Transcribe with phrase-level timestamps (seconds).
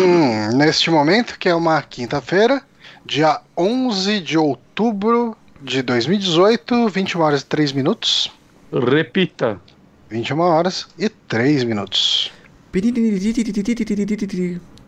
[0.00, 2.62] Hum, neste momento, que é uma quinta-feira,
[3.04, 8.32] dia 11 de outubro de 2018, 21 horas e 3 minutos.
[8.72, 9.60] Repita.
[10.08, 12.32] 21 horas e 3 minutos.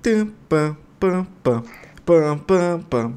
[0.03, 1.65] Pam, pam, pam,
[2.07, 3.15] pam, pam, pam.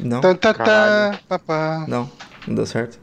[0.00, 2.10] Não, Tan, tan, tan, não,
[2.48, 2.98] não deu certo.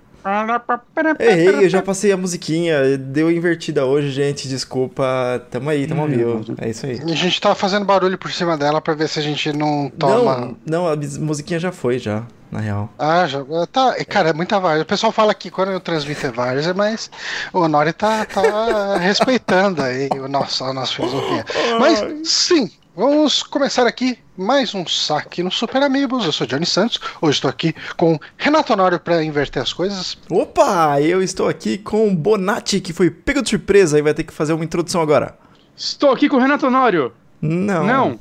[1.19, 5.45] Errei, eu já passei a musiquinha, deu invertida hoje, gente, desculpa.
[5.51, 6.43] Tamo aí, tamo ao vivo.
[6.57, 6.99] É isso aí.
[7.03, 10.55] A gente tá fazendo barulho por cima dela pra ver se a gente não toma.
[10.65, 12.89] Não, não, a musiquinha já foi, já, na real.
[12.97, 13.45] Ah, já.
[13.71, 14.81] Tá, cara, é muita várzea.
[14.81, 17.11] O pessoal fala que quando eu transmito é várzea, mas
[17.53, 21.45] o Nori tá, tá respeitando aí o nosso, a nossa filosofia.
[21.79, 26.25] Mas, sim, vamos começar aqui mais um saque no Super Amigos.
[26.25, 26.99] Eu sou Johnny Santos.
[27.21, 30.17] Hoje estou aqui com Renato Honório pra inverter as coisas.
[30.29, 34.23] Opa, eu estou aqui com o Bonatti, que foi pego de surpresa e vai ter
[34.23, 35.37] que fazer uma introdução agora.
[35.75, 37.11] Estou aqui com o Renato Honório.
[37.41, 37.85] Não.
[37.85, 38.19] Não.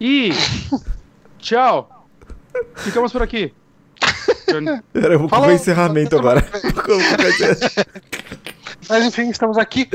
[0.00, 0.30] E.
[1.38, 2.08] Tchau.
[2.76, 3.52] Ficamos por aqui.
[4.48, 4.80] Johnny.
[4.92, 6.46] Pera, eu vou o encerramento agora.
[8.88, 9.88] Mas enfim, estamos aqui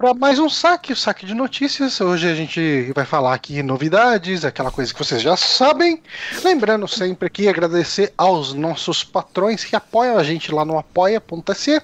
[0.00, 2.00] para mais um saque, o saque de notícias.
[2.00, 6.02] Hoje a gente vai falar aqui novidades, aquela coisa que vocês já sabem.
[6.42, 11.82] Lembrando sempre aqui agradecer aos nossos patrões que apoiam a gente lá no apoia.se.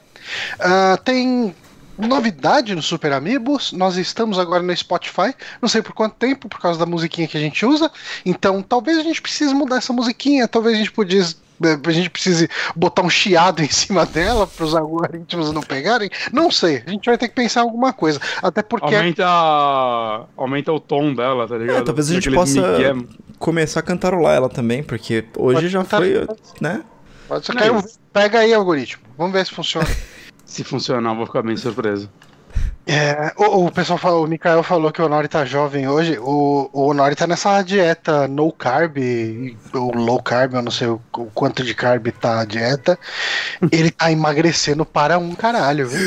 [0.58, 1.54] Ah, tem
[1.98, 3.70] novidade no Super Amigos.
[3.72, 5.34] Nós estamos agora no Spotify.
[5.60, 7.92] Não sei por quanto tempo, por causa da musiquinha que a gente usa.
[8.24, 10.48] Então, talvez a gente precise mudar essa musiquinha.
[10.48, 14.74] Talvez a gente pudesse a gente precise botar um chiado em cima dela para os
[14.74, 16.10] algoritmos não pegarem.
[16.32, 18.20] Não sei, a gente vai ter que pensar em alguma coisa.
[18.42, 19.24] Até porque Aumenta.
[20.36, 21.78] Aumenta o tom dela, tá ligado?
[21.78, 22.92] É, talvez a gente possa migué.
[23.38, 26.26] começar a cantarolar ela também, porque hoje Pode já cantar- foi,
[26.60, 26.82] né?
[27.42, 27.98] só quero isso.
[28.12, 29.02] pega aí algoritmo.
[29.18, 29.86] Vamos ver se funciona.
[30.46, 32.08] Se funcionar, eu vou ficar bem surpreso.
[32.88, 36.16] É, o, o pessoal falou, o Mikael falou que o Honori tá jovem hoje.
[36.20, 38.96] O, o Honori tá nessa dieta no carb,
[39.74, 42.96] ou low carb, eu não sei o, o quanto de carb tá a dieta.
[43.72, 46.00] Ele tá emagrecendo para um caralho, viu?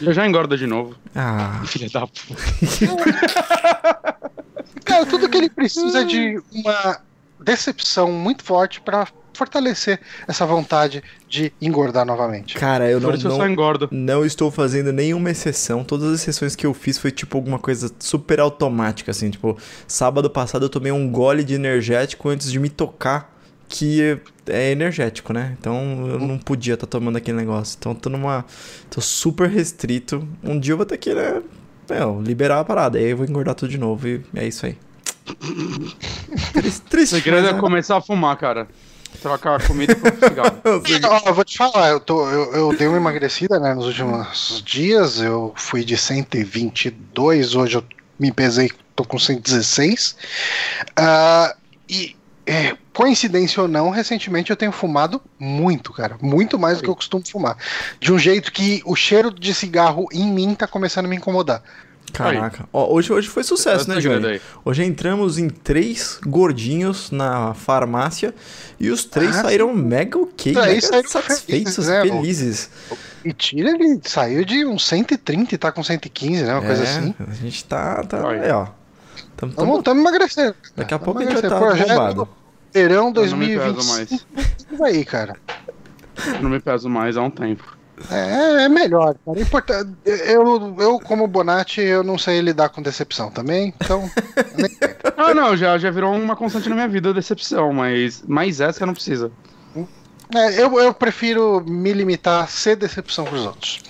[0.00, 0.94] Já já engorda de novo.
[1.14, 2.34] Ah, Filha da puta.
[4.84, 7.00] Cara, tudo que ele precisa é de uma
[7.40, 12.54] decepção muito forte pra fortalecer essa vontade de engordar novamente.
[12.54, 13.88] cara, eu não, eu não, engordo.
[13.90, 15.82] não estou fazendo nenhuma exceção.
[15.84, 19.30] Todas as exceções que eu fiz foi tipo alguma coisa super automática, assim.
[19.30, 19.56] Tipo,
[19.86, 23.32] sábado passado eu tomei um gole de energético antes de me tocar,
[23.68, 25.56] que é energético, né?
[25.58, 27.76] Então eu não podia estar tomando aquele negócio.
[27.78, 28.44] Então eu tô numa.
[28.90, 30.26] tô super restrito.
[30.42, 31.42] Um dia eu vou ter que, né?
[31.90, 32.98] Meu, liberar a parada.
[32.98, 34.76] Aí eu vou engordar tudo de novo e é isso aí.
[36.52, 37.14] Triste, O triste.
[37.16, 38.68] segredo mas é é- começar a fumar, cara.
[39.20, 40.60] Trocar a comida por cigarro.
[40.64, 44.62] Ó, eu vou te falar, eu, tô, eu, eu dei uma emagrecida né, nos últimos
[44.64, 45.20] dias.
[45.20, 47.84] Eu fui de 122, hoje eu
[48.18, 50.16] me pesei, tô com 116.
[50.96, 51.54] Ah,
[51.88, 52.16] e
[52.46, 56.16] é, coincidência ou não, recentemente eu tenho fumado muito, cara.
[56.20, 57.56] Muito mais do que eu costumo fumar.
[57.98, 61.62] De um jeito que o cheiro de cigarro em mim tá começando a me incomodar.
[62.14, 62.68] Caraca.
[62.72, 64.40] Ó, hoje, hoje foi sucesso, né, é o segredo Johnny?
[64.64, 68.34] Hoje entramos em três gordinhos na farmácia
[68.78, 72.70] e os três Ah, saíram mega ok, Três mega saíram satisfeitos, felizes, né, felizes.
[73.24, 76.52] E tira ele saiu de uns 130 e tá com 115, né?
[76.54, 77.14] Uma coisa É, assim.
[77.28, 78.02] A gente tá.
[78.04, 78.42] tá Olha.
[78.42, 78.66] aí, ó.
[79.36, 80.54] Tamo, tamo- Estamos tamo emagrecendo.
[80.76, 82.28] daqui a Tamo pouco a gente vai estar Projeto bombado.
[82.72, 84.26] Verão Eu não me peso 2025.
[84.78, 84.84] mais.
[84.94, 85.36] aí, cara.
[86.40, 87.76] Não me peso mais há um tempo.
[88.10, 89.40] É, é melhor, cara.
[89.40, 94.10] Importa- Eu, eu, como Bonatti, eu não sei lidar com decepção também, então.
[94.58, 94.70] nem-
[95.16, 98.84] Ah, não, já, já virou uma constante na minha vida a decepção, mas mais essa
[98.84, 99.30] não precisa.
[100.34, 103.80] é, eu, eu prefiro me limitar a ser decepção pros outros.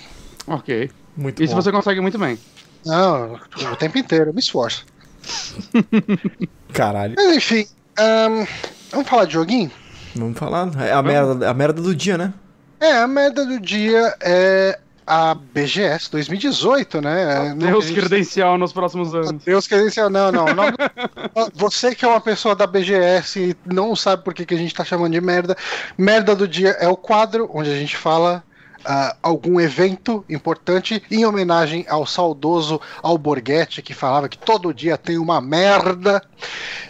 [0.45, 0.91] Ok.
[1.17, 1.61] Muito Isso bom.
[1.61, 2.37] você consegue muito bem.
[2.85, 3.39] Não,
[3.71, 4.85] o tempo inteiro, eu me esforço.
[6.73, 7.15] Caralho.
[7.17, 7.65] Mas enfim,
[7.97, 8.45] ahn,
[8.91, 9.71] vamos falar de joguinho?
[10.15, 10.69] Vamos falar.
[10.81, 12.33] É a merda, a merda do dia, né?
[12.79, 17.53] É, a merda do dia é a BGS 2018, né?
[17.55, 19.43] Não- Deus credencial nos próximos anos.
[19.43, 20.45] Deus credencial, não, não.
[20.45, 20.65] não.
[21.53, 24.73] Você que é uma pessoa da BGS e não sabe por que, que a gente
[24.73, 25.55] tá chamando de merda.
[25.97, 28.43] Merda do dia é o quadro onde a gente fala
[28.83, 35.17] ah, algum evento importante em homenagem ao saudoso Alborguete que falava que todo dia tem
[35.17, 36.21] uma merda.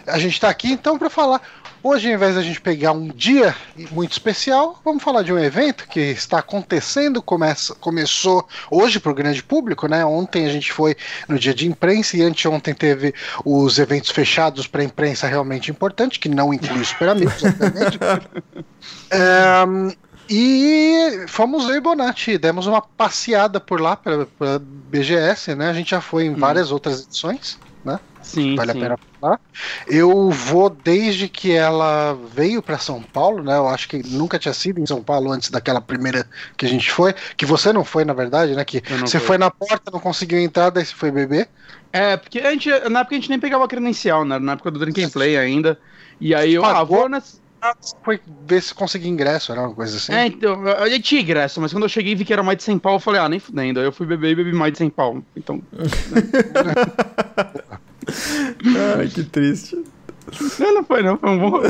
[0.06, 1.40] A gente tá aqui então para falar.
[1.88, 3.54] Hoje, ao invés da gente pegar um dia
[3.92, 9.14] muito especial, vamos falar de um evento que está acontecendo, começa, começou hoje para o
[9.14, 10.04] grande público, né?
[10.04, 10.96] Ontem a gente foi
[11.28, 16.28] no dia de imprensa e anteontem teve os eventos fechados para imprensa realmente importante, que
[16.28, 18.00] não inclui os Super Amigos, obviamente.
[19.12, 19.92] Ehm,
[20.28, 25.70] e fomos eu e Bonatti, demos uma passeada por lá pela, pela BGS, né?
[25.70, 27.56] A gente já foi em várias outras edições.
[27.86, 28.00] Né?
[28.20, 28.78] Sim, vale sim.
[28.78, 29.40] a pena falar.
[29.86, 33.56] Eu vou desde que ela veio para São Paulo, né?
[33.56, 36.90] Eu acho que nunca tinha sido em São Paulo antes daquela primeira que a gente
[36.90, 38.64] foi, que você não foi, na verdade, né?
[38.64, 39.28] Que você fui.
[39.28, 41.48] foi na porta, não conseguiu entrar, daí você foi beber.
[41.92, 44.38] É, porque a gente, na época a gente nem pegava credencial, né?
[44.38, 45.78] Na época do Drink and Play ainda.
[46.20, 47.38] E aí eu, ah, vou nessa.
[48.04, 50.12] Foi ver se conseguia ingresso, era uma coisa assim.
[50.12, 52.58] É, então, eu eu tinha ingresso, mas quando eu cheguei e vi que era mais
[52.58, 53.80] de 100 pau, eu falei, ah, nem fudendo.
[53.80, 55.22] Aí eu fui beber e bebi mais de 100 pau.
[55.36, 55.60] Então,
[58.98, 59.84] Ai, que triste.
[60.58, 61.60] não, não foi não, foi um bom.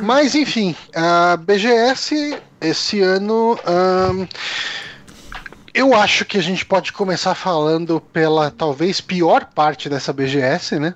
[0.00, 3.58] Mas enfim, a BGS esse ano.
[3.66, 4.26] ahn,
[5.74, 10.94] eu acho que a gente pode começar falando pela talvez pior parte dessa BGS, né?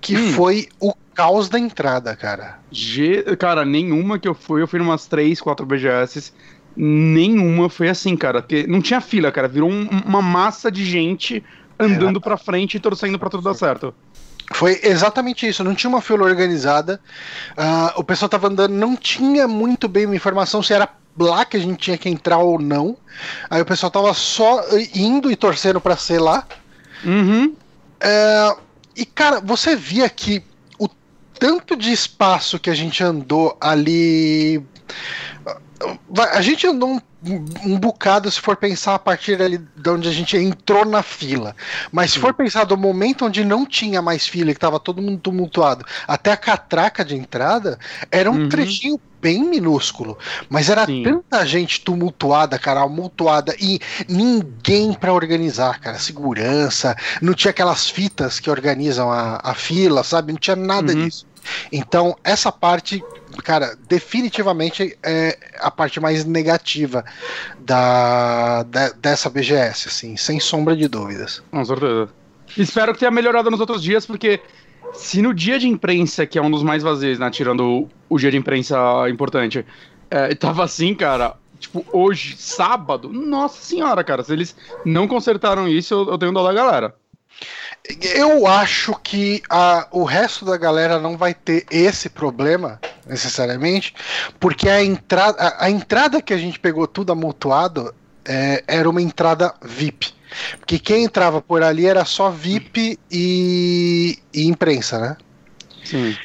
[0.00, 0.32] Que Hum.
[0.32, 2.58] foi o caos da entrada, cara.
[2.70, 3.22] G...
[3.38, 6.32] Cara, nenhuma que eu fui, eu fui numas 3, 4 BGS.
[6.76, 8.42] Nenhuma foi assim, cara.
[8.42, 9.46] Porque não tinha fila, cara.
[9.48, 11.42] Virou um- uma massa de gente
[11.78, 13.94] andando pra frente e torcendo pra tudo dar certo.
[14.52, 17.00] Foi exatamente isso, não tinha uma fila organizada.
[17.56, 20.88] ah, o pessoal tava andando, não tinha muito bem uma informação se era
[21.18, 22.96] lá que a gente tinha que entrar ou não.
[23.48, 24.60] Aí o pessoal tava só
[24.94, 26.44] indo e torcendo pra ser lá.
[27.04, 27.54] Uhum.
[28.00, 28.56] É,
[28.96, 30.42] e cara, você via que
[30.78, 30.88] o
[31.38, 34.64] tanto de espaço que a gente andou ali.
[36.34, 40.12] A gente andou um, um bocado se for pensar a partir ali de onde a
[40.12, 41.54] gente entrou na fila.
[41.92, 45.02] Mas se for pensar do momento onde não tinha mais fila e que tava todo
[45.02, 47.78] mundo tumultuado até a catraca de entrada,
[48.10, 48.48] era um Uhum.
[48.48, 50.18] trechinho bem minúsculo.
[50.50, 51.02] Mas era Sim.
[51.02, 55.98] tanta gente tumultuada, cara, amontoada e ninguém pra organizar, cara.
[55.98, 60.30] Segurança, não tinha aquelas fitas que organizam a, a fila, sabe?
[60.32, 61.06] Não tinha nada Uhum.
[61.06, 61.26] disso.
[61.72, 63.02] Então, essa parte,
[63.42, 67.02] cara, definitivamente é a parte mais negativa
[67.60, 71.42] da, da- dessa BGS, assim, sem sombra de dúvidas.
[71.50, 72.08] Com certeza.
[72.58, 74.40] Espero que tenha melhorado nos outros dias, porque
[74.92, 77.30] se no dia de imprensa, que é um dos mais vazios, né?
[77.30, 78.76] Tirando o, dia de imprensa
[79.08, 79.64] importante,
[80.10, 81.36] é, tava assim, cara.
[81.58, 84.54] Tipo, hoje, sábado, nossa senhora, cara, se eles
[84.84, 86.94] não consertaram isso, eu, eu tenho dó da galera.
[88.14, 93.94] Eu acho que a, o resto da galera não vai ter esse problema, necessariamente,
[94.40, 97.94] porque a entrada, a, a entrada que a gente pegou tudo amontoado
[98.26, 100.12] é, era uma entrada VIP.
[100.58, 105.16] Porque quem entrava por ali era só VIP e, e imprensa, né?
[105.84, 106.16] Sim.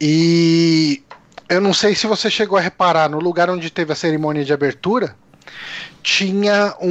[0.00, 1.02] E
[1.48, 4.52] eu não sei se você chegou a reparar, no lugar onde teve a cerimônia de
[4.52, 5.14] abertura,
[6.02, 6.90] tinha um,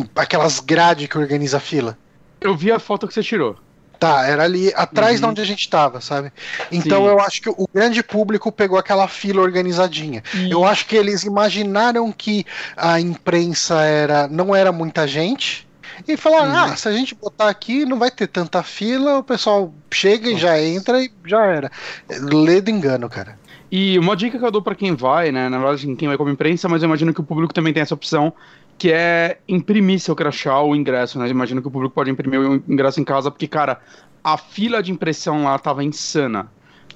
[0.00, 1.98] um- aquelas grades que organiza a fila.
[2.40, 3.56] Eu vi a foto que você tirou.
[4.02, 5.30] Tá, era ali atrás de Uhum.
[5.30, 6.32] onde a gente tava, sabe?
[6.72, 7.08] Então Sim.
[7.08, 10.24] eu acho que o grande público pegou aquela fila organizadinha.
[10.50, 12.44] Eu acho que eles imaginaram que
[12.76, 15.68] a imprensa era não era muita gente.
[16.08, 16.72] E falaram, Uhum.
[16.72, 20.36] ah, se a gente botar aqui, não vai ter tanta fila, o pessoal chega e
[20.36, 21.70] já entra e já era.
[22.10, 23.38] Lê do engano, cara.
[23.70, 25.48] E uma dica que eu dou pra quem vai, né?
[25.48, 27.94] Na verdade, quem vai como imprensa, mas eu imagino que o público também tem essa
[27.94, 28.32] opção,
[28.78, 31.28] que é imprimir seu crachá ou ingresso, né?
[31.28, 33.80] Imagino que o público pode imprimir o ingresso em casa, porque, cara,
[34.24, 36.50] a fila de impressão lá tava insana.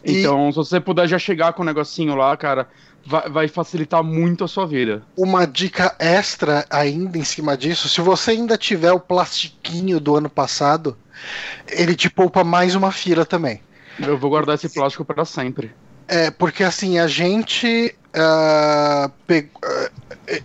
[0.05, 2.69] E- Então, se você puder já chegar com o negocinho lá, cara,
[3.05, 5.03] vai, vai facilitar muito a sua vida.
[5.17, 10.29] Uma dica extra ainda em cima disso, se você ainda tiver o plastiquinho do ano
[10.29, 10.97] passado,
[11.69, 13.61] ele te poupa mais uma fila também.
[13.99, 15.73] Eu vou guardar esse plástico para sempre.
[16.09, 17.95] É, porque assim, a gente.
[19.27, 19.91] pe- ah,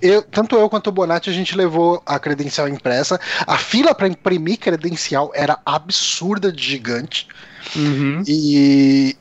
[0.01, 3.19] eu, tanto eu quanto o Bonatti, a gente levou a credencial impressa.
[3.45, 7.27] A fila para imprimir credencial era absurda de gigante.
[7.75, 8.23] Uhum.
[8.27, 9.15] E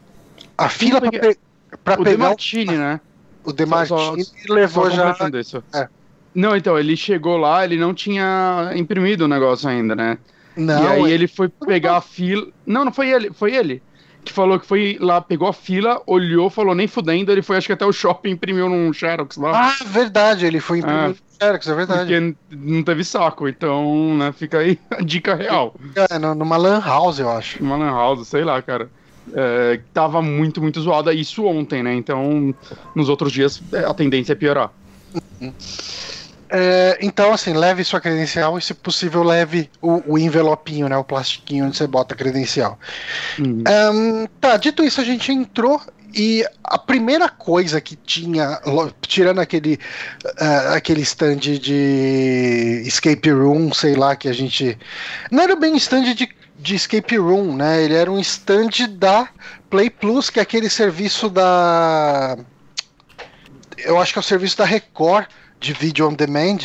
[0.57, 3.01] a fila para O pegar o, Demartini, né?
[3.45, 5.17] o Demartini Só- levou Só já.
[5.75, 5.89] É.
[6.35, 10.19] Não, então, ele chegou lá, ele não tinha imprimido o negócio ainda, né?
[10.57, 12.47] Não, e aí é- ele foi pegar a fila.
[12.67, 13.83] Não, não foi ele, foi ele.
[14.25, 17.67] Que falou que foi lá, pegou a fila, olhou, falou nem fudendo, ele foi acho
[17.67, 19.71] que até o shopping imprimiu num Xerox lá.
[19.81, 21.09] Ah, verdade, ele foi imprimir Ah.
[21.09, 22.01] no Xerox, é verdade.
[22.01, 25.75] porque não teve saco, então, né, fica aí a dica real.
[26.11, 27.63] É, numa Lan House, eu acho.
[27.63, 28.91] Uma Lan House, sei lá, cara.
[29.33, 31.95] É, tava muito, muito zoada isso ontem, né?
[31.95, 32.53] Então,
[32.97, 34.71] nos outros dias é, a tendência é piorar.
[36.53, 40.97] É, então, assim, leve sua credencial e, se possível, leve o, o envelopinho, né?
[40.97, 42.79] O plastiquinho onde você bota a credencial.
[43.39, 43.63] Uhum.
[43.67, 45.81] Ahn, tá, dito isso, a gente entrou
[46.13, 48.61] e a primeira coisa que tinha,
[49.03, 49.79] tirando aquele,
[50.39, 54.77] ah, aquele stand de escape room, sei lá, que a gente.
[55.31, 56.29] Não era bem stand de,
[56.59, 57.83] de escape room, né?
[57.83, 59.29] Ele era um stand da
[59.69, 62.37] Play Plus, que é aquele serviço da.
[63.79, 65.27] Eu acho que é o serviço da Record
[65.61, 66.59] de vídeo on demand.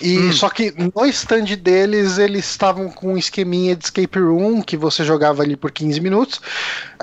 [0.00, 0.32] E Hum.
[0.32, 5.04] só que no stand deles, eles estavam com um esqueminha de escape room que você
[5.04, 6.40] jogava ali por 15 minutos.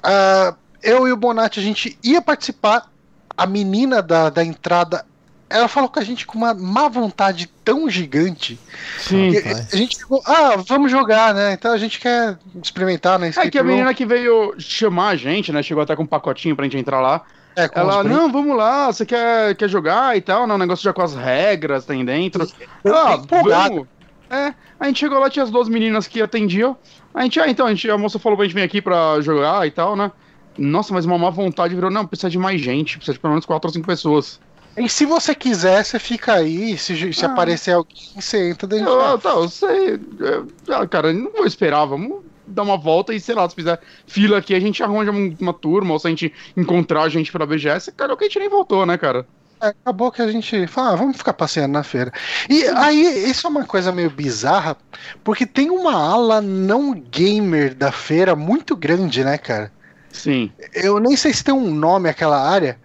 [0.01, 2.89] Ah, eu e o Bonatti, a gente ia participar.
[3.37, 5.05] A menina da, da entrada,
[5.49, 8.57] ela falou com a gente com uma má vontade tão gigante.
[8.97, 9.33] Sim.
[9.37, 11.51] a gente ficou, ah, vamos jogar, né?
[11.51, 13.33] Então a gente quer experimentar, né?
[13.35, 15.61] É que a menina que veio chamar a gente, né?
[15.61, 17.23] Chegou até com um pacotinho pra gente entrar lá.
[17.55, 20.53] É, Ela, os não, vamos lá, você quer, quer jogar e tal, né?
[20.53, 22.45] O negócio já com as regras tem dentro.
[22.85, 23.87] Ah, vamos.
[24.29, 26.75] É, a gente chegou lá, tinha as duas meninas que atendiam.
[27.13, 29.65] A gente, ah, então, a, gente, a moça falou pra gente vir aqui pra jogar
[29.65, 30.11] e tal, né?
[30.57, 33.45] Nossa, mas uma má vontade virou, não, precisa de mais gente, precisa de pelo menos
[33.45, 34.39] quatro ou cinco pessoas.
[34.77, 36.77] E se você quiser, você fica aí.
[36.77, 37.29] Se, se Ah.
[37.29, 38.89] aparecer alguém, você entra dentro.
[38.89, 39.99] Eu, ah, tá, eu sei.
[40.19, 43.79] eu- ah, cara, não vou esperar, vamos dar uma volta e, sei lá, se fizer
[44.07, 47.31] fila aqui, a gente arranja um- uma turma, ou se a gente encontrar a gente
[47.31, 49.27] pela BGS, cara, o que a gente nem voltou, né, cara?
[49.61, 52.11] É, acabou que a gente fala, ah, vamos ficar passeando na feira.
[52.49, 54.77] E aí, isso é uma coisa meio bizarra,
[55.23, 59.71] porque tem uma ala não gamer da feira muito grande, né, cara?
[60.11, 60.51] Sim.
[60.73, 62.77] Eu nem sei se tem um nome aquela área,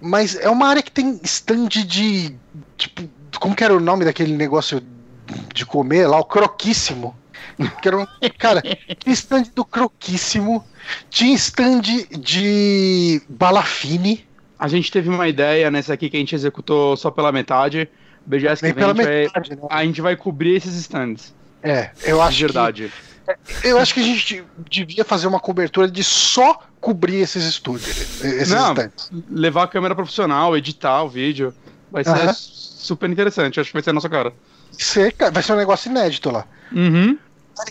[0.00, 2.36] mas é uma área que tem stand de.
[2.76, 3.08] Tipo,
[3.40, 4.82] como que era o nome daquele negócio
[5.54, 6.18] de comer lá?
[6.18, 7.16] O croquíssimo.
[7.80, 8.06] Que era um,
[8.38, 10.64] cara, tinha stand do croquíssimo,
[11.08, 11.82] tinha stand
[12.18, 14.26] de balafine.
[14.58, 17.88] A gente teve uma ideia nessa aqui que a gente executou só pela metade.
[18.26, 19.62] BGS que vem, a pela gente, vai, metade, né?
[19.70, 21.34] a gente vai cobrir esses stands.
[21.62, 22.92] É, eu acho de verdade.
[23.60, 28.22] que eu acho que a gente devia fazer uma cobertura de só cobrir esses estúdios,
[28.22, 28.72] esses Não.
[28.72, 29.10] stands.
[29.30, 31.54] Levar a câmera profissional, editar o vídeo.
[31.90, 32.32] Vai ser Aham.
[32.34, 34.32] super interessante, acho que vai ser a nossa cara,
[35.32, 36.44] vai ser um negócio inédito lá.
[36.72, 37.18] Uhum.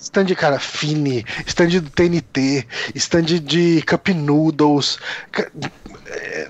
[0.01, 2.65] Stand, cara, Fini, stand do TNT,
[2.95, 4.97] stand de Cup Noodles.
[6.07, 6.47] é,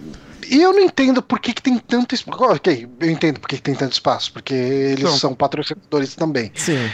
[0.49, 2.43] E eu não entendo por que, que tem tanto espaço.
[2.43, 5.17] Ok, eu entendo por que, que tem tanto espaço, porque eles São.
[5.17, 6.51] são patrocinadores também.
[6.55, 6.89] Sim.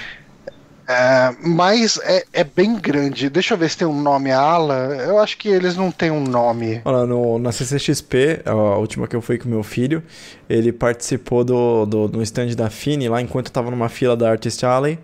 [0.88, 3.30] É, mas é, é bem grande.
[3.30, 4.76] Deixa eu ver se tem um nome a ala.
[5.06, 6.82] Eu acho que eles não têm um nome.
[6.84, 10.04] Olha, no, na CCXP, a última que eu fui com meu filho,
[10.50, 14.30] ele participou do, do, no stand da Fini, lá enquanto eu tava numa fila da
[14.32, 15.00] Artist Alley.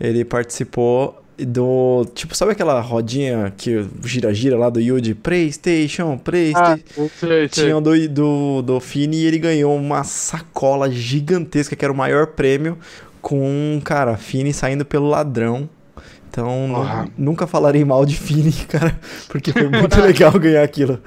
[0.00, 2.06] Ele participou do.
[2.14, 5.14] Tipo, sabe aquela rodinha que gira-gira lá do Yuji?
[5.14, 7.08] PlayStation, PlayStation.
[7.18, 7.48] Sei, sei.
[7.48, 12.28] Tinha do, do, do Fini e ele ganhou uma sacola gigantesca, que era o maior
[12.28, 12.78] prêmio,
[13.20, 15.68] com, cara, Fini saindo pelo ladrão.
[16.30, 21.00] Então, nu- nunca falarei mal de Fini, cara, porque foi muito legal ganhar aquilo.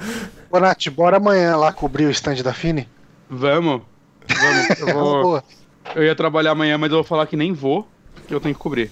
[0.50, 2.88] Bonatti, bora amanhã lá cobrir o stand da Fini?
[3.30, 3.82] Vamos.
[4.28, 4.80] Vamos.
[4.80, 4.94] Eu,
[5.24, 5.44] vou-
[5.96, 7.88] eu ia trabalhar amanhã, mas eu vou falar que nem vou,
[8.30, 8.92] eu tenho que cobrir.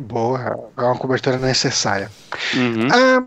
[0.00, 2.10] Boa, é uma cobertura necessária.
[2.54, 2.88] Uhum.
[2.92, 3.26] Ahn,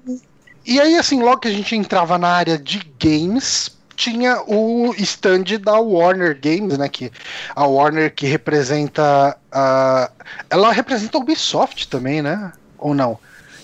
[0.65, 5.59] e aí, assim, logo que a gente entrava na área de games, tinha o stand
[5.61, 6.87] da Warner Games, né?
[6.89, 7.11] Que
[7.55, 9.37] a Warner que representa.
[9.51, 10.09] a
[10.49, 12.51] ela representa a Ubisoft também, né?
[12.77, 13.19] Ou não?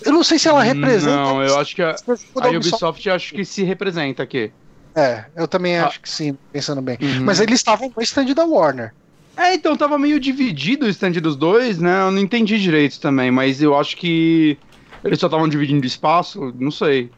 [0.06, 1.16] Eu não sei se ela representa.
[1.16, 1.96] Não, eu acho que a,
[2.42, 4.51] a Ubisoft acho que se representa aqui.
[4.96, 5.88] É, eu também Ah.
[5.88, 6.98] acho que sim, pensando bem.
[7.01, 7.24] Uhum.
[7.24, 8.94] Mas eles estavam no stand da Warner.
[9.39, 12.01] É, então tava meio dividido o stand dos dois, né?
[12.08, 14.58] Eu não entendi direito também, mas eu acho que
[15.03, 17.10] eles só estavam dividindo espaço, não sei.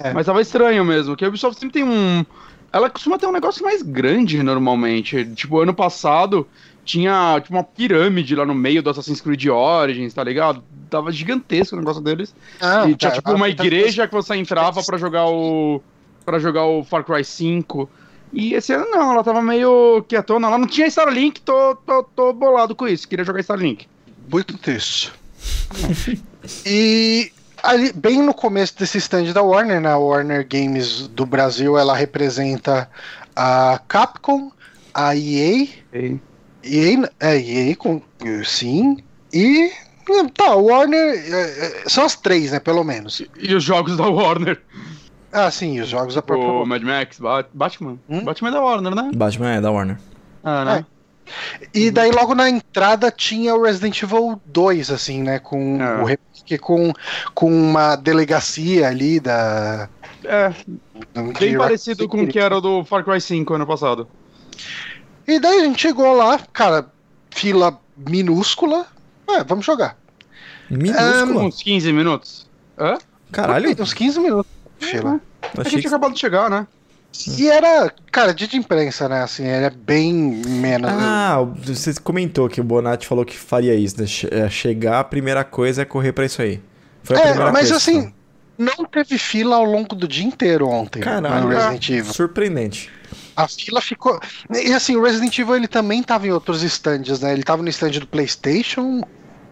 [0.00, 0.12] É.
[0.12, 2.24] Mas tava estranho mesmo, que a Ubisoft sempre tem um.
[2.72, 5.24] Ela costuma ter um negócio mais grande normalmente.
[5.34, 6.46] Tipo, ano passado
[6.84, 10.62] tinha tipo, uma pirâmide lá no meio do Assassin's Creed Origins, tá ligado?
[10.90, 12.34] Tava gigantesco o negócio deles.
[12.60, 15.80] Ah, e tinha tá, tipo uma tava tentando- igreja que você entrava pra jogar o.
[16.26, 17.88] para jogar o Far Cry 5.
[18.32, 20.46] E esse ano não, ela tava meio quietona.
[20.46, 23.08] Ela não tinha Starlink, tô, tô, tô bolado com isso.
[23.08, 23.86] Queria jogar Starlink.
[24.30, 25.12] Muito triste.
[26.66, 27.32] e
[27.62, 32.90] ali, bem no começo desse stand da Warner, na Warner Games do Brasil, ela representa
[33.34, 34.50] a Capcom,
[34.92, 35.68] a EA,
[36.62, 38.02] EA, é, EA com,
[38.44, 38.98] sim,
[39.32, 39.70] e
[40.34, 43.22] tá, Warner, é, é, são as três, né, pelo menos.
[43.38, 44.60] E os jogos da Warner.
[45.32, 46.64] Ah, sim, os jogos da própria O.
[46.66, 47.98] Mad Max, Ba- Batman.
[48.08, 48.24] Hum?
[48.24, 49.10] Batman é da Warner, né?
[49.14, 49.98] Batman é da Warner.
[50.42, 50.86] Ah, né?
[51.74, 56.00] E daí logo na entrada tinha o Resident Evil 2, assim, né, com É.
[56.00, 56.90] o remake com,
[57.34, 59.90] com uma delegacia ali da...
[60.24, 63.66] É, de bem Rock parecido com o que era o do Far Cry 5 ano
[63.66, 64.08] passado.
[65.26, 66.86] E daí a gente chegou lá, cara,
[67.30, 68.86] fila minúscula.
[69.28, 69.98] É, vamos jogar.
[70.70, 71.42] Minúscula.
[71.44, 72.46] Uns 15 minutos.
[72.78, 72.96] Hã?
[73.30, 75.20] Caralho, Uns 15 minutos de fila.
[75.56, 75.88] A gente que...
[75.88, 76.66] acabou de chegar, né?
[77.36, 79.22] E era, cara, dia de imprensa, né?
[79.22, 80.90] Assim, era bem menos.
[80.92, 84.06] Ah, você comentou que o Bonatti falou que faria isso, né?
[84.30, 86.60] É, Chegar, a primeira coisa é correr pra isso aí.
[87.02, 88.12] Foi a é, primeira mas coisa, assim,
[88.58, 91.46] não teve fila ao longo do dia inteiro ontem Caralho.
[91.46, 92.12] no Resident Evil.
[92.12, 92.90] Surpreendente.
[93.34, 94.20] A fila ficou.
[94.52, 97.32] E assim, o Resident Evil ele também tava em outros stands, né?
[97.32, 99.02] Ele tava no stand do PlayStation.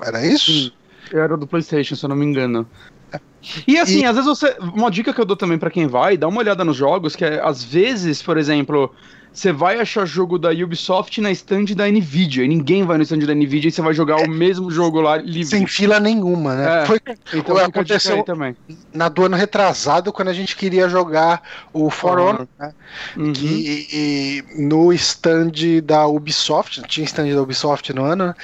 [0.03, 0.73] Era isso?
[1.13, 2.69] Era do PlayStation, se eu não me engano.
[3.67, 4.57] E assim, E- às vezes você.
[4.75, 7.25] Uma dica que eu dou também pra quem vai, dá uma olhada nos jogos, que
[7.25, 8.93] é, às vezes, por exemplo,
[9.37, 13.19] você vai achar jogo da Ubisoft na stand da Nvidia, e ninguém vai no stand
[13.19, 15.45] da Nvidia e você vai jogar o mesmo jogo lá livre.
[15.45, 16.83] Sem fila nenhuma, né?
[16.83, 16.87] É.
[16.87, 17.01] Foi
[17.35, 18.57] Então aconteceu- também.
[18.95, 22.73] na do ano retrasado, quando a gente queria jogar o For Honor, né?
[23.17, 23.33] Uhum.
[23.35, 25.53] que e no stand
[25.85, 28.35] da Ubisoft, tinha stand da Ubisoft no ano, né?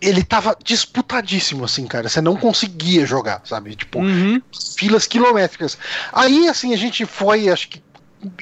[0.00, 2.08] ele tava disputadíssimo, assim, cara.
[2.08, 3.76] Você não conseguia jogar, sabe?
[3.76, 4.40] Tipo, Uhum.
[4.76, 5.76] filas quilométricas.
[6.12, 7.82] Aí, assim, a gente foi, acho que.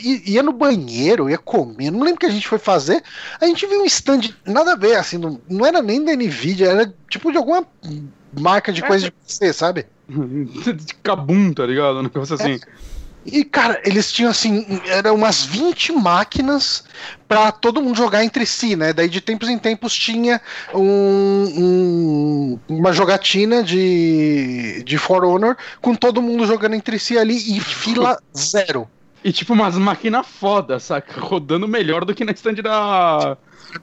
[0.03, 3.03] Ia no banheiro, ia comer, não lembro o que a gente foi fazer.
[3.41, 6.67] A gente viu um stand, nada a ver, assim, não, não era nem da Nvidia,
[6.69, 7.65] era tipo de alguma
[8.39, 8.87] marca de É.
[8.87, 9.87] coisa de PC, sabe?
[10.09, 11.99] De Cabum, tá ligado?
[11.99, 12.59] Um negócio assim.
[13.27, 16.83] E, cara, eles tinham assim, eram umas 20 máquinas
[17.29, 18.93] pra todo mundo jogar entre si, né?
[18.95, 20.41] Daí de tempos em tempos tinha
[20.75, 27.37] um- um- uma jogatina de, de For Honor com todo mundo jogando entre si ali
[27.57, 28.89] e fila zero.
[29.25, 31.21] E tipo umas máquinas foda, saca?
[31.21, 33.37] Rodando melhor do que na stand da,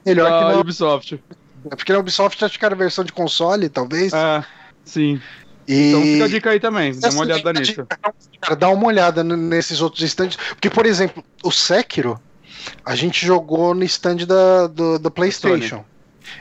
[0.04, 1.20] Melhor da que na, Ubisoft.
[1.68, 4.12] porque na Ubisoft acho que era a versão de console, talvez.
[4.12, 4.44] É,
[4.84, 5.20] sim.
[5.66, 5.90] e...
[5.90, 7.86] Então fica a dica aí também, dá uma olhada nisso.
[8.40, 10.36] Cara, dá uma olhada nesses outros stands.
[10.36, 12.20] Porque, por exemplo, o Sekiro,
[12.84, 15.84] a gente jogou no stand da, do, do PlayStation.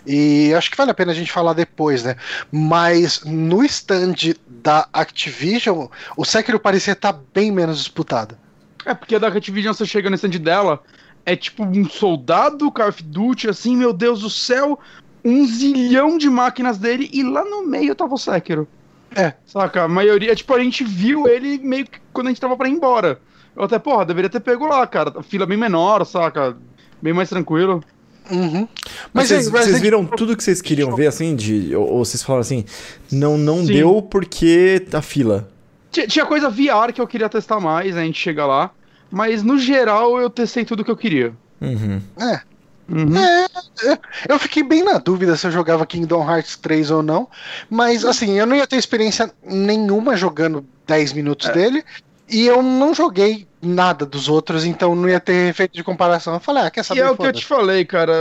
[0.05, 2.15] E acho que vale a pena a gente falar depois, né?
[2.51, 4.15] Mas no stand
[4.47, 5.87] da Activision,
[6.17, 8.35] o Sekiro parecia estar bem menos disputado.
[8.85, 10.81] É, porque a da Activision você chega no stand dela,
[11.25, 14.79] é tipo um soldado Call of Duty, assim, meu Deus do céu,
[15.23, 18.67] um zilhão de máquinas dele, e lá no meio tava o Sekiro.
[19.15, 19.33] É.
[19.45, 19.83] Saca?
[19.83, 22.73] A maioria, tipo, a gente viu ele meio que quando a gente tava pra ir
[22.73, 23.19] embora.
[23.55, 25.23] Eu até, porra, deveria ter pego lá, cara.
[25.23, 26.55] Fila bem menor, saca?
[27.01, 27.81] Bem mais tranquilo.
[28.29, 28.67] Uhum.
[29.13, 32.21] Mas vocês, vocês Resident viram tudo que vocês queriam ver, assim, de, ou, ou vocês
[32.21, 32.65] falaram assim,
[33.11, 33.73] não, não Sim.
[33.73, 35.47] deu porque a fila.
[35.91, 38.71] Tinha, tinha coisa VR que eu queria testar mais, né, a gente chega lá.
[39.11, 41.33] Mas no geral eu testei tudo que eu queria.
[41.61, 42.01] Uhum.
[42.19, 42.41] É,
[42.87, 43.15] Uhum.
[44.29, 47.27] eu fiquei bem na dúvida se eu jogava Kingdom Hearts 3 ou não.
[47.69, 51.83] Mas, assim, eu não ia ter experiência nenhuma jogando 10 minutos dele.
[52.29, 56.33] E eu não joguei nada dos outros, então não ia ter efeito de comparação.
[56.35, 57.01] Eu falei, ah, quer E saber?
[57.01, 58.13] é o que eu te falei, cara.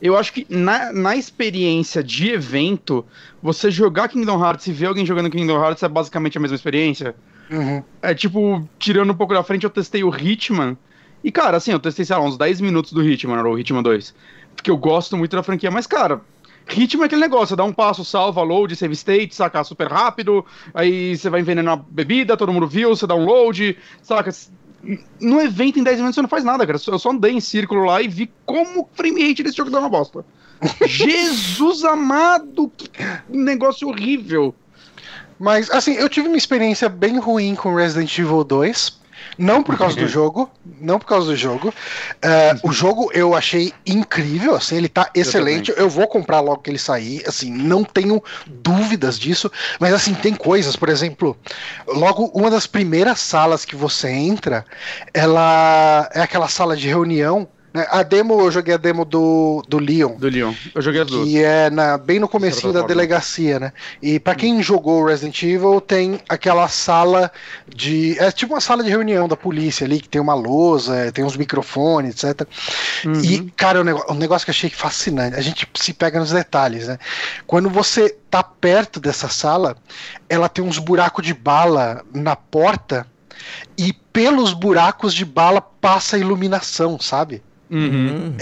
[0.00, 3.04] Eu acho que na, na experiência de evento,
[3.42, 7.14] você jogar Kingdom Hearts e ver alguém jogando Kingdom Hearts é basicamente a mesma experiência.
[7.50, 7.82] Uhum.
[8.02, 10.76] É tipo, tirando um pouco da frente, eu testei o Hitman.
[11.22, 13.82] E, cara, assim, eu testei, sei lá, uns 10 minutos do Hitman, ou o Hitman
[13.82, 14.14] 2.
[14.54, 16.20] Porque eu gosto muito da franquia, mas, cara.
[16.68, 20.44] Hitman é aquele negócio, você dá um passo, salva, load, save state, saca super rápido,
[20.72, 24.30] aí você vai envenenar a bebida, todo mundo viu, você dá um load, saca?
[25.20, 26.78] No evento, em 10 minutos, você não faz nada, cara.
[26.86, 29.78] Eu só andei em círculo lá e vi como o frame rate desse jogo dá
[29.78, 30.24] uma bosta.
[30.86, 32.90] Jesus amado, que
[33.28, 34.54] negócio horrível.
[35.38, 39.04] Mas, assim, eu tive uma experiência bem ruim com Resident Evil 2.
[39.38, 41.72] Não por causa do jogo, não por causa do jogo.
[42.20, 45.72] É, o jogo eu achei incrível, assim, ele tá excelente.
[45.76, 49.50] Eu, vou comprar logo que ele sair, assim, não tenho dúvidas disso.
[49.78, 51.36] Mas, assim, tem coisas, por exemplo,
[51.86, 54.64] logo uma das primeiras salas que você entra,
[55.12, 57.48] ela é aquela sala de reunião.
[57.74, 57.84] Né?
[57.90, 60.14] A demo, eu joguei a demo do, do Leon.
[60.16, 60.54] Do Leon.
[60.72, 61.28] Eu joguei as duas.
[61.28, 63.72] Que é na, bem no comecinho da delegacia, né?
[64.00, 67.32] E pra quem jogou Resident Evil, tem aquela sala
[67.66, 68.16] de.
[68.20, 71.36] É tipo uma sala de reunião da polícia ali, que tem uma lousa, tem uns
[71.36, 72.46] microfones, etc.
[73.04, 73.20] Uhum.
[73.20, 76.30] E, cara, o negócio, um negócio que eu achei fascinante, a gente se pega nos
[76.30, 76.96] detalhes, né?
[77.44, 79.76] Quando você tá perto dessa sala,
[80.28, 83.04] ela tem uns buracos de bala na porta,
[83.76, 87.42] e pelos buracos de bala passa a iluminação, sabe?
[87.70, 88.34] Uhum.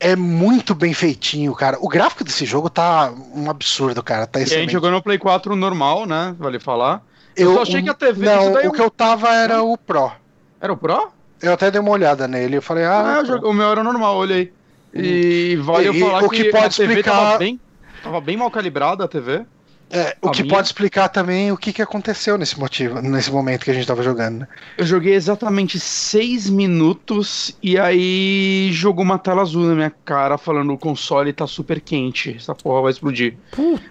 [0.00, 1.78] É muito bem feitinho, cara.
[1.80, 4.26] O gráfico desse jogo tá um absurdo, cara.
[4.26, 4.72] Tá E a gente excelente.
[4.72, 6.34] jogou no Play 4 normal, né?
[6.38, 7.00] Vale falar.
[7.34, 10.12] Eu só achei que a TV Não, o eu- que eu tava era o Pro.
[10.60, 11.08] Era o Pro?
[11.40, 12.56] Eu até dei uma olhada nele.
[12.56, 14.52] Eu falei, Ah, ah, eu o meu era normal, olhei.
[14.92, 17.60] E vale eu E- falar o que pode a TV explicar- tava bem,
[18.02, 19.44] tava bem mal calibrada a TV.
[19.90, 23.30] É, o a que minha- pode explicar também o que, que aconteceu nesse motivo, nesse
[23.30, 24.40] momento que a gente tava jogando.
[24.40, 24.48] né?
[24.78, 30.72] Eu joguei exatamente seis minutos e aí jogou uma tela azul na minha cara falando
[30.72, 33.36] o console tá super quente, essa porra vai explodir.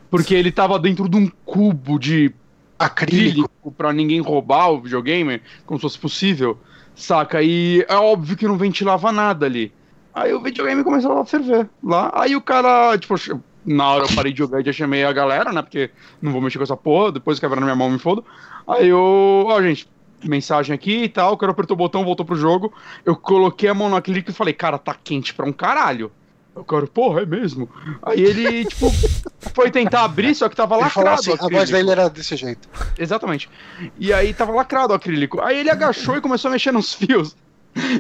[0.10, 2.34] Porque ele tava dentro de um cubo de
[2.78, 3.50] Acrílico.
[3.78, 6.60] pra ninguém roubar o videogame, como se fosse possível,
[6.96, 7.42] saca?
[7.42, 9.72] E é óbvio que não ventilava nada ali.
[10.14, 12.12] Aí o videogame começou a ferver lá.
[12.14, 13.16] Aí o cara, tipo,
[13.66, 15.62] na hora eu parei de jogar e já chamei a galera, né?
[15.62, 15.90] Porque
[16.22, 18.24] não vou mexer com essa porra, depois quebra na minha mão me fodo.
[18.68, 19.88] Aí eu, ó, gente,
[20.24, 22.74] mensagem aqui e tal, o cara apertou o botão, voltou pro jogo.
[23.06, 26.12] Eu coloquei a mão no acrílico e falei, cara, tá quente pra um caralho.
[26.56, 27.68] O cara, porra, é mesmo.
[28.04, 28.92] Aí ele, tipo,
[29.56, 31.20] foi tentar abrir, só que tava Ele lacrado.
[31.20, 32.70] assim, a voz dele era desse jeito.
[32.98, 33.50] Exatamente.
[33.98, 35.42] E aí tava lacrado o acrílico.
[35.42, 37.36] Aí ele agachou e começou a mexer nos fios.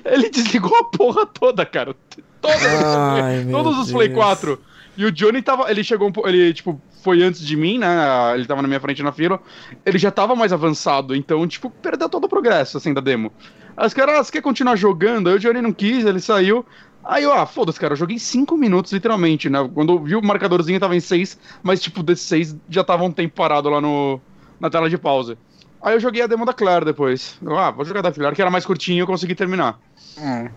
[0.05, 1.95] Ele desligou a porra toda, cara.
[2.39, 4.19] Todas, Ai, todos os Play Deus.
[4.19, 4.61] 4.
[4.95, 5.69] E o Johnny tava.
[5.69, 6.29] Ele chegou um pouco.
[6.29, 7.87] Ele, tipo, foi antes de mim, né?
[8.35, 9.39] Ele tava na minha frente na fila.
[9.85, 11.15] Ele já tava mais avançado.
[11.15, 13.31] Então, tipo, perdeu todo o progresso, assim, da demo.
[13.75, 15.29] Aí os caras, ah, você quer continuar jogando?
[15.29, 16.65] Aí o Johnny não quis, ele saiu.
[17.03, 19.69] Aí eu, ah, foda-se, cara, eu joguei 5 minutos, literalmente, né?
[19.73, 23.11] Quando eu vi o marcadorzinho tava em 6, mas, tipo, desses 6 já tava um
[23.11, 24.21] tempo parado lá no,
[24.59, 25.37] na tela de pausa.
[25.81, 27.37] Aí eu joguei a demo da Claire depois.
[27.41, 29.77] Eu, ah, vou jogar da Claire, que era mais curtinho e eu consegui terminar.
[30.17, 30.47] Hum.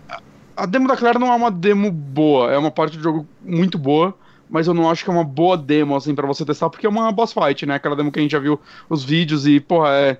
[0.55, 3.77] A demo da Claire não é uma demo boa, é uma parte do jogo muito
[3.77, 4.17] boa,
[4.49, 6.89] mas eu não acho que é uma boa demo, assim, pra você testar, porque é
[6.89, 7.75] uma boss fight, né?
[7.75, 10.17] Aquela demo que a gente já viu os vídeos e, porra, é.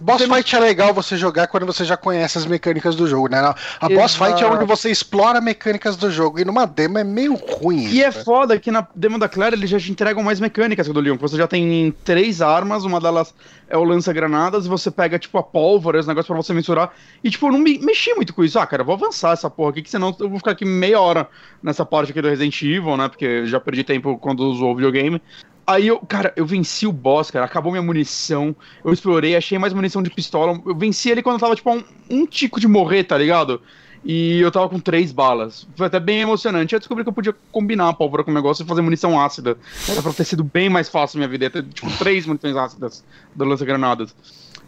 [0.00, 3.28] Boss Tem- fight é legal você jogar quando você já conhece as mecânicas do jogo,
[3.28, 3.38] né?
[3.38, 4.32] A boss Exato.
[4.32, 7.86] fight é onde você explora mecânicas do jogo, e numa demo é meio ruim.
[7.86, 8.24] E é isso, né?
[8.24, 11.16] foda que na demo da Claire eles já te entregam mais mecânicas que do Leon.
[11.18, 13.34] Você já tem três armas, uma delas
[13.68, 16.92] é o lança-granadas, e você pega, tipo, a pólvora, os negócios pra você mensurar.
[17.22, 18.58] E, tipo, eu não me mexi muito com isso.
[18.58, 21.00] Ah, cara, eu vou avançar essa porra aqui, que senão eu vou ficar aqui meia
[21.00, 21.28] hora
[21.62, 23.08] nessa parte aqui do Resident Evil, né?
[23.08, 25.20] Porque eu já perdi tempo quando usou o videogame.
[25.66, 29.72] Aí eu, cara, eu venci o boss, cara, acabou minha munição, eu explorei, achei mais
[29.72, 33.04] munição de pistola, eu venci ele quando eu tava, tipo, um, um tico de morrer,
[33.04, 33.62] tá ligado?
[34.04, 35.66] E eu tava com três balas.
[35.74, 36.74] Foi até bem emocionante.
[36.74, 39.56] Eu descobri que eu podia combinar a pólvora com o negócio e fazer munição ácida.
[39.88, 41.48] Era pra ter sido bem mais fácil minha vida.
[41.48, 43.02] Ter, tipo, três munições ácidas
[43.34, 44.14] do lança-granadas.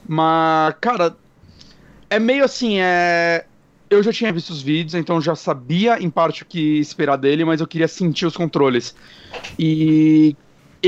[0.09, 1.15] Mas, cara,
[2.09, 3.45] é meio assim, é.
[3.91, 7.45] Eu já tinha visto os vídeos, então já sabia em parte o que esperar dele,
[7.45, 8.97] mas eu queria sentir os controles.
[9.59, 10.35] E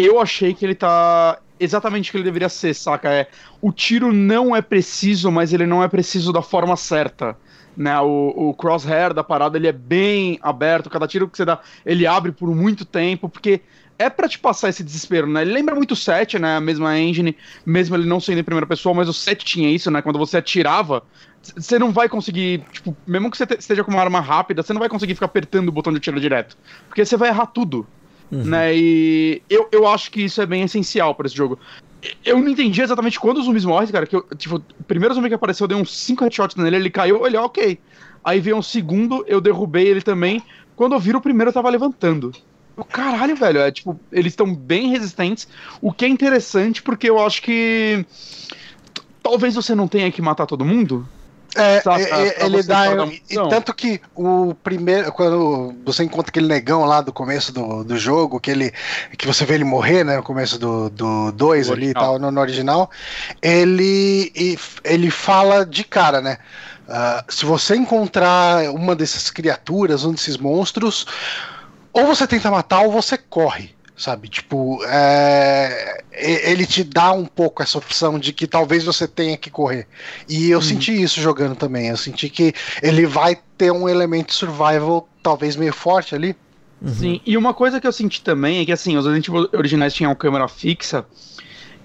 [0.04, 3.10] eu achei que ele tá exatamente o que ele deveria ser, saca?
[3.10, 3.28] É,
[3.60, 7.36] o tiro não é preciso, mas ele não é preciso da forma certa.
[7.76, 11.60] Né, o, o crosshair da parada ele é bem aberto, cada tiro que você dá
[11.86, 13.60] ele abre por muito tempo, porque
[13.96, 15.42] é pra te passar esse desespero, né?
[15.42, 16.56] Ele lembra muito o 7, né?
[16.56, 19.90] A mesma engine, mesmo ele não sendo em primeira pessoa, mas o 7 tinha isso,
[19.92, 20.02] né?
[20.02, 21.04] Quando você atirava,
[21.42, 24.72] você não vai conseguir, tipo, mesmo que você te- esteja com uma arma rápida, você
[24.72, 26.56] não vai conseguir ficar apertando o botão de tiro direto,
[26.88, 27.86] porque você vai errar tudo,
[28.30, 28.76] né?
[28.76, 31.58] E eu, eu acho que isso é bem essencial pra esse jogo.
[32.24, 34.06] Eu não entendi exatamente quando os zumbis morrem, cara.
[34.06, 36.90] Que eu, tipo, o primeiro zumbi que apareceu, eu dei uns 5 headshots nele, ele
[36.90, 37.78] caiu, ele, ok.
[38.22, 40.42] Aí veio um segundo, eu derrubei ele também.
[40.76, 42.32] Quando eu viro o primeiro, eu tava levantando.
[42.76, 45.48] Eu, caralho, velho, é tipo, eles estão bem resistentes.
[45.80, 48.04] O que é interessante, porque eu acho que.
[49.22, 51.06] Talvez você não tenha que matar todo mundo.
[51.56, 52.86] É, é, pra ele dá.
[53.28, 55.10] E, tanto que o primeiro.
[55.12, 58.72] Quando você encontra aquele negão lá do começo do, do jogo, que, ele,
[59.16, 60.16] que você vê ele morrer, né?
[60.16, 62.90] No começo do 2 do dois ali e tal, no, no original,
[63.40, 64.32] ele,
[64.84, 66.38] ele fala de cara, né?
[66.88, 71.06] ah, se você encontrar uma dessas criaturas, um desses monstros,
[71.92, 73.76] ou você tenta matar ou você corre.
[73.98, 79.36] Sabe, tipo, é, ele te dá um pouco essa opção de que talvez você tenha
[79.36, 79.88] que correr.
[80.28, 81.88] E eu senti isso jogando também.
[81.88, 86.36] Eu senti que ele vai ter um elemento survival talvez meio forte ali.
[86.86, 89.92] Sim, e uma coisa que eu senti também é que, assim, os Resident Evil originais
[89.92, 91.04] tinham câmera fixa,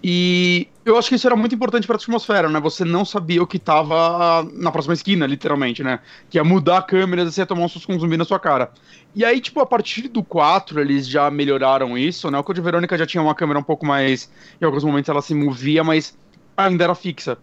[0.04, 2.60] e eu acho que isso era muito importante pra atmosfera, né?
[2.60, 6.02] Você não sabia o que tava na próxima esquina, literalmente, né?
[6.30, 8.26] Que ia mudar a câmera e você ia tomar um susto com um zumbi na
[8.26, 8.72] sua cara.
[9.16, 12.38] E aí, tipo, a partir do 4, eles já melhoraram isso, né?
[12.38, 14.30] O Code Verônica já tinha uma câmera um pouco mais.
[14.62, 16.18] Em alguns momentos ela se movia, mas
[16.58, 17.38] ainda era fixa.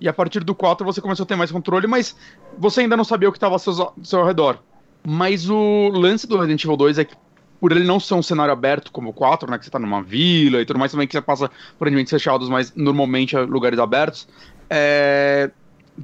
[0.00, 2.16] E a partir do 4 você começou a ter mais controle, mas
[2.56, 4.60] você ainda não sabia o que estava ao seu, ao seu redor.
[5.04, 7.16] Mas o lance do Resident Evil 2 é que,
[7.60, 9.58] por ele não ser um cenário aberto como o 4, né?
[9.58, 12.48] Que você tá numa vila e tudo mais, também que você passa por ambientes fechados,
[12.48, 14.26] mas normalmente é lugares abertos.
[14.72, 15.52] É,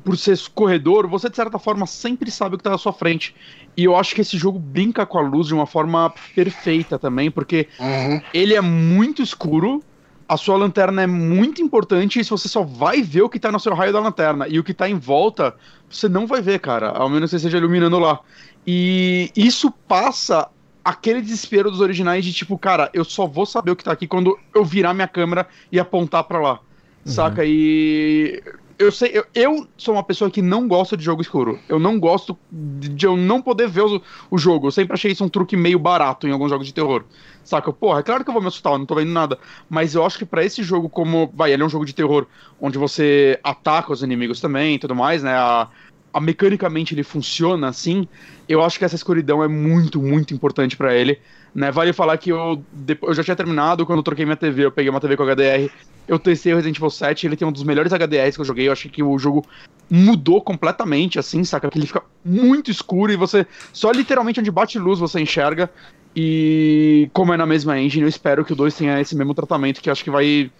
[0.04, 3.34] por ser corredor, você de certa forma sempre sabe o que tá à sua frente.
[3.76, 7.30] E eu acho que esse jogo brinca com a luz de uma forma perfeita também,
[7.30, 8.20] porque Uhum.
[8.32, 9.84] ele é muito escuro,
[10.28, 13.52] a sua lanterna é muito importante, e se você só vai ver o que tá
[13.52, 15.56] no seu raio da lanterna e o que tá em volta,
[15.88, 18.20] você não vai ver, cara, ao menos que você esteja iluminando lá.
[18.66, 20.48] E isso passa
[20.86, 24.06] aquele desespero dos originais de tipo, cara, eu só vou saber o que tá aqui
[24.06, 26.60] quando eu virar minha câmera e apontar pra lá.
[27.04, 27.44] Saca?
[27.44, 28.40] E
[28.78, 31.58] eu sei, eu, eu sou uma pessoa que não gosta de jogo escuro.
[31.68, 34.68] Eu não gosto de, eu não poder ver o, o jogo.
[34.68, 37.04] Eu sempre achei isso um truque meio barato em alguns jogos de terror.
[37.42, 37.72] Saca?
[37.72, 39.38] Porra, é claro que eu vou me assustar, eu não tô vendo nada.
[39.68, 41.32] Mas eu acho que pra esse jogo, como.
[41.34, 42.26] Vai, ele é um jogo de terror
[42.60, 45.34] onde você ataca os inimigos também e tudo mais, né?
[45.34, 45.68] A,
[46.16, 48.08] a mecanicamente ele funciona assim.
[48.48, 51.20] Eu acho que essa escuridão é muito, muito importante pra ele.
[51.54, 51.70] Né?
[51.70, 54.72] Vale falar que eu, depois, eu já tinha terminado, quando eu troquei minha TV, eu
[54.72, 55.70] peguei uma TV com HDR
[56.08, 58.66] Eu testei o Resident Evil 7, ele tem um dos melhores HDRs que eu joguei.
[58.66, 59.44] Eu achei que o jogo
[59.90, 61.68] mudou completamente, assim, saca?
[61.68, 63.46] Que ele fica muito escuro e você.
[63.70, 65.70] Só literalmente onde bate luz você enxerga.
[66.16, 69.82] E como é na mesma engine, eu espero que o 2 tenha esse mesmo tratamento,
[69.82, 70.50] que eu acho que vai,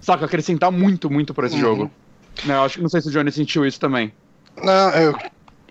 [0.00, 1.60] saca, acrescentar muito, muito para esse uhum.
[1.60, 1.90] jogo.
[2.44, 4.12] Né, eu acho que não sei se o Johnny sentiu isso também.
[4.62, 5.14] Não, eu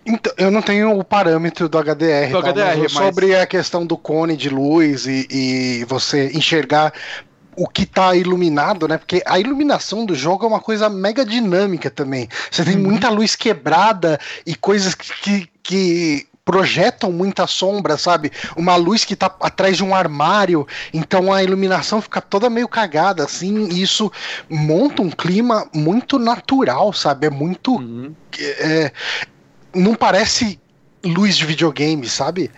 [0.06, 2.50] então, eu não tenho o parâmetro do HDR, do tá?
[2.50, 6.93] HDR mas sobre a questão do cone de luz e, e você enxergar
[7.56, 8.98] o que está iluminado, né?
[8.98, 12.28] Porque a iluminação do jogo é uma coisa mega dinâmica também.
[12.52, 12.84] Você tem uhum.
[12.84, 18.32] muita luz quebrada e coisas que, que projetam muita sombra, sabe?
[18.56, 23.23] Uma luz que tá atrás de um armário, então a iluminação fica toda meio cagada,
[23.23, 24.12] assim, e isso
[24.49, 27.27] monta um clima muito natural, sabe?
[27.27, 27.75] É muito.
[27.75, 28.13] Uhum.
[28.39, 28.91] É,
[29.73, 30.60] não parece
[31.03, 32.51] luz de videogame, sabe?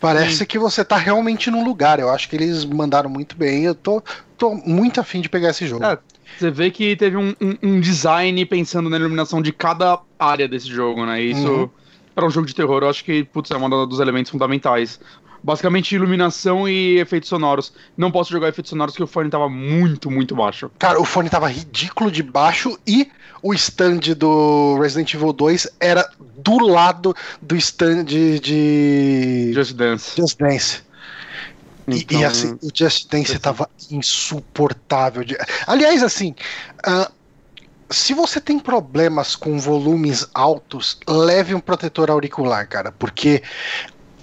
[0.00, 0.44] Parece Sim.
[0.44, 1.98] que você tá realmente num lugar.
[1.98, 3.64] Eu acho que eles mandaram muito bem.
[3.64, 4.02] Eu tô,
[4.36, 5.82] tô muito afim de pegar esse jogo.
[5.82, 5.98] É,
[6.36, 10.68] você vê que teve um, um, um, design pensando na iluminação de cada área desse
[10.68, 11.22] jogo, né?
[11.22, 11.70] Isso, uhum.
[12.14, 15.00] Para um jogo de terror, eu acho que, putz, é um dos elementos fundamentais.
[15.42, 17.72] Basicamente, iluminação e efeitos sonoros.
[17.96, 20.70] Não posso jogar efeitos sonoros porque o fone tava muito, muito baixo.
[20.78, 23.10] Cara, o fone tava ridículo de baixo e
[23.42, 29.52] o stand do Resident Evil 2 era do lado do stand de.
[29.52, 30.16] Just Dance.
[30.16, 30.80] Just Dance.
[31.86, 32.18] Então...
[32.18, 35.24] E, e, assim, o Just Dance tava insuportável.
[35.24, 35.36] De...
[35.66, 36.34] Aliás, assim.
[36.86, 37.12] Uh,
[37.90, 43.42] se você tem problemas com volumes altos, leve um protetor auricular, cara, porque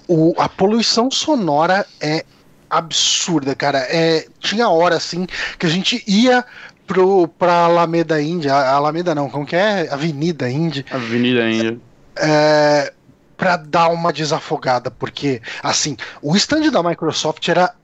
[0.08, 2.24] o, a poluição sonora é
[2.68, 3.78] absurda, cara.
[3.78, 5.26] É, tinha hora assim
[5.58, 6.44] que a gente ia
[6.86, 9.88] pro, pra Alameda Índia, Alameda não, como que é?
[9.90, 10.84] Avenida Índia.
[10.90, 11.78] Avenida Índia.
[12.16, 12.92] É,
[13.36, 17.74] pra dar uma desafogada, porque, assim, o stand da Microsoft era.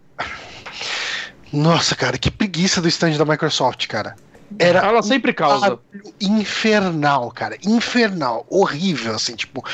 [1.53, 4.17] Nossa, cara, que preguiça do stand da Microsoft, cara.
[4.59, 5.79] Era Ela sempre causa.
[6.21, 7.57] Infernal, cara.
[7.65, 8.47] Infernal.
[8.49, 9.65] Horrível, assim, tipo,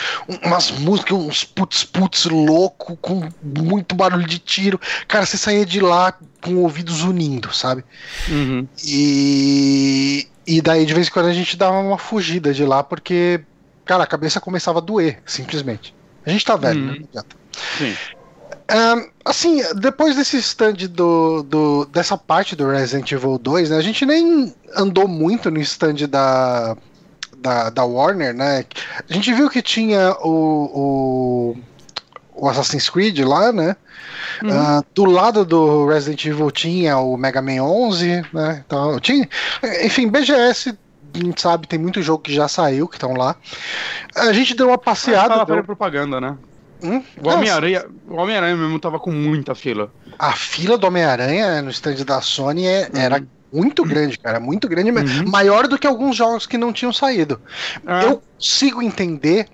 [0.43, 4.81] umas músicas, uns putz-putz louco, com muito barulho de tiro.
[5.07, 7.85] Cara, você saía de lá com ouvidos unindo, sabe?
[8.29, 8.67] Uhum.
[8.85, 13.41] E, e daí, de vez em quando, a gente dava uma fugida de lá, porque,
[13.85, 15.95] cara, a cabeça começava a doer, simplesmente.
[16.27, 17.07] A gente tá velho, uhum.
[17.15, 17.23] né?
[17.79, 17.95] Sim.
[18.70, 23.83] Um, assim, depois desse stand do, do, dessa parte do Resident Evil 2, né, a
[23.83, 26.74] gente nem andou muito no stand da,
[27.37, 28.64] da, da Warner, né?
[29.09, 31.55] A gente viu que tinha o,
[32.35, 33.77] o, o Assassin's Creed lá, né?
[34.42, 34.48] Uhum.
[34.50, 38.64] Uh, do lado do Resident Evil tinha o Mega Man 11, né?
[38.66, 39.29] Então, tinha,
[39.83, 40.74] enfim, BGS
[41.14, 43.37] a gente sabe, tem muito jogo que já saiu, que estão lá.
[44.16, 45.42] A gente deu uma passeada.
[45.42, 45.62] Ah, deu...
[45.62, 46.37] propaganda, né?
[46.83, 47.03] Hum?
[47.23, 49.93] O Homem-Aranha Homem mesmo tava com muita fila.
[50.19, 53.01] A fila do Homem-Aranha no stand da Sony é, uhum.
[53.01, 54.39] era muito grande, cara.
[54.39, 54.91] Muito grande.
[54.91, 55.29] Uhum.
[55.29, 57.41] Maior do que alguns jogos que não tinham saído.
[57.87, 58.03] Ah.
[58.03, 59.49] Eu consigo entender,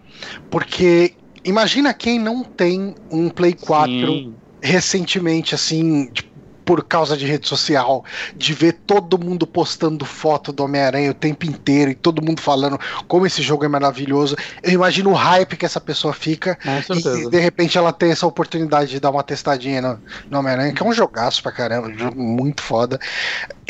[0.51, 4.35] porque imagina quem não tem um Play 4 Sim.
[4.61, 6.30] recentemente, assim, tipo,
[6.71, 8.05] por causa de rede social,
[8.37, 12.79] de ver todo mundo postando foto do Homem-Aranha o tempo inteiro e todo mundo falando
[13.09, 14.37] como esse jogo é maravilhoso.
[14.63, 16.57] Eu imagino o hype que essa pessoa fica
[16.95, 20.81] e de repente ela tem essa oportunidade de dar uma testadinha no, no Homem-Aranha, que
[20.81, 23.01] é um jogaço pra caramba, um jogo muito foda.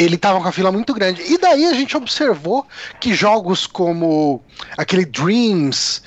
[0.00, 1.22] Ele tava com a fila muito grande.
[1.30, 2.66] E daí a gente observou
[2.98, 4.42] que jogos como
[4.78, 6.00] aquele Dreams,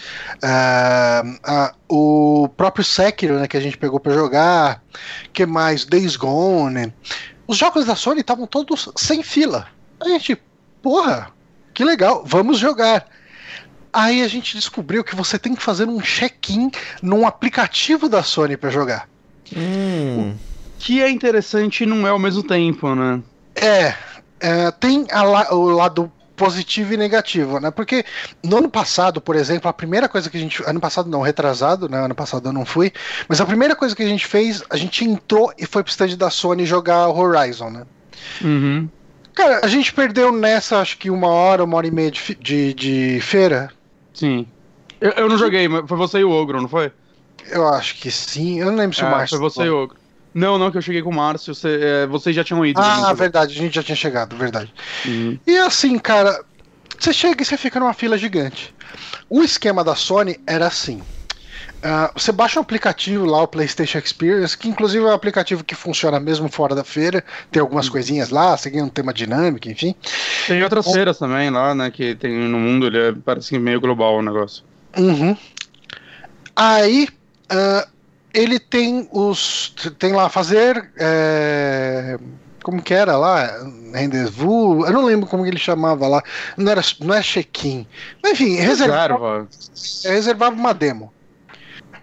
[0.44, 4.82] uh, uh, o próprio Sekiro, né, que a gente pegou para jogar,
[5.32, 5.86] que mais?
[5.86, 6.92] Days Gone.
[7.48, 9.68] Os jogos da Sony estavam todos sem fila.
[10.00, 10.42] A gente,
[10.82, 11.30] porra,
[11.72, 13.06] que legal, vamos jogar.
[13.94, 18.58] Aí a gente descobriu que você tem que fazer um check-in num aplicativo da Sony
[18.58, 19.08] para jogar.
[19.56, 20.32] Hum.
[20.32, 23.22] O que é interessante não é ao mesmo tempo, né?
[23.56, 23.94] É,
[24.40, 27.72] é tem a, o lado positivo e negativo, né?
[27.72, 28.04] Porque
[28.44, 30.64] no ano passado, por exemplo, a primeira coisa que a gente.
[30.66, 32.04] Ano passado não, retrasado, né?
[32.04, 32.92] Ano passado eu não fui.
[33.28, 36.18] Mas a primeira coisa que a gente fez, a gente entrou e foi pro stand
[36.18, 37.86] da Sony jogar Horizon, né?
[38.42, 38.90] Uhum.
[39.34, 42.74] Cara, a gente perdeu nessa, acho que uma hora, uma hora e meia de, de,
[42.74, 43.72] de feira.
[44.14, 44.48] Sim.
[45.02, 46.92] Eu, eu não joguei, mas foi você e o Ogro, não foi?
[47.50, 48.60] Eu acho que sim.
[48.60, 49.38] Eu não lembro se o Márcio.
[49.38, 49.98] Foi você e o Ogro.
[50.34, 51.54] Não, não, que eu cheguei com o Márcio.
[51.54, 52.80] Você, é, vocês já tinham ido.
[52.82, 54.74] Ah, verdade, a gente já tinha chegado, verdade.
[55.06, 55.38] Uhum.
[55.46, 56.44] E assim, cara,
[57.00, 58.74] você chega e você fica numa fila gigante.
[59.30, 61.02] O esquema da Sony era assim.
[61.84, 65.76] Uh, você baixa um aplicativo lá, o PlayStation Experience, que inclusive é um aplicativo que
[65.76, 67.22] funciona mesmo fora da feira.
[67.52, 67.92] Tem algumas uhum.
[67.92, 69.94] coisinhas lá, seguindo um tema dinâmico, enfim.
[70.48, 70.94] Tem outras é.
[70.94, 71.92] feiras também lá, né?
[71.92, 74.64] Que tem no mundo, ele é, parece meio global o negócio.
[74.98, 75.36] Uhum.
[76.56, 77.10] Aí,
[77.52, 77.88] uh,
[78.34, 79.76] ele tem os.
[80.00, 80.92] Tem lá fazer.
[80.98, 82.18] É,
[82.64, 83.50] como que era lá?
[83.94, 84.88] Rendezvous?
[84.88, 86.24] Eu não lembro como ele chamava lá.
[86.58, 87.86] Não era, não é check-in.
[88.26, 89.48] Enfim, reservava,
[90.04, 91.14] reservava uma demo.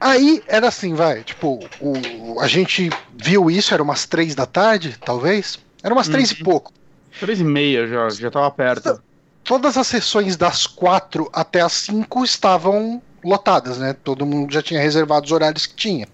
[0.00, 4.96] Aí era assim, vai, tipo, o, a gente viu isso, era umas três da tarde,
[5.04, 5.58] talvez.
[5.82, 6.44] Era umas três e uhum.
[6.44, 6.72] pouco.
[7.18, 9.02] Três e meia já, já tava perto.
[9.44, 13.94] Todas as sessões das quatro até as cinco estavam lotadas, né?
[14.04, 16.06] Todo mundo já tinha reservado os horários que tinha.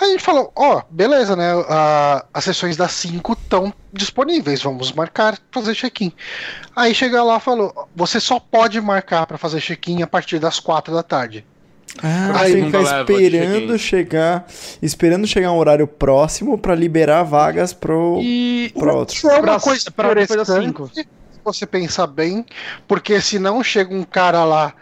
[0.00, 1.48] Aí a gente falou, ó, oh, beleza, né?
[2.32, 6.12] As sessões das 5 estão disponíveis, vamos marcar, fazer check-in.
[6.76, 10.60] Aí chega lá e falou, você só pode marcar para fazer check-in a partir das
[10.60, 11.44] 4 da tarde.
[12.02, 14.46] Ah, aí ficar esperando chegar,
[14.80, 18.72] esperando chegar um horário próximo para liberar vagas pro, e...
[18.78, 19.28] pro outro.
[19.28, 21.08] É uma coisa pra, interessante, se
[21.52, 22.44] você pensar bem,
[22.86, 24.72] porque se não chega um cara lá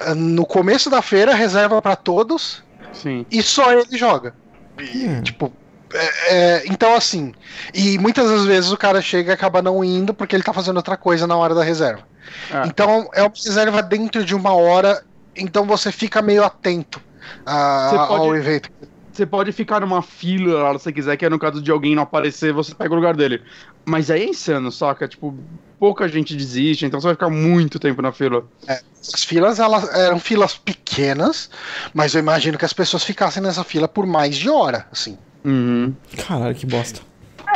[0.00, 3.26] ah, no começo da feira, reserva para todos, Sim.
[3.30, 4.34] e só ele joga.
[4.78, 5.22] Hum.
[5.22, 5.52] Tipo,
[5.92, 7.34] é, é, então assim,
[7.74, 10.76] e muitas das vezes o cara chega e acaba não indo porque ele tá fazendo
[10.76, 12.02] outra coisa na hora da reserva.
[12.50, 12.66] É.
[12.66, 15.02] Então é uma reserva dentro de uma hora,
[15.36, 17.00] então você fica meio atento
[17.44, 18.70] a, pode, ao evento.
[19.12, 22.04] Você pode ficar numa fila se você quiser, que é no caso de alguém não
[22.04, 23.42] aparecer, você pega o lugar dele.
[23.84, 25.08] Mas aí é insano, saca?
[25.08, 25.36] Tipo,
[25.80, 28.44] pouca gente desiste, então você vai ficar muito tempo na fila.
[28.68, 28.82] É,
[29.14, 31.50] as filas elas eram filas pequenas,
[31.94, 35.16] mas eu imagino que as pessoas ficassem nessa fila por mais de hora, assim.
[35.42, 35.94] Uhum.
[36.28, 37.00] Caralho, que bosta.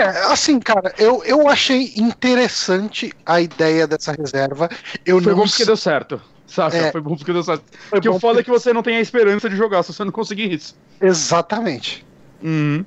[0.00, 4.70] É, assim, cara, eu, eu achei interessante a ideia dessa reserva.
[5.04, 5.40] Eu Foi não...
[5.40, 6.20] bom porque deu certo.
[6.46, 6.76] Saca?
[6.76, 7.64] É, foi bom porque deu certo.
[7.90, 8.40] Porque o foda porque...
[8.40, 10.74] é que você não tem a esperança de jogar se você não conseguir isso.
[11.00, 12.04] Exatamente.
[12.42, 12.84] Uhum.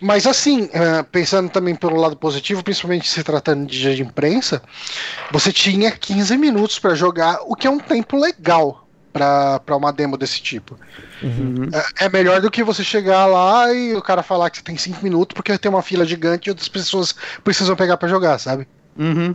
[0.00, 4.62] Mas assim, eh, pensando também pelo lado positivo, principalmente se tratando de dia de imprensa,
[5.30, 10.16] você tinha 15 minutos para jogar, o que é um tempo legal para uma demo
[10.16, 10.78] desse tipo.
[11.22, 11.68] Uhum.
[11.98, 14.76] É, é melhor do que você chegar lá e o cara falar que você tem
[14.76, 18.68] 5 minutos porque tem uma fila gigante e outras pessoas precisam pegar para jogar, sabe?
[18.96, 19.34] Uhum.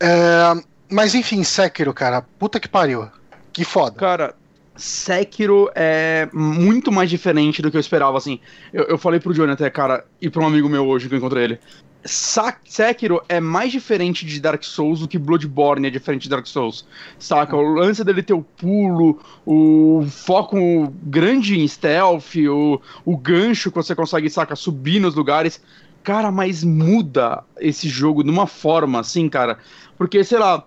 [0.00, 3.08] É, mas enfim, Sekiro, cara, puta que pariu.
[3.52, 3.98] Que foda.
[3.98, 4.34] Cara,
[4.76, 8.38] Sekiro é muito mais diferente do que eu esperava, assim.
[8.72, 11.18] Eu, eu falei pro Johnny até, cara, e pra um amigo meu hoje que eu
[11.18, 11.60] encontrei ele.
[12.04, 16.46] Sa Sekiro é mais diferente de Dark Souls do que Bloodborne é diferente de Dark
[16.46, 16.86] Souls.
[17.18, 17.56] Saca?
[17.56, 23.76] O lance dele ter o pulo, o foco grande em stealth, o, o gancho que
[23.76, 25.60] você consegue, saca, subir nos lugares.
[26.04, 29.58] Cara, mas muda esse jogo de uma forma, assim, cara.
[29.98, 30.64] Porque, sei lá,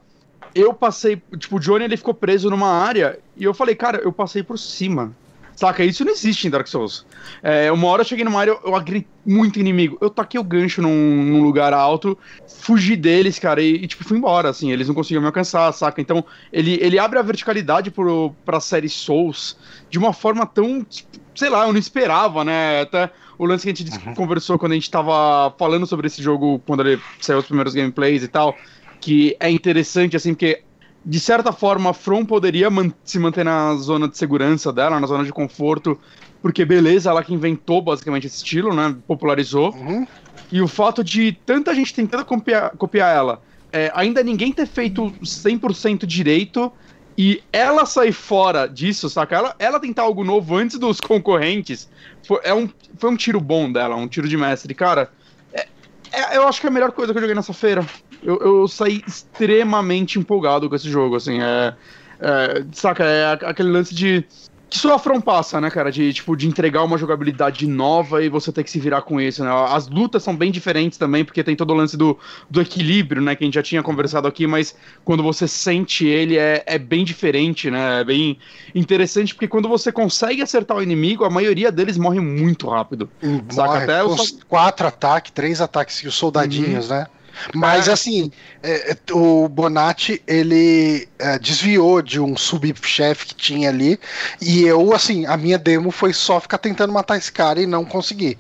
[0.54, 1.22] eu passei.
[1.38, 4.58] Tipo, o Johnny ele ficou preso numa área e eu falei, cara, eu passei por
[4.58, 5.16] cima.
[5.60, 5.84] Saca?
[5.84, 7.06] Isso não existe em Dark Souls.
[7.44, 9.98] É, uma hora eu cheguei numa área, eu, eu agri muito inimigo.
[10.00, 10.90] Eu taquei o gancho num,
[11.26, 14.72] num lugar alto, fugi deles, cara, e, e, tipo, fui embora, assim.
[14.72, 16.00] Eles não conseguiam me alcançar, saca?
[16.00, 19.58] Então, ele, ele abre a verticalidade pro, pra série Souls
[19.90, 20.82] de uma forma tão.
[20.82, 22.80] Tipo, sei lá, eu não esperava, né?
[22.80, 24.14] Até o lance que a gente uhum.
[24.16, 28.24] conversou quando a gente tava falando sobre esse jogo, quando ele saiu os primeiros gameplays
[28.24, 28.56] e tal
[29.00, 30.62] que é interessante, assim, porque
[31.06, 35.08] de certa forma a From poderia man se manter na zona de segurança dela, na
[35.08, 36.00] zona de conforto,
[36.42, 38.96] porque beleza, ela que inventou basicamente esse estilo, né?
[39.08, 39.72] Popularizou.
[39.74, 40.06] Uhum.
[40.52, 45.12] E o fato de tanta gente tentando copiar, copiar ela, é, ainda ninguém ter feito
[45.22, 46.72] 100% direito
[47.18, 49.36] e ela sair fora disso, saca?
[49.36, 51.90] Ela, ela tentar algo novo antes dos concorrentes,
[52.26, 54.74] foi, é um, foi um tiro bom dela, um tiro de mestre.
[54.74, 55.12] Cara,
[55.54, 55.68] é,
[56.12, 57.86] é, eu acho que é a melhor coisa que eu joguei nessa feira
[58.24, 61.74] eu, eu saí extremamente empolgado com esse jogo, assim, é,
[62.20, 64.26] é saca, é aquele lance de
[64.70, 65.92] que só a From passa, né, cara?
[65.92, 69.44] De, tipo, de entregar uma jogabilidade nova e você ter que se virar com isso,
[69.44, 69.50] né?
[69.70, 72.18] As lutas são bem diferentes também, porque tem todo o lance do,
[72.50, 73.36] do equilíbrio, né?
[73.36, 77.04] Que a gente já tinha conversado aqui, mas quando você sente ele é, é bem
[77.04, 78.02] diferente, né?
[78.02, 78.38] É bem
[78.76, 83.10] interessante, porque quando você consegue acertar o inimigo, a maioria deles morre muito rápido.
[83.24, 83.84] Morre, saca?
[83.84, 86.98] Até os quatro ataques, três ataques, os soldadinhos, uhum.
[86.98, 87.08] né?
[87.54, 87.94] Mas ah.
[87.94, 94.00] assim, é, é, o Bonatti ele é, desviou de um subchefe que tinha ali
[94.42, 97.86] e eu assim, a minha demo foi só ficar tentando matar esse cara e não
[97.86, 98.38] conseguir.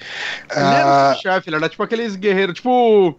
[0.51, 0.73] Ele uh...
[0.73, 3.17] era subchefe, ele era tipo aqueles guerreiros, tipo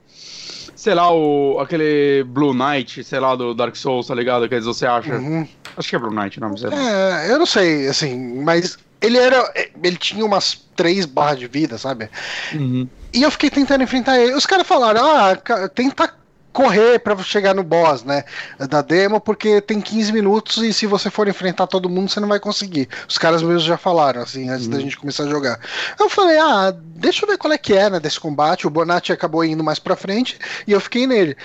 [0.80, 4.48] sei lá, o, aquele Blue Knight, sei lá, do Dark Souls, tá ligado?
[4.48, 5.14] Que você acha?
[5.14, 5.46] Uhum.
[5.76, 6.74] Acho que é Blue Knight o nome dele.
[6.74, 9.52] É, eu não sei, assim, mas ele era.
[9.82, 12.09] Ele tinha umas três barras de vida, sabe?
[12.55, 12.88] Uhum.
[13.12, 14.34] E eu fiquei tentando enfrentar ele.
[14.34, 15.36] Os caras falaram, ah,
[15.74, 16.12] tenta
[16.52, 18.24] correr para chegar no boss, né,
[18.68, 22.28] da demo, porque tem 15 minutos e se você for enfrentar todo mundo, você não
[22.28, 22.88] vai conseguir.
[23.08, 24.72] Os caras mesmos já falaram, assim, antes uhum.
[24.72, 25.61] da gente começar a jogar.
[25.98, 28.66] Eu falei, ah, deixa eu ver qual é que é, né, desse combate.
[28.66, 31.36] O Bonatti acabou indo mais pra frente e eu fiquei nele.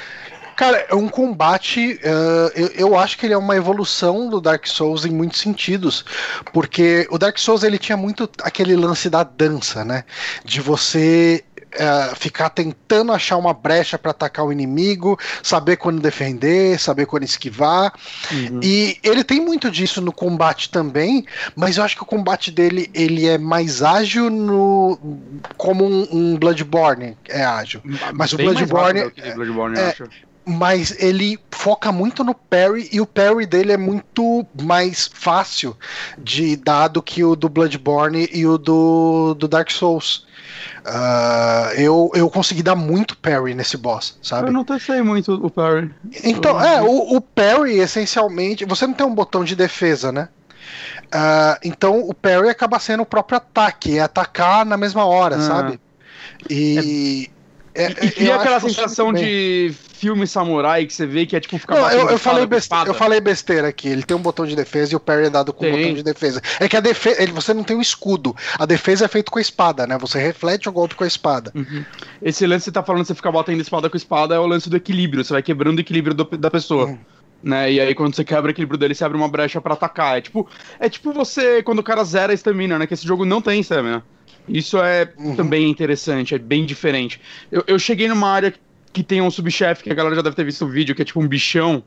[0.55, 1.99] Cara, é um combate.
[2.01, 6.05] Uh, eu, eu, acho que ele é uma evolução do Dark Souls em muitos sentidos.
[6.53, 10.05] Porque o Dark Souls ele tinha muito aquele lance da dança, né?
[10.45, 11.43] De você
[11.75, 17.23] uh, ficar tentando achar uma brecha para atacar o inimigo, saber quando defender, saber quando
[17.23, 17.93] esquivar.
[18.31, 18.59] Uhum.
[18.63, 22.89] E ele tem muito disso no combate também, mas eu acho que o combate dele
[22.93, 24.97] ele é mais ágil no
[25.57, 27.81] como um, um Bloodborne é ágil.
[28.13, 29.95] Mas Bem o Bloodborne, Bloodborne é,
[30.45, 35.75] mas ele foca muito no parry e o parry dele é muito mais fácil
[36.17, 40.25] de dar do que o do Bloodborne e o do, do Dark Souls.
[40.85, 44.49] Uh, eu, eu consegui dar muito parry nesse boss, sabe?
[44.49, 45.91] Eu não testei muito o parry.
[46.23, 50.29] Então, é, o, o parry, essencialmente, você não tem um botão de defesa, né?
[51.05, 55.41] Uh, então o parry acaba sendo o próprio ataque, é atacar na mesma hora, ah.
[55.41, 55.79] sabe?
[56.49, 57.29] E.
[57.31, 57.34] É...
[57.75, 61.75] É, e cria aquela sensação de filme samurai que você vê que é tipo ficar
[61.75, 63.89] Não, eu, eu falei besteira, eu falei besteira aqui.
[63.89, 66.01] Ele tem um botão de defesa e o parry é dado com o botão de
[66.01, 66.41] defesa.
[66.59, 68.33] É que a defesa, você não tem um escudo.
[68.57, 69.97] A defesa é feita com a espada, né?
[69.97, 71.51] Você reflete o golpe com a espada.
[71.53, 71.83] Uhum.
[72.21, 74.69] Esse lance que você tá falando, você fica batendo espada com espada, é o lance
[74.69, 75.23] do equilíbrio.
[75.23, 76.85] Você vai quebrando o equilíbrio do, da pessoa.
[76.85, 76.99] Uhum.
[77.43, 77.73] Né?
[77.73, 80.17] E aí, quando você quebra o equilíbrio dele, você abre uma brecha para atacar.
[80.17, 80.47] É tipo,
[80.79, 82.87] é tipo você, quando o cara zera a estamina, né?
[82.87, 84.03] Que esse jogo não tem estamina.
[84.47, 85.35] Isso é uhum.
[85.35, 87.19] também interessante, é bem diferente.
[87.51, 88.53] Eu, eu cheguei numa área
[88.93, 91.05] que tem um subchefe, que a galera já deve ter visto o vídeo, que é
[91.05, 91.83] tipo um bichão.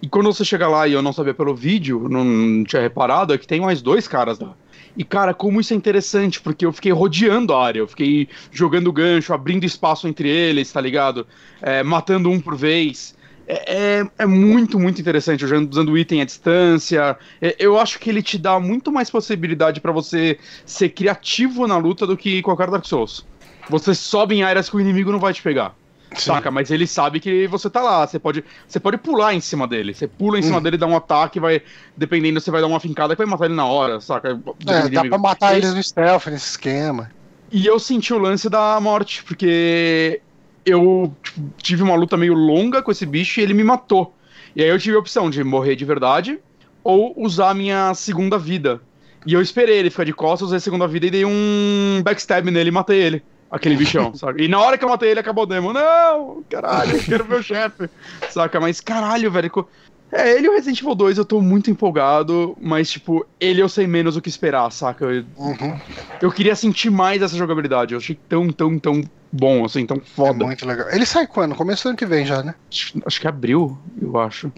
[0.00, 3.38] E quando você chega lá e eu não sabia pelo vídeo, não tinha reparado, é
[3.38, 4.54] que tem mais dois caras lá.
[4.96, 8.92] E, cara, como isso é interessante, porque eu fiquei rodeando a área, eu fiquei jogando
[8.92, 11.26] gancho, abrindo espaço entre eles, tá ligado?
[11.60, 13.13] É, matando um por vez.
[13.46, 17.16] É, é, é, muito, muito interessante, usando o item à distância.
[17.40, 21.76] É, eu acho que ele te dá muito mais possibilidade para você ser criativo na
[21.76, 23.26] luta do que qualquer Dark Souls.
[23.68, 25.74] Você sobe em áreas que o inimigo não vai te pegar.
[26.14, 26.26] Sim.
[26.26, 26.50] Saca?
[26.50, 28.06] Mas ele sabe que você tá lá.
[28.06, 29.94] Você pode, você pode pular em cima dele.
[29.94, 30.62] Você pula em cima hum.
[30.62, 31.60] dele, dá um ataque, vai.
[31.96, 34.40] Dependendo, você vai dar uma fincada que vai matar ele na hora, saca?
[34.66, 37.10] É, dá pra matar eles no stealth nesse esquema.
[37.50, 40.20] E eu senti o lance da morte, porque
[40.64, 44.14] eu tipo, tive uma luta meio longa com esse bicho e ele me matou.
[44.54, 46.38] E aí eu tive a opção de morrer de verdade
[46.82, 48.80] ou usar a minha segunda vida.
[49.26, 52.50] E eu esperei ele ficar de costas, usei a segunda vida e dei um backstab
[52.50, 53.22] nele e matei ele.
[53.50, 54.42] Aquele bichão, saca?
[54.42, 55.72] E na hora que eu matei ele, acabou o demo.
[55.72, 57.88] Não, caralho, eu quero o chefe.
[58.28, 58.60] Saca?
[58.60, 59.66] Mas caralho, velho.
[60.14, 63.68] É, ele e o Resident Evil 2 eu tô muito empolgado, mas, tipo, ele eu
[63.68, 65.06] sei menos o que esperar, saca?
[65.06, 65.76] Eu, uhum.
[66.22, 67.94] eu queria sentir mais essa jogabilidade.
[67.94, 69.02] Eu achei tão, tão, tão
[69.32, 70.44] bom, assim, tão foda.
[70.44, 70.88] É muito legal.
[70.90, 71.56] Ele sai quando?
[71.56, 72.54] Começo do ano que vem já, né?
[72.70, 74.52] Acho, acho que é abril, eu acho.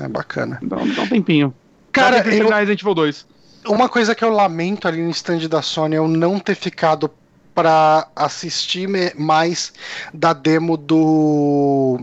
[0.00, 0.60] É bacana.
[0.62, 1.52] Dá, dá um tempinho.
[1.90, 2.48] Cara, eu...
[2.48, 3.26] Resident Evil 2.
[3.66, 7.10] Uma coisa que eu lamento ali no stand da Sony é eu não ter ficado
[7.52, 9.72] para assistir mais
[10.14, 11.98] da demo do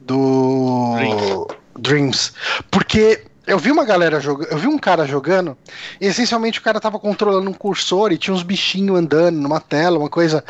[0.00, 1.46] do.
[1.80, 2.32] Dreams.
[2.70, 5.56] Porque eu vi uma galera jogando, eu vi um cara jogando,
[6.00, 9.98] e essencialmente o cara tava controlando um cursor e tinha uns bichinhos andando numa tela,
[9.98, 10.44] uma coisa.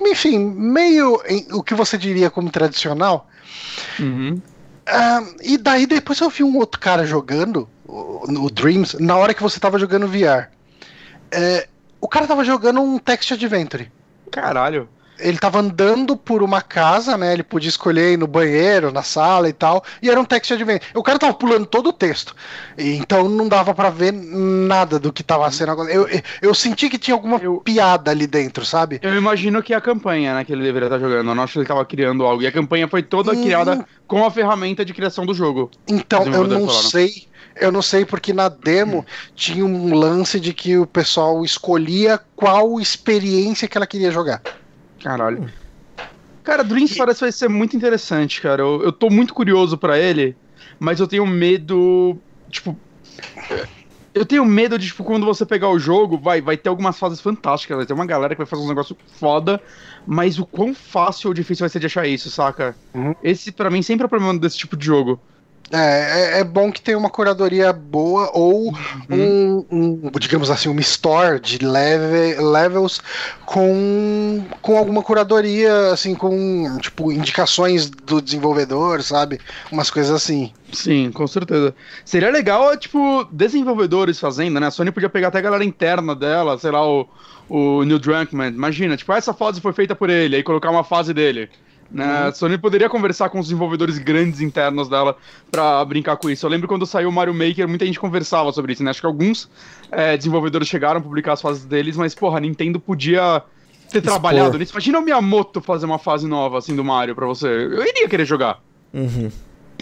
[0.00, 3.28] Enfim, meio em, o que você diria como tradicional.
[4.00, 4.40] Uhum.
[4.88, 9.34] Uh, e daí depois eu vi um outro cara jogando o, o Dreams na hora
[9.34, 10.48] que você tava jogando VR.
[11.30, 11.68] É,
[12.00, 13.90] o cara tava jogando um text adventure.
[14.30, 14.88] Caralho
[15.18, 17.32] ele tava andando por uma casa, né?
[17.32, 19.84] Ele podia escolher ir no banheiro, na sala e tal.
[20.00, 20.90] E era um text adventure.
[20.94, 22.34] O cara tava pulando todo o texto.
[22.76, 25.90] Então não dava para ver nada do que tava sendo agora.
[25.90, 26.08] Eu,
[26.40, 28.98] eu senti que tinha alguma eu, piada ali dentro, sabe?
[29.02, 31.28] Eu imagino que a campanha, né, que ele deveria estar jogando.
[31.28, 32.42] Eu não acho que ele tava criando algo.
[32.42, 33.42] E a campanha foi toda hum...
[33.42, 35.70] criada com a ferramenta de criação do jogo.
[35.86, 36.90] Então, eu não falaram.
[36.90, 37.28] sei.
[37.60, 39.04] Eu não sei porque na demo
[39.34, 44.40] tinha um lance de que o pessoal escolhia qual experiência que ela queria jogar.
[45.02, 45.50] Caralho.
[46.42, 48.62] Cara, Dreams parece vai ser muito interessante, cara.
[48.62, 50.34] Eu, eu tô muito curioso para ele,
[50.80, 52.16] mas eu tenho medo.
[52.50, 52.76] Tipo.
[54.14, 57.20] Eu tenho medo de, tipo, quando você pegar o jogo, vai, vai ter algumas fases
[57.20, 59.60] fantásticas, vai ter uma galera que vai fazer um negócio foda,
[60.06, 62.74] mas o quão fácil ou difícil vai ser de achar isso, saca?
[62.94, 63.14] Uhum.
[63.22, 65.20] Esse, para mim, sempre é o problema desse tipo de jogo.
[65.70, 68.76] É, é, é, bom que tenha uma curadoria boa ou uhum.
[69.10, 73.02] um, um, digamos assim, uma store de leve, levels
[73.44, 79.38] com, com alguma curadoria, assim, com, tipo, indicações do desenvolvedor, sabe?
[79.70, 80.52] Umas coisas assim.
[80.72, 81.74] Sim, com certeza.
[82.02, 84.68] Seria legal, tipo, desenvolvedores fazendo, né?
[84.68, 87.06] A Sony podia pegar até a galera interna dela, sei lá, o,
[87.48, 88.48] o Neil Drunkman.
[88.48, 91.50] Imagina, tipo, essa fase foi feita por ele, aí colocar uma fase dele.
[91.90, 92.04] Né?
[92.04, 92.28] Uhum.
[92.28, 95.16] A Sony poderia conversar com os desenvolvedores grandes internos dela
[95.50, 96.44] para brincar com isso.
[96.44, 98.90] Eu lembro quando saiu o Mario Maker, muita gente conversava sobre isso, né?
[98.90, 99.48] Acho que alguns
[99.90, 103.42] é, desenvolvedores chegaram a publicar as fases deles, mas, porra, a Nintendo podia
[103.90, 104.12] ter Expor.
[104.12, 104.72] trabalhado nisso.
[104.72, 107.46] Imagina o Miyamoto fazer uma fase nova, assim, do Mario pra você.
[107.46, 108.60] Eu iria querer jogar.
[108.92, 109.30] Uhum.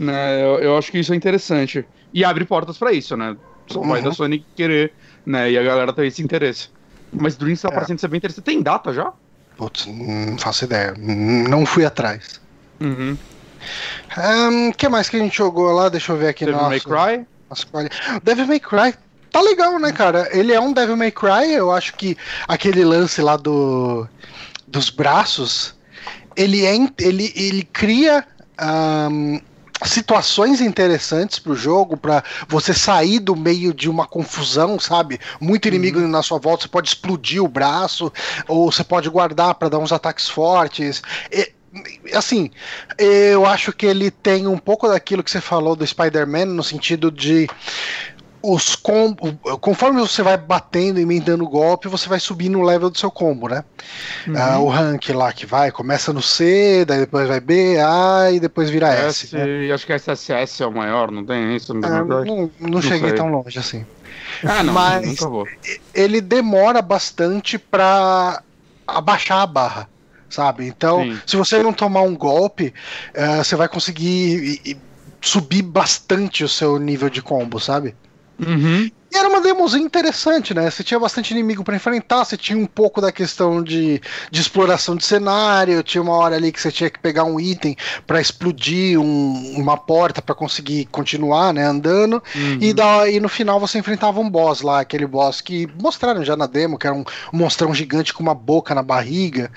[0.01, 0.43] Né?
[0.45, 1.85] Eu, eu, acho que isso é interessante.
[2.15, 3.37] E abre portas para isso, né?
[3.67, 3.89] Só uhum.
[3.89, 4.93] vai da Sony querer,
[5.25, 5.51] né?
[5.51, 6.69] E a galera tem esse interesse.
[7.13, 7.73] Mas Dreams tá é.
[7.73, 8.45] parecendo ser bem interessante.
[8.45, 9.13] Tem data já?
[9.57, 10.95] Putz, não faço ideia.
[10.99, 12.41] Não fui atrás.
[12.81, 13.17] Uhum.
[14.71, 15.89] O que mais que a gente jogou lá?
[15.89, 16.45] Deixa eu ver aqui.
[16.45, 17.27] Devil May Cry?
[17.49, 17.67] Nossa,
[18.23, 18.95] Devil May Cry
[19.33, 20.29] tá legal, né, cara?
[20.33, 21.53] Ele é um Devil May Cry.
[21.53, 24.07] Eu acho que aquele lance lá do
[24.67, 25.75] dos braços,
[26.35, 28.27] ele, é, ele, ele cria
[29.11, 29.41] um,
[29.85, 35.21] situações interessantes pro jogo, para você sair do meio de uma confusão, sabe?
[35.41, 36.09] Muito inimigo uhum.
[36.09, 38.13] na sua volta, você pode explodir o braço,
[38.49, 41.03] ou você pode guardar para dar uns ataques fortes.
[41.31, 41.53] E,
[42.15, 42.51] assim,
[42.99, 47.11] eu acho que ele tem um pouco daquilo que você falou do Spider-Man, no sentido
[47.11, 47.49] de
[48.49, 52.89] os combos, conforme você vai batendo e emendando o golpe, você vai subindo o level
[52.89, 53.65] do seu combo, né?
[54.27, 54.35] Uhum.
[54.35, 58.39] Uh, o rank lá que vai, começa no C, daí depois vai B, A e
[58.39, 59.27] depois vira S.
[59.27, 59.73] S né?
[59.73, 61.75] Acho que SSS é o maior, não tem isso?
[61.75, 63.17] Não, é, não, não, não cheguei sei.
[63.17, 63.85] tão longe assim.
[64.45, 65.19] Ah, não, Mas
[65.95, 68.43] ele demora bastante pra
[68.87, 69.89] abaixar a barra,
[70.29, 70.67] sabe?
[70.67, 71.21] Então, Sim.
[71.27, 72.73] se você não tomar um golpe,
[73.15, 74.79] uh, você vai conseguir
[75.21, 77.95] subir bastante o seu nível de combo, sabe?
[78.39, 78.91] Uhum.
[79.11, 80.69] E era uma demozinha interessante, né?
[80.71, 84.97] Você tinha bastante inimigo para enfrentar, você tinha um pouco da questão de, de exploração
[84.97, 87.77] de cenário, tinha uma hora ali que você tinha que pegar um item
[88.07, 92.23] para explodir um, uma porta para conseguir continuar, né, andando.
[92.35, 92.59] Uhum.
[92.61, 96.37] E, da, e no final você enfrentava um boss lá, aquele boss que mostraram já
[96.37, 99.51] na demo, que era um, um monstrão gigante com uma boca na barriga.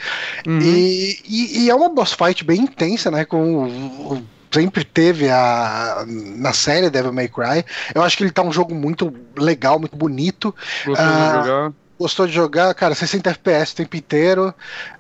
[0.48, 0.60] Uhum.
[0.62, 3.26] E, e, e, é uma boss fight bem intensa, né?
[3.26, 7.66] Com o, sempre teve a na série Devil May Cry.
[7.94, 10.54] Eu acho que ele tá um jogo muito legal, muito bonito.
[10.86, 11.74] Gostou de ah, jogar?
[12.00, 14.54] Gostou de jogar, cara, 60 FPS o tempo inteiro.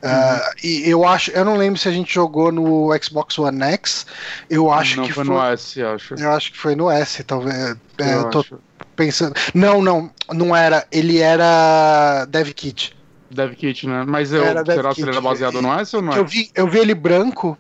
[0.04, 0.50] Ah, uhum.
[0.50, 4.06] Uh, e eu acho, eu não lembro se a gente jogou no Xbox One X.
[4.50, 6.16] Eu acho não, que foi, foi no S, acho.
[6.16, 7.56] Eu acho que foi no S, talvez.
[7.56, 8.60] É, eu, eu tô acho.
[8.96, 9.34] pensando.
[9.54, 10.86] Não, não, não era.
[10.92, 12.99] Ele era Dev Kit.
[13.32, 14.04] Dev Kit, né?
[14.08, 16.20] Mas eu, era será que ele era baseado no S ou não é?
[16.20, 17.58] Eu vi, eu vi ele branco,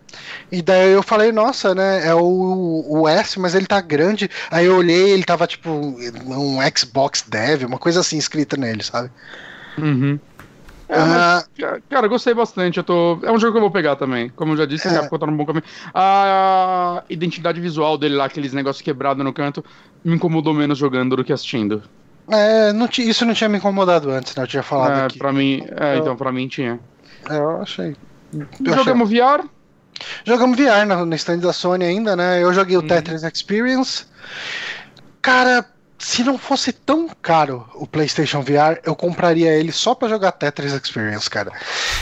[0.51, 2.07] e daí eu falei, nossa, né?
[2.07, 4.29] É o, o S, mas ele tá grande.
[4.49, 9.11] Aí eu olhei, ele tava tipo um Xbox Dev, uma coisa assim escrita nele, sabe?
[9.77, 10.19] Uhum.
[10.89, 12.77] É, mas, uh, cara, gostei bastante.
[12.77, 13.19] Eu tô...
[13.21, 14.29] É um jogo que eu vou pegar também.
[14.29, 14.91] Como eu já disse, é.
[14.91, 15.63] Capcom tá no bom caminho.
[15.93, 19.63] A identidade visual dele lá, aqueles negócios quebrados no canto,
[20.03, 21.83] me incomodou menos jogando do que assistindo.
[22.31, 24.43] É, não isso não tinha me incomodado antes, né?
[24.43, 25.17] Eu tinha falado é, aqui.
[25.17, 26.79] Pra mim, é, então pra mim tinha.
[27.29, 27.95] É, eu achei.
[28.33, 29.21] Eu Jogamos achei...
[29.21, 29.47] VR?
[30.23, 32.41] Jogamos VR no, no stand da Sony ainda, né?
[32.41, 32.87] Eu joguei o uhum.
[32.87, 34.05] Tetris Experience.
[35.21, 35.65] Cara,
[35.99, 40.71] se não fosse tão caro o PlayStation VR, eu compraria ele só para jogar Tetris
[40.71, 41.51] Experience, cara.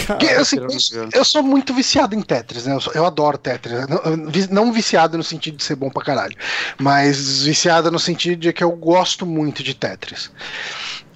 [0.05, 2.75] Porque, assim, eu, eu, sou muito viciado em Tetris, né?
[2.75, 3.87] Eu, eu adoro Tetris.
[3.87, 6.37] Não, não, viciado no sentido de ser bom pra caralho,
[6.77, 10.29] mas viciado no sentido de que eu gosto muito de Tetris.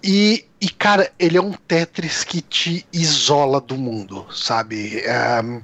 [0.04, 5.04] E, e, cara, ele é um Tetris que te isola do mundo, sabe?
[5.44, 5.62] Um,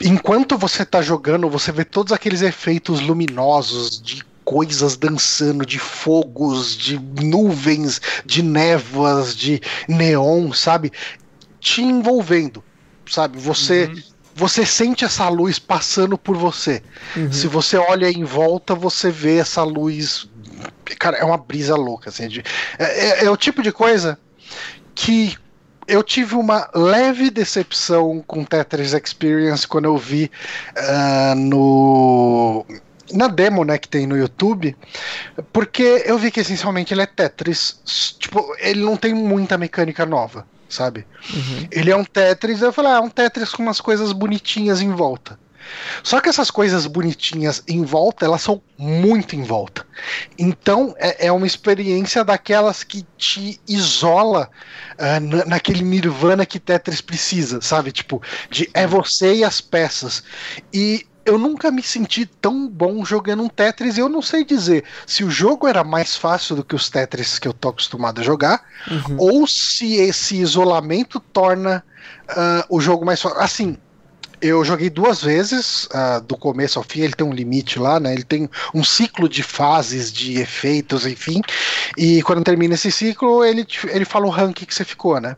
[0.00, 6.76] enquanto você tá jogando, você vê todos aqueles efeitos luminosos de coisas dançando, de fogos,
[6.76, 10.92] de nuvens, de névoas, de neon, sabe?
[11.60, 12.62] Te envolvendo,
[13.08, 13.38] sabe?
[13.38, 13.84] Você.
[13.86, 14.02] Uhum.
[14.34, 16.82] Você sente essa luz passando por você.
[17.14, 17.30] Uhum.
[17.30, 20.26] Se você olha em volta, você vê essa luz.
[20.98, 22.08] Cara, é uma brisa louca.
[22.08, 22.42] Assim, de...
[22.78, 24.18] é, é, é o tipo de coisa
[24.94, 25.36] que
[25.86, 30.30] eu tive uma leve decepção com Tetris Experience quando eu vi
[30.78, 32.64] uh, no
[33.12, 34.76] na demo, né, que tem no YouTube,
[35.52, 38.16] porque eu vi que essencialmente ele é Tetris.
[38.18, 41.06] Tipo, ele não tem muita mecânica nova, sabe?
[41.32, 41.68] Uhum.
[41.70, 44.90] Ele é um Tetris, eu falei, ah, é um Tetris com umas coisas bonitinhas em
[44.90, 45.38] volta.
[46.02, 49.86] Só que essas coisas bonitinhas em volta, elas são muito em volta.
[50.38, 54.50] Então é, é uma experiência daquelas que te isola
[54.94, 57.92] uh, naquele nirvana que Tetris precisa, sabe?
[57.92, 60.22] Tipo, de é você e as peças.
[60.72, 63.98] E eu nunca me senti tão bom jogando um Tetris.
[63.98, 67.48] Eu não sei dizer se o jogo era mais fácil do que os Tetris que
[67.48, 69.16] eu tô acostumado a jogar, uhum.
[69.18, 71.84] ou se esse isolamento torna
[72.30, 73.40] uh, o jogo mais fácil.
[73.40, 73.78] Assim,
[74.40, 78.12] eu joguei duas vezes, uh, do começo ao fim, ele tem um limite lá, né?
[78.12, 81.40] Ele tem um ciclo de fases, de efeitos, enfim.
[81.96, 85.36] E quando termina esse ciclo, ele, ele fala o rank que você ficou, né?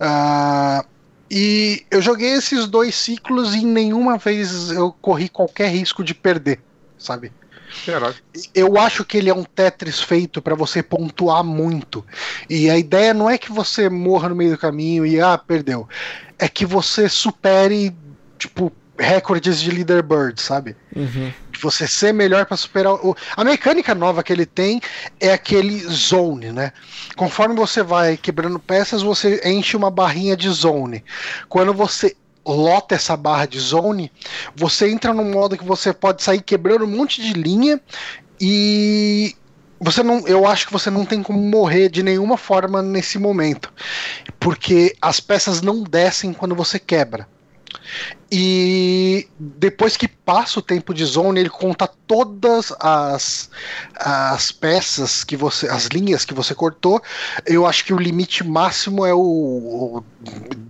[0.00, 0.91] Uh,
[1.34, 6.60] e eu joguei esses dois ciclos e nenhuma vez eu corri qualquer risco de perder,
[6.98, 7.32] sabe?
[7.86, 8.14] Caraca.
[8.54, 12.04] Eu acho que ele é um Tetris feito para você pontuar muito.
[12.50, 15.88] E a ideia não é que você morra no meio do caminho e ah, perdeu.
[16.38, 17.96] É que você supere,
[18.38, 18.70] tipo,
[19.02, 20.76] recordes de leaderboard, sabe?
[20.94, 21.32] Uhum.
[21.60, 23.16] Você ser melhor para superar o...
[23.36, 24.80] a mecânica nova que ele tem
[25.20, 26.72] é aquele zone, né?
[27.16, 31.04] Conforme você vai quebrando peças, você enche uma barrinha de zone.
[31.48, 34.10] Quando você lota essa barra de zone,
[34.56, 37.80] você entra num modo que você pode sair quebrando um monte de linha
[38.40, 39.36] e
[39.82, 43.72] você não, eu acho que você não tem como morrer de nenhuma forma nesse momento,
[44.38, 47.28] porque as peças não descem quando você quebra.
[48.30, 53.50] E depois que passa o tempo de zone, ele conta todas as,
[53.94, 55.68] as peças que você.
[55.68, 57.02] as linhas que você cortou.
[57.44, 60.02] Eu acho que o limite máximo é o.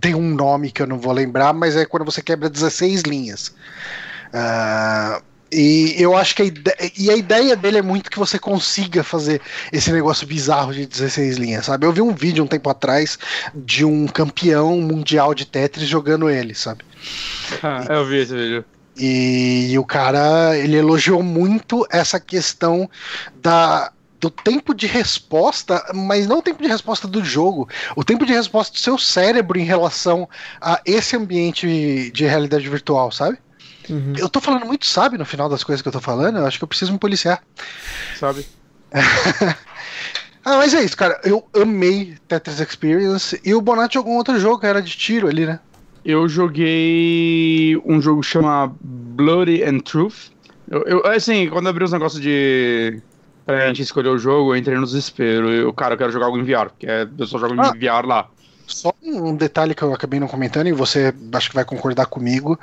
[0.01, 3.53] tem um nome que eu não vou lembrar, mas é quando você quebra 16 linhas.
[4.33, 5.23] Uh,
[5.53, 9.03] e eu acho que a ideia, e a ideia dele é muito que você consiga
[9.03, 9.39] fazer
[9.71, 11.85] esse negócio bizarro de 16 linhas, sabe?
[11.85, 13.19] Eu vi um vídeo um tempo atrás
[13.53, 16.83] de um campeão mundial de Tetris jogando ele, sabe?
[17.61, 18.65] Ah, eu vi esse vídeo.
[18.95, 22.89] E, e o cara, ele elogiou muito essa questão
[23.41, 28.25] da do tempo de resposta, mas não o tempo de resposta do jogo, o tempo
[28.25, 30.29] de resposta do seu cérebro em relação
[30.61, 33.37] a esse ambiente de realidade virtual, sabe?
[33.89, 34.13] Uhum.
[34.17, 36.57] Eu tô falando muito sabe no final das coisas que eu tô falando, eu acho
[36.57, 37.43] que eu preciso me policiar.
[38.17, 38.47] Sabe?
[38.93, 41.19] ah, mas é isso, cara.
[41.25, 45.27] Eu amei Tetris Experience e o Bonatti jogou um outro jogo que era de tiro
[45.27, 45.59] ali, né?
[46.05, 50.31] Eu joguei um jogo que chama Bloody and Truth.
[50.69, 53.01] Eu, eu, assim, quando abri os negócios de.
[53.45, 55.49] Pra gente escolher o jogo, eu entrei no desespero.
[55.49, 57.73] Eu, cara, eu quero jogar algo em VR, porque é, eu só jogo ah.
[57.75, 58.27] em VR lá.
[58.65, 62.57] Só um detalhe que eu acabei não comentando, e você acho que vai concordar comigo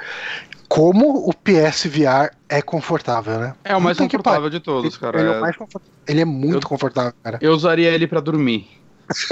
[0.71, 3.55] como o PSVR é confortável, né?
[3.65, 5.21] É o mais confortável de todos, cara.
[5.21, 5.85] Ele é, confort...
[6.07, 7.39] ele é muito eu, confortável, cara.
[7.43, 8.69] Eu usaria ele para dormir.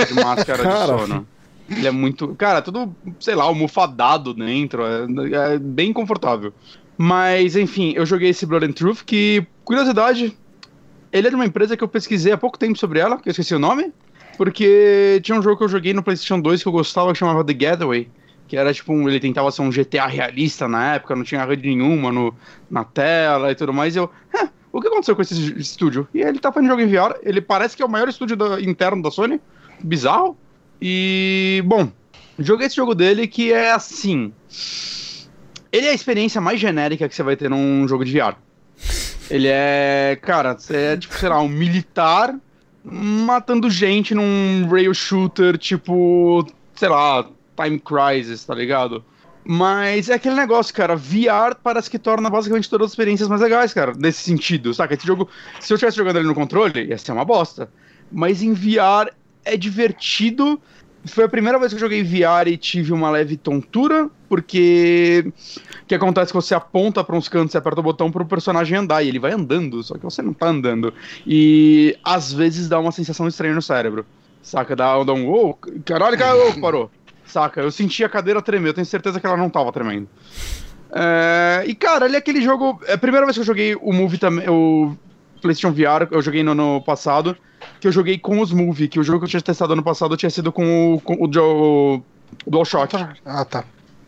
[0.04, 1.26] De máscara de sono.
[1.69, 2.35] Ele é muito.
[2.37, 4.83] Cara, tudo, sei lá, almofadado dentro.
[4.85, 6.53] É, é, bem confortável.
[6.97, 10.37] Mas, enfim, eu joguei esse Blood and Truth, que, curiosidade,
[11.12, 13.31] ele é de uma empresa que eu pesquisei há pouco tempo sobre ela, que eu
[13.31, 13.93] esqueci o nome.
[14.37, 17.45] Porque tinha um jogo que eu joguei no PlayStation 2 que eu gostava que chamava
[17.45, 18.09] The Getaway
[18.49, 21.69] que era tipo, um, ele tentava ser um GTA realista na época, não tinha rede
[21.69, 22.35] nenhuma no,
[22.69, 24.11] na tela e tudo mais, e eu,
[24.73, 26.09] o que aconteceu com esse estúdio?
[26.14, 28.61] E ele tá fazendo jogo em VR, ele parece que é o maior estúdio da,
[28.61, 29.39] interno da Sony,
[29.81, 30.37] bizarro,
[30.81, 31.91] e, bom,
[32.39, 34.33] joguei esse jogo dele que é assim,
[35.72, 38.37] ele é a experiência mais genérica que você vai ter num jogo de VR.
[39.31, 42.35] Ele é, cara, você é tipo, sei lá, um militar
[42.85, 49.05] matando gente num rail shooter, tipo, sei lá, Time Crisis, tá ligado?
[49.45, 50.95] Mas é aquele negócio, cara.
[50.95, 53.93] VR parece que torna basicamente todas as experiências mais legais, cara.
[53.97, 54.95] Nesse sentido, saca?
[54.95, 55.29] Esse jogo,
[55.61, 57.70] se eu estivesse jogando ele no controle, ia ser uma bosta.
[58.11, 59.11] Mas em VR
[59.53, 60.61] é divertido.
[61.07, 65.32] Foi a primeira vez que eu joguei VR e tive uma leve tontura, porque
[65.82, 68.22] o que acontece é que você aponta para uns cantos, você aperta o botão para
[68.22, 70.92] o personagem andar, e ele vai andando, só que você não tá andando.
[71.26, 74.05] E às vezes dá uma sensação estranha no cérebro.
[74.42, 74.74] Saca?
[74.74, 75.28] Dá, dá um.
[75.30, 76.16] Oh, caralho,
[76.49, 76.90] oh, parou.
[77.24, 77.61] Saca?
[77.61, 80.09] Eu senti a cadeira tremer, eu tenho certeza que ela não tava tremendo.
[80.90, 82.80] É, e, cara, ele é aquele jogo.
[82.86, 84.49] É a primeira vez que eu joguei o Movie também.
[84.49, 84.96] O
[85.40, 87.36] PlayStation VR, eu joguei no ano passado.
[87.81, 90.16] Que eu joguei com os Movie, que o jogo que eu tinha testado ano passado
[90.16, 92.03] tinha sido com o, com o, o,
[92.47, 92.97] o DualShock.
[93.24, 93.64] Ah, tá.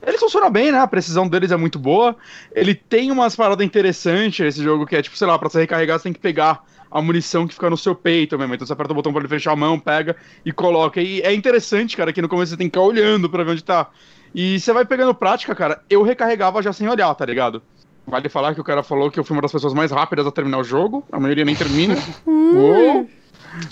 [0.07, 0.79] Ele funciona bem, né?
[0.79, 2.17] A precisão deles é muito boa.
[2.53, 5.99] Ele tem umas paradas interessantes, esse jogo, que é tipo, sei lá, pra você recarregar,
[5.99, 8.55] você tem que pegar a munição que fica no seu peito mesmo.
[8.55, 11.01] Então você aperta o botão para ele fechar a mão, pega e coloca.
[11.01, 13.63] E é interessante, cara, que no começo você tem que ficar olhando para ver onde
[13.63, 13.89] tá.
[14.35, 15.83] E você vai pegando prática, cara.
[15.89, 17.63] Eu recarregava já sem olhar, tá ligado?
[18.07, 20.33] Vale falar que o cara falou que eu fui uma das pessoas mais rápidas a
[20.33, 21.05] terminar o jogo.
[21.13, 21.97] A maioria nem termina.
[22.27, 23.09] Uou!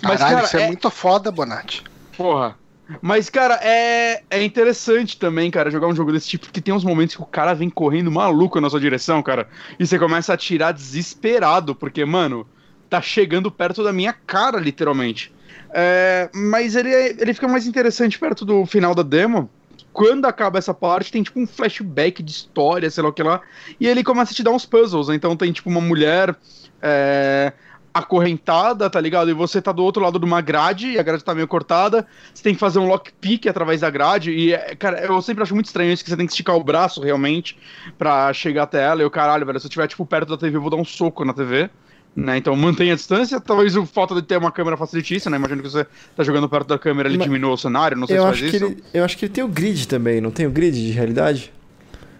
[0.03, 1.85] Mas, Caralho, cara, isso é, é muito foda, Bonatti.
[2.17, 2.57] Porra.
[3.03, 6.85] Mas, cara, é, é interessante também, cara, jogar um jogo desse tipo, porque tem uns
[6.85, 9.47] momentos que o cara vem correndo maluco na sua direção, cara,
[9.79, 12.47] e você começa a atirar desesperado, porque, mano,
[12.89, 15.33] tá chegando perto da minha cara, literalmente.
[15.71, 19.51] É, mas ele, ele fica mais interessante perto do final da demo.
[19.93, 23.41] Quando acaba essa parte, tem tipo um flashback de história, sei lá o que lá.
[23.79, 25.09] E ele começa a te dar uns puzzles.
[25.09, 26.35] Então tem tipo uma mulher
[26.81, 27.53] é,
[27.99, 29.31] acorrentada, tá ligado?
[29.31, 32.07] E você tá do outro lado de uma grade, e a grade tá meio cortada.
[32.33, 34.31] Você tem que fazer um lockpick através da grade.
[34.31, 36.63] E, é, cara, eu sempre acho muito estranho isso, que você tem que esticar o
[36.63, 37.59] braço realmente
[37.99, 39.03] para chegar até ela.
[39.03, 40.85] E o caralho, velho, se eu estiver tipo perto da TV, eu vou dar um
[40.85, 41.71] soco na TV.
[42.17, 42.39] Né?
[42.39, 43.41] Então mantenha a distância.
[43.41, 45.37] Talvez o fato de ter uma câmera facilite isso, né?
[45.37, 45.87] Imagino que você
[46.17, 48.55] tá jogando perto da câmera, ele Mas diminua o cenário, não sei eu se faz
[48.55, 48.65] isso.
[48.65, 51.53] Ele, eu acho que ele tem o grid também, não tem o grid de realidade?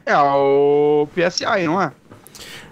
[0.07, 1.93] É, o PSI, não é?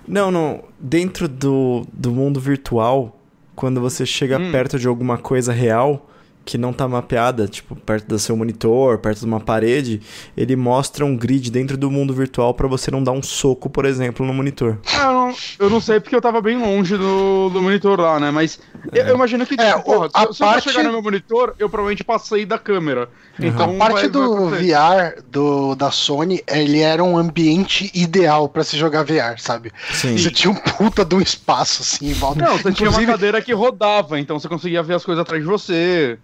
[0.06, 0.64] Não, não.
[0.78, 3.18] Dentro do, do mundo virtual,
[3.54, 4.52] quando você chega hum.
[4.52, 6.08] perto de alguma coisa real,
[6.46, 10.00] que não tá mapeada, tipo, perto do seu monitor, perto de uma parede,
[10.36, 13.84] ele mostra um grid dentro do mundo virtual para você não dar um soco, por
[13.84, 14.78] exemplo, no monitor.
[14.94, 18.20] Ah, eu, não, eu não sei porque eu tava bem longe do, do monitor lá,
[18.20, 18.30] né?
[18.30, 18.60] Mas
[18.92, 19.00] é.
[19.00, 20.68] eu, eu, imagino que, tipo, é, porra, a se, parte...
[20.68, 23.08] eu chegar no meu monitor, eu provavelmente passei da câmera.
[23.40, 23.46] Uhum.
[23.46, 28.48] Então, a parte vai, do vai VR do, da Sony, ele era um ambiente ideal
[28.48, 29.72] para se jogar VR, sabe?
[29.92, 30.16] Sim.
[30.16, 32.44] Você tinha um puta de um espaço, assim, em volta.
[32.44, 32.76] Não, você Inclusive...
[32.76, 36.16] tinha uma cadeira que rodava, então você conseguia ver as coisas atrás de você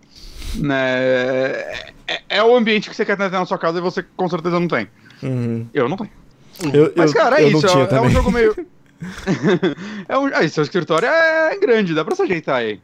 [0.55, 1.01] né?
[2.07, 4.59] É, é, o ambiente que você quer ter na sua casa e você com certeza
[4.59, 4.89] não tem.
[5.23, 5.67] Uhum.
[5.73, 6.11] Eu não tenho.
[6.73, 7.67] Eu, Mas, cara, é eu isso.
[7.67, 8.55] É, é, um jogo meio.
[10.09, 12.81] é um, aí, seu escritório é grande, dá pra se ajeitar aí.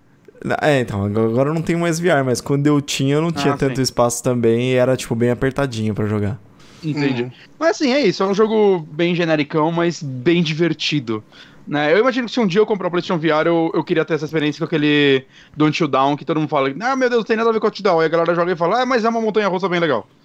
[0.62, 3.54] É, então, agora eu não tenho mais VR, mas quando eu tinha, eu não tinha
[3.54, 3.82] ah, tanto sim.
[3.82, 6.38] espaço também e era, tipo, bem apertadinho para jogar.
[6.82, 7.24] Entendi.
[7.24, 7.30] Uhum.
[7.58, 11.24] Mas assim, é isso, é um jogo bem genericão, mas bem divertido.
[11.68, 11.92] Né?
[11.92, 14.14] Eu imagino que se um dia eu comprar o PlayStation VR, eu, eu queria ter
[14.14, 17.26] essa experiência com aquele Don't You Down, que todo mundo fala, ah, meu Deus, não
[17.26, 18.00] tem nada a ver com o Down.
[18.00, 20.08] Aí a galera joga e fala, ah, mas é uma montanha russa bem legal.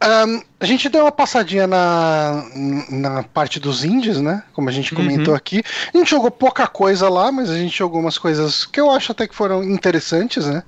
[0.00, 2.44] Um, a gente deu uma passadinha na,
[2.88, 4.44] na parte dos indies, né?
[4.52, 5.36] Como a gente comentou uhum.
[5.36, 5.60] aqui.
[5.92, 9.10] A gente jogou pouca coisa lá, mas a gente jogou umas coisas que eu acho
[9.10, 10.62] até que foram interessantes, né?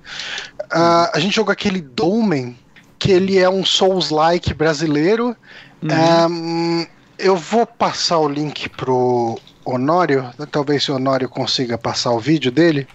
[0.64, 2.58] Uh, a gente jogou aquele Dolmen,
[2.98, 5.36] que ele é um Souls-like brasileiro.
[5.80, 6.26] Uhum.
[6.28, 6.86] Um,
[7.20, 10.30] eu vou passar o link pro Honório.
[10.50, 12.86] Talvez o Honório consiga passar o vídeo dele.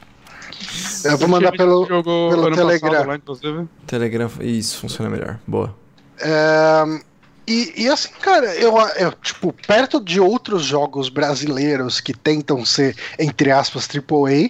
[1.03, 3.05] Eu vou mandar pelo, pelo Telegram.
[3.05, 5.39] Lá, Telegram, isso, funciona melhor.
[5.45, 5.75] Boa.
[6.19, 6.83] É,
[7.47, 12.95] e, e, assim, cara, eu, eu, tipo, perto de outros jogos brasileiros que tentam ser,
[13.19, 14.49] entre aspas, AAA,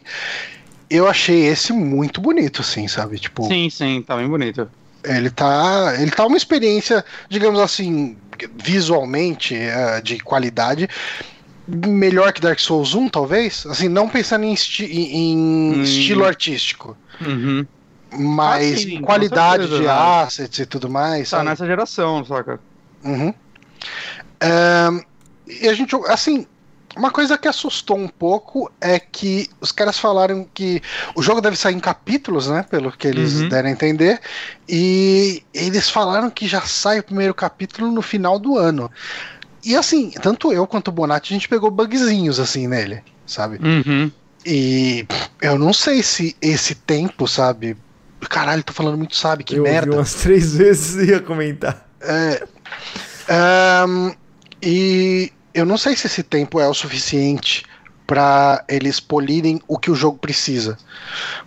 [0.89, 3.19] eu achei esse muito bonito, assim, sabe?
[3.19, 4.69] Tipo, sim, sim, tá bem bonito.
[5.05, 8.17] Ele tá, ele tá uma experiência, digamos assim,
[8.57, 10.89] visualmente uh, de qualidade
[11.67, 13.65] melhor que Dark Souls 1, talvez?
[13.65, 15.81] Assim, não pensando em, esti em hum.
[15.81, 16.95] estilo artístico.
[17.25, 17.65] Uhum.
[18.17, 19.89] Mas ah, sim, qualidade de né?
[19.89, 21.29] assets e tudo mais.
[21.29, 21.49] Tá sabe?
[21.49, 22.59] nessa geração, saca?
[23.03, 23.33] Uhum.
[25.47, 26.45] e a gente, assim,
[26.95, 30.81] uma coisa que assustou um pouco é que os caras falaram que
[31.15, 32.63] o jogo deve sair em capítulos, né?
[32.69, 33.49] Pelo que eles uhum.
[33.49, 34.19] deram a entender.
[34.67, 38.89] E eles falaram que já sai o primeiro capítulo no final do ano.
[39.63, 43.59] E assim, tanto eu quanto o Bonatti, a gente pegou bugzinhos assim nele, sabe?
[43.61, 44.11] Uhum.
[44.45, 45.07] E
[45.41, 47.75] eu não sei se esse tempo, sabe?
[48.29, 49.43] Caralho, tô falando muito, sabe?
[49.43, 49.95] Que eu merda.
[49.95, 51.87] Eu umas três vezes e ia comentar.
[51.99, 52.47] É.
[53.87, 54.13] Um,
[54.61, 57.63] e eu não sei se esse tempo é o suficiente
[58.05, 60.77] para eles polirem o que o jogo precisa.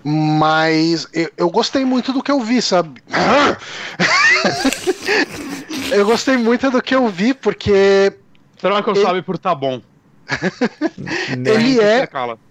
[0.02, 3.02] Mas eu, eu gostei muito do que eu vi, sabe?
[5.92, 8.12] eu gostei muito do que eu vi, porque.
[8.58, 9.04] Será que eu ele...
[9.04, 9.80] sabe por tá bom?
[11.46, 12.08] ele é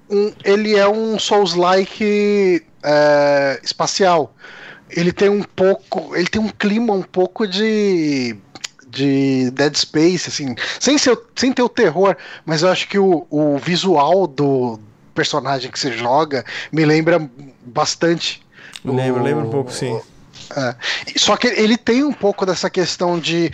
[0.09, 4.33] um, ele é um Souls-like é, espacial.
[4.89, 8.37] Ele tem um pouco, ele tem um clima um pouco de
[8.97, 13.27] de Dead Space, assim, sem, ser, sem ter o terror, mas eu acho que o,
[13.29, 14.79] o visual do
[15.13, 17.29] personagem que você joga me lembra
[17.63, 18.41] bastante.
[18.83, 19.99] Lembro, o, lembro um pouco, sim.
[20.55, 20.75] É.
[21.17, 23.51] Só que ele tem um pouco dessa questão de,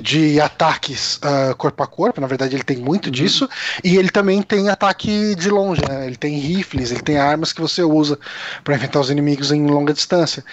[0.00, 3.12] de ataques uh, corpo a corpo, na verdade ele tem muito uhum.
[3.12, 3.48] disso,
[3.82, 6.06] e ele também tem ataque de longe, né?
[6.06, 8.18] ele tem rifles, ele tem armas que você usa
[8.62, 10.44] para enfrentar os inimigos em longa distância.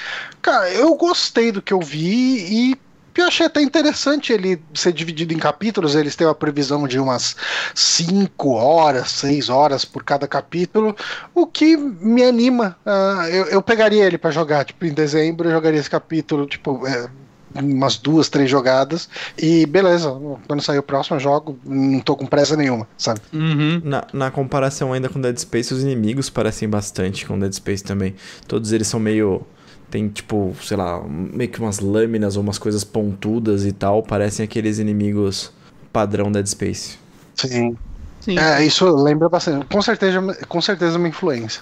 [0.41, 2.85] Cara, eu gostei do que eu vi e
[3.21, 5.95] eu achei até interessante ele ser dividido em capítulos.
[5.95, 7.35] Eles têm uma previsão de umas
[7.73, 10.95] 5 horas, 6 horas por cada capítulo,
[11.33, 12.77] o que me anima.
[12.85, 16.85] Uh, eu, eu, pegaria ele para jogar, tipo, em dezembro eu jogaria esse capítulo, tipo.
[16.85, 17.09] É,
[17.55, 19.07] umas duas, três jogadas
[19.37, 20.13] e beleza,
[20.45, 23.21] quando sair o próximo eu jogo, não tô com pressa nenhuma, sabe?
[23.31, 23.81] Uhum.
[23.83, 28.15] Na, na comparação ainda com Dead Space, os inimigos parecem bastante com Dead Space também.
[28.47, 29.45] Todos eles são meio
[29.89, 34.43] tem tipo, sei lá, meio que umas lâminas ou umas coisas pontudas e tal, parecem
[34.43, 35.51] aqueles inimigos
[35.91, 36.97] padrão Dead Space.
[37.35, 37.77] Sim.
[38.19, 38.39] Sim.
[38.39, 39.67] É, isso lembra bastante.
[39.67, 41.61] Com certeza, com certeza uma influência.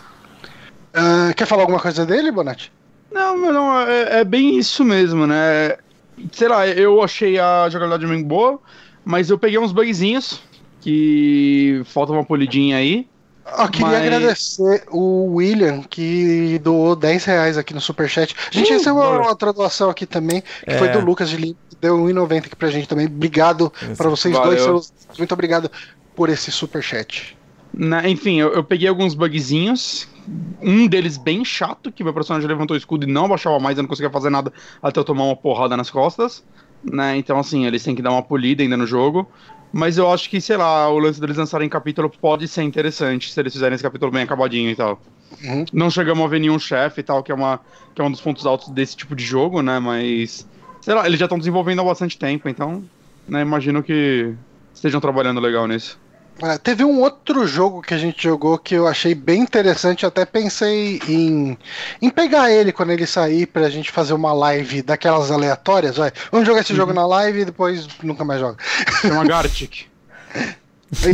[0.93, 2.71] Uh, quer falar alguma coisa dele, Bonatti?
[3.11, 5.75] Não, não, é, é, bem isso mesmo, né?
[6.31, 8.59] Sei lá, eu achei a jogabilidade bem boa,
[9.03, 10.41] mas eu peguei uns bugzinhos
[10.79, 13.07] que falta uma polidinha aí.
[13.45, 14.01] Eu queria Mas...
[14.01, 18.35] agradecer o William, que doou 10 reais aqui no Superchat.
[18.49, 20.77] A gente uh, recebeu uma outra doação aqui também, que é.
[20.77, 23.05] foi do Lucas de Lima, que deu 1,90 aqui pra gente também.
[23.05, 24.65] Obrigado para vocês Valeu.
[24.65, 24.93] dois.
[25.17, 25.69] Muito obrigado
[26.15, 27.37] por esse Superchat.
[27.73, 30.07] Na, enfim, eu, eu, peguei alguns bugzinhos.
[30.61, 33.81] Um deles bem chato, que meu personagem levantou o escudo e não abaixava mais, eu
[33.83, 36.41] não conseguia fazer nada até eu tomar uma porrada nas costas.
[36.83, 37.17] Né?
[37.17, 39.27] Então, assim, eles têm que dar uma polida ainda no jogo.
[39.71, 43.39] Mas eu acho que, sei lá, o lance deles lançarem capítulo pode ser interessante se
[43.39, 45.01] eles fizerem esse capítulo bem acabadinho e tal.
[45.43, 45.65] Uhum.
[45.73, 47.59] Não chegamos a ver nenhum chefe e tal, que é, uma,
[47.95, 49.79] que é um dos pontos altos desse tipo de jogo, né?
[49.79, 50.47] Mas.
[50.79, 52.83] Sei lá, eles já estão desenvolvendo há bastante tempo, então.
[53.27, 54.35] Né, imagino que
[54.73, 55.99] estejam trabalhando legal nisso.
[56.41, 60.25] É, teve um outro jogo que a gente jogou que eu achei bem interessante, até
[60.25, 61.57] pensei em,
[62.01, 65.97] em pegar ele quando ele sair pra gente fazer uma live daquelas aleatórias.
[65.97, 66.11] Vai.
[66.31, 66.77] Vamos jogar esse uhum.
[66.77, 68.57] jogo na live e depois nunca mais joga.
[69.01, 69.85] Chama Gartic.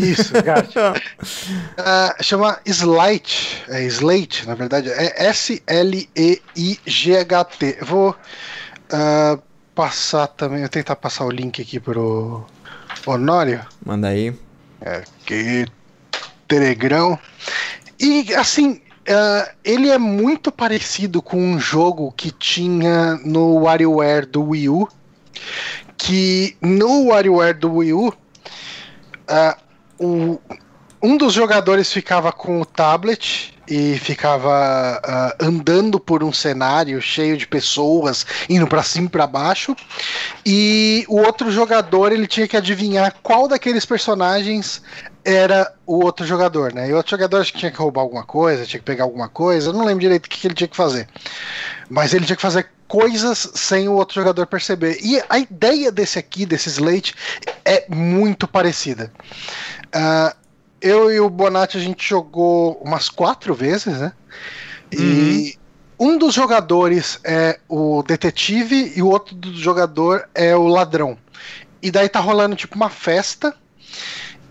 [0.01, 0.75] Isso, Gartic.
[0.77, 3.63] uh, chama Slate.
[3.67, 4.89] É Slate, na verdade.
[4.89, 6.17] É S-L-E-I-G-H-T.
[7.81, 9.41] Vou uh,
[9.75, 12.45] passar também, vou tentar passar o link aqui pro
[13.05, 13.65] Honório.
[13.85, 14.33] Manda aí.
[14.81, 15.65] É, que
[16.47, 17.19] Telegrão.
[17.99, 24.43] E assim, uh, ele é muito parecido com um jogo que tinha no WarioWare do
[24.43, 24.89] Wii U.
[25.97, 28.13] Que no WarioWare do Wii U, uh,
[29.99, 30.41] o,
[31.01, 37.37] um dos jogadores ficava com o tablet e ficava uh, andando por um cenário cheio
[37.37, 39.75] de pessoas indo para cima e para baixo
[40.45, 44.81] e o outro jogador ele tinha que adivinhar qual daqueles personagens
[45.23, 46.89] era o outro jogador, né?
[46.89, 49.29] E o outro jogador acho que tinha que roubar alguma coisa, tinha que pegar alguma
[49.29, 51.07] coisa, eu não lembro direito o que, ele tinha que fazer.
[51.89, 54.97] Mas ele tinha que fazer coisas sem o outro jogador perceber.
[55.03, 57.13] E a ideia desse aqui, desse Slate,
[57.63, 59.11] é muito parecida.
[59.87, 60.38] Uh,
[60.81, 64.13] eu e o Bonatti a gente jogou umas quatro vezes, né?
[64.91, 65.57] E
[65.99, 66.13] uhum.
[66.13, 71.17] um dos jogadores é o detetive e o outro do jogador é o ladrão.
[71.81, 73.55] E daí tá rolando tipo uma festa.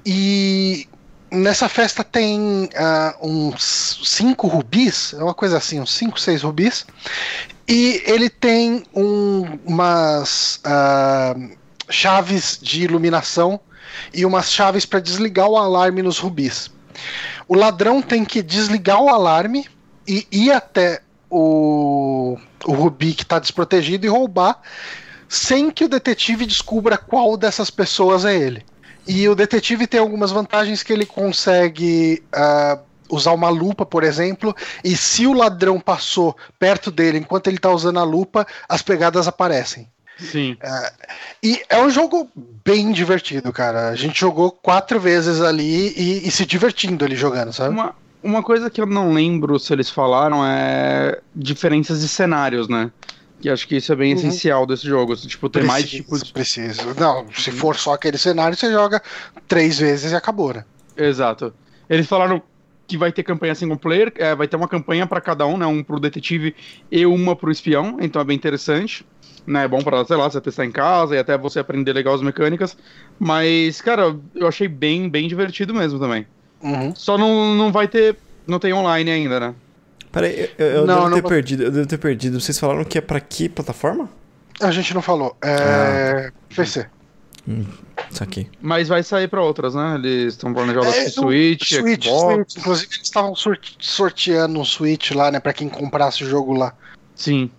[0.04, 0.88] E
[1.30, 6.86] nessa festa tem uh, uns cinco rubis, é uma coisa assim, uns cinco, seis rubis.
[7.66, 11.50] E ele tem um, umas uh,
[11.90, 13.60] chaves de iluminação
[14.12, 16.70] e umas chaves para desligar o alarme nos rubis.
[17.46, 19.66] O ladrão tem que desligar o alarme
[20.06, 24.60] e ir até o, o rubi que está desprotegido e roubar,
[25.28, 28.64] sem que o detetive descubra qual dessas pessoas é ele.
[29.06, 32.78] E o detetive tem algumas vantagens que ele consegue uh,
[33.10, 37.70] usar uma lupa, por exemplo, e se o ladrão passou perto dele enquanto ele está
[37.70, 39.88] usando a lupa, as pegadas aparecem.
[40.18, 40.56] Sim.
[40.60, 40.92] É,
[41.42, 42.28] e é um jogo
[42.64, 43.88] bem divertido, cara.
[43.88, 47.70] A gente jogou quatro vezes ali e, e, se divertindo ali jogando, sabe?
[47.70, 52.90] Uma, uma coisa que eu não lembro se eles falaram é diferenças de cenários, né?
[53.40, 54.18] Que acho que isso é bem uhum.
[54.18, 55.14] essencial desse jogo.
[55.14, 56.24] Tipo, ter mais tipos.
[56.24, 56.94] Preciso.
[56.98, 59.00] Não, se for só aquele cenário, você joga
[59.46, 60.64] três vezes e acabou, né?
[60.96, 61.54] Exato.
[61.88, 62.42] Eles falaram
[62.88, 65.66] que vai ter campanha single player, é, vai ter uma campanha para cada um, né?
[65.66, 66.56] Um pro detetive
[66.90, 69.06] e uma pro espião, então é bem interessante
[69.48, 69.64] né?
[69.64, 72.22] É bom pra, sei lá, você testar em casa e até você aprender legal as
[72.22, 72.76] mecânicas.
[73.18, 76.26] Mas, cara, eu achei bem, bem divertido mesmo também.
[76.62, 76.94] Uhum.
[76.94, 78.16] Só não, não vai ter.
[78.46, 79.54] Não tem online ainda, né?
[80.12, 81.62] Peraí, eu, eu não, devo ter perdido.
[81.64, 82.40] Eu devo ter perdido.
[82.40, 84.08] Vocês falaram que é pra que plataforma?
[84.60, 85.36] A gente não falou.
[85.42, 86.30] É.
[86.30, 86.32] Ah.
[86.54, 86.86] PC.
[87.48, 87.64] Hum,
[88.10, 88.46] isso aqui.
[88.60, 89.94] Mas vai sair pra outras, né?
[89.94, 92.34] Eles estão planejando é, Switch, Switch, Xbox.
[92.34, 92.56] Switch.
[92.58, 95.40] Inclusive, eles estavam sorteando um Switch lá, né?
[95.40, 96.74] Pra quem comprasse o jogo lá.
[97.14, 97.50] Sim.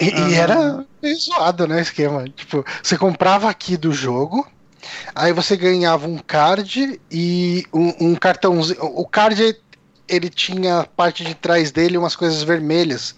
[0.00, 2.24] E, e era meio zoado, né, o esquema.
[2.28, 4.46] Tipo, você comprava aqui do jogo,
[5.14, 8.82] aí você ganhava um card e um, um cartãozinho.
[8.82, 9.56] O card
[10.08, 13.14] ele tinha a parte de trás dele umas coisas vermelhas.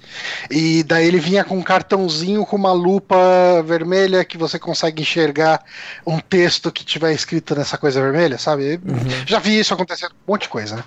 [0.50, 3.16] E daí ele vinha com um cartãozinho com uma lupa
[3.64, 5.62] vermelha que você consegue enxergar
[6.06, 8.80] um texto que tiver escrito nessa coisa vermelha, sabe?
[8.84, 9.26] Uhum.
[9.26, 10.84] Já vi isso acontecendo um monte de coisa, né?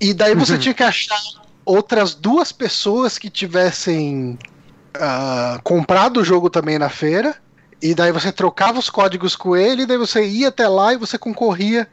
[0.00, 0.58] E daí você uhum.
[0.58, 1.20] tinha que achar
[1.64, 4.38] outras duas pessoas que tivessem
[4.96, 7.34] uh, comprado o jogo também na feira.
[7.82, 10.98] E daí você trocava os códigos com ele, e daí você ia até lá e
[10.98, 11.88] você concorria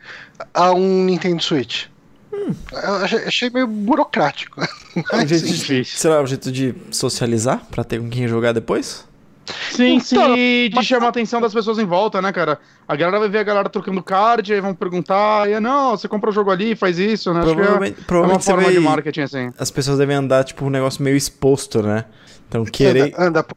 [0.54, 1.86] a um Nintendo Switch.
[2.34, 2.54] Hum.
[2.74, 4.62] Eu achei, achei, meio burocrático.
[5.12, 9.07] É um jeito de, será um jeito de socializar para ter com quem jogar depois?
[9.72, 12.60] Sim, então, sim, de chamar a atenção das pessoas em volta, né, cara?
[12.88, 16.30] A galera vai ver a galera trocando card, aí vão perguntar, e não, você compra
[16.30, 17.41] o jogo ali, faz isso, né?
[17.41, 19.50] Provavelmente, é, provavelmente é uma forma de marketing, assim.
[19.58, 22.06] As pessoas devem andar, tipo, um negócio meio exposto, né?
[22.48, 23.14] Então, querer.
[23.18, 23.48] Anda, anda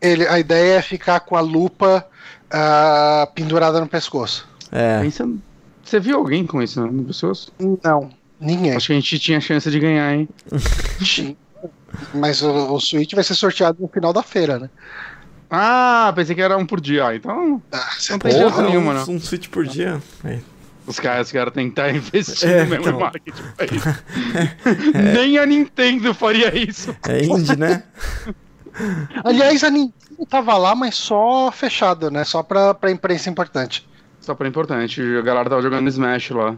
[0.00, 2.06] ele, a ideia é ficar com a lupa
[2.52, 4.48] uh, pendurada no pescoço.
[4.72, 5.02] É.
[5.82, 7.52] Você viu alguém com isso no pescoço?
[7.82, 8.74] Não, ninguém.
[8.74, 10.28] Acho que a gente tinha chance de ganhar, hein?
[12.14, 14.70] Mas o, o Switch vai ser sorteado no final da feira, né?
[15.50, 17.14] Ah, pensei que era um por dia.
[17.14, 17.60] então.
[17.72, 19.14] Ah, não tem chance nenhuma, não.
[19.14, 20.00] Um Switch por dia.
[20.24, 20.38] É.
[20.86, 22.96] Os caras, os caras têm que estar investindo é, mesmo então...
[22.96, 23.42] em marketing.
[24.94, 25.12] É.
[25.12, 26.94] Nem a Nintendo faria isso.
[27.08, 27.82] É indie, né?
[29.24, 32.24] Aliás, a Nintendo tava lá, mas só fechado, né?
[32.24, 33.88] Só pra, pra imprensa importante.
[34.20, 35.00] Só pra importante.
[35.00, 36.56] A galera tava jogando Smash lá.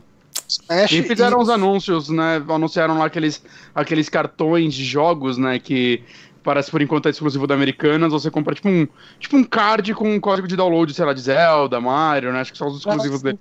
[0.48, 0.92] Smash.
[0.92, 2.42] E fizeram e- uns anúncios, né?
[2.48, 3.42] Anunciaram lá aqueles,
[3.74, 5.58] aqueles cartões de jogos, né?
[5.58, 6.02] Que
[6.42, 8.12] parece por enquanto é exclusivo da Americanas.
[8.12, 8.86] Você compra tipo um,
[9.18, 12.40] tipo um card com um código de download, sei lá, de Zelda, Mario, né?
[12.40, 13.38] Acho que são os exclusivos dele.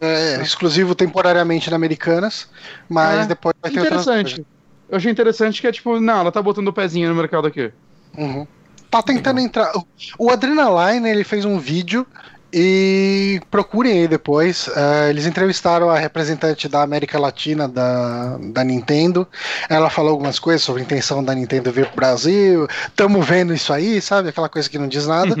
[0.00, 2.48] É, exclusivo temporariamente na Americanas,
[2.88, 4.44] mas É, depois vai ter Interessante.
[4.88, 7.72] Eu achei interessante que é tipo, não, ela tá botando o pezinho no mercado aqui.
[8.16, 8.46] Uhum.
[8.90, 9.72] Tá tentando entrar.
[10.18, 12.06] O Adrenaline ele fez um vídeo
[12.52, 14.68] e procurem aí depois.
[14.68, 19.26] eh, eles entrevistaram a representante da América Latina da, da Nintendo.
[19.68, 22.68] Ela falou algumas coisas sobre a intenção da Nintendo vir pro Brasil.
[22.94, 24.28] Tamo vendo isso aí, sabe?
[24.28, 25.34] Aquela coisa que não diz nada.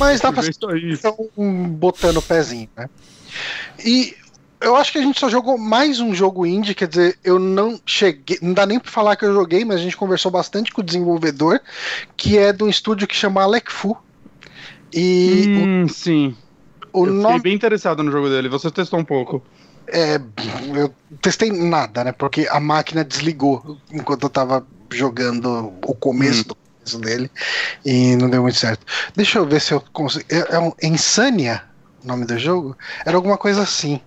[0.00, 2.88] Mas dá pra estão botando o pezinho, né?
[3.84, 4.14] E
[4.60, 7.78] eu acho que a gente só jogou mais um jogo indie, quer dizer, eu não
[7.84, 10.80] cheguei, não dá nem pra falar que eu joguei, mas a gente conversou bastante com
[10.80, 11.60] o desenvolvedor,
[12.16, 13.96] que é de um estúdio que chama Alec Fu.
[14.92, 16.36] E Hum, sim.
[17.00, 18.48] O, eu nome fiquei bem interessado no jogo dele.
[18.48, 19.42] Você testou um pouco.
[19.88, 20.20] é.
[20.74, 22.12] Eu testei nada, né?
[22.12, 26.44] Porque a máquina desligou enquanto eu tava jogando o começo Hum.
[26.48, 27.30] do começo dele
[27.84, 28.84] e não deu muito certo.
[29.14, 30.24] Deixa eu ver se eu consigo.
[30.28, 31.62] É, é um Insania
[32.04, 32.76] o nome do jogo?
[33.04, 34.00] Era alguma coisa assim.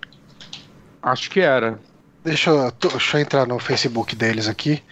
[1.02, 1.78] Acho que era.
[2.22, 4.82] Deixa eu, deixa eu entrar no Facebook deles aqui.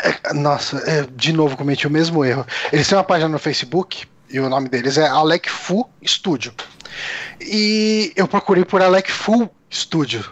[0.00, 2.46] É, nossa, é, de novo cometi o mesmo erro.
[2.72, 6.52] Eles têm uma página no Facebook e o nome deles é Alec Fu Studio.
[7.40, 10.24] E eu procurei por Alec Fu Studio.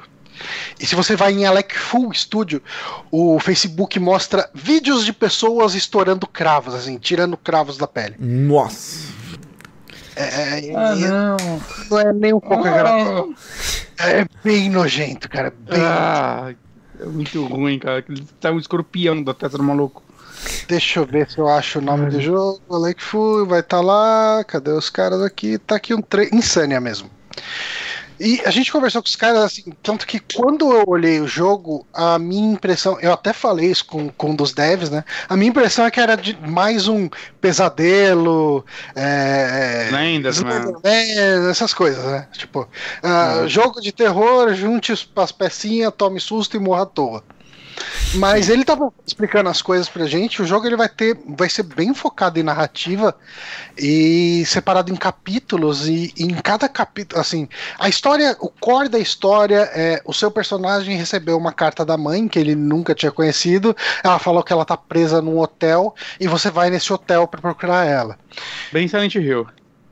[0.79, 2.63] E se você vai em Alec Fu Studio,
[3.11, 8.17] o Facebook mostra vídeos de pessoas estourando cravos, assim, tirando cravos da pele.
[8.19, 9.15] Nossa.
[10.15, 11.37] É, Ah, é- não.
[11.91, 13.35] não é nem um pouco agradável.
[13.99, 15.53] É bem nojento, cara.
[15.59, 16.55] Bem Ah,
[17.01, 18.05] é muito ruim, cara.
[18.09, 20.03] Ele tá um escorpião da testa do maluco.
[20.69, 22.61] Deixa eu ver se eu acho o nome do jogo.
[22.71, 24.45] Alec Fu vai estar lá.
[24.47, 25.59] Cadê os caras aqui?
[25.59, 26.29] Tá aqui um tre...
[26.33, 27.11] Insânia mesmo.
[28.19, 31.87] E a gente conversou com os caras assim, tanto que quando eu olhei o jogo,
[31.93, 35.05] a minha impressão, eu até falei isso com, com um dos devs, né?
[35.29, 37.11] A minha impressão é que era de mais um
[37.43, 38.65] pesadelo,
[38.95, 40.33] é, Slenderman.
[40.33, 42.27] Slenderman, essas coisas, né?
[42.33, 42.67] Tipo,
[43.03, 43.49] ah, Uhum.
[43.49, 47.23] jogo de terror, junte as pecinhas, tome susto e morra à toa.
[48.15, 50.41] Mas ele tava explicando as coisas pra gente.
[50.41, 53.15] O jogo ele vai ter, vai ser bem focado em narrativa
[53.77, 57.49] e separado em capítulos e, em cada capítulo, assim,
[57.79, 62.29] a história, o core da história é o seu personagem recebeu uma carta da mãe
[62.29, 63.77] que ele nunca tinha conhecido.
[64.03, 67.87] Ela falou que ela tá presa num hotel e você vai nesse hotel pra procurar
[67.87, 68.19] ela.
[68.73, 69.47] Bem Silent Hill.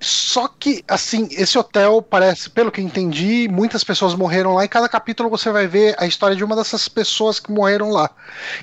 [0.04, 4.68] Só que, assim, esse hotel parece, pelo que eu entendi, muitas pessoas morreram lá e
[4.68, 8.10] cada capítulo você vai ver a história de uma dessas pessoas que morreram lá.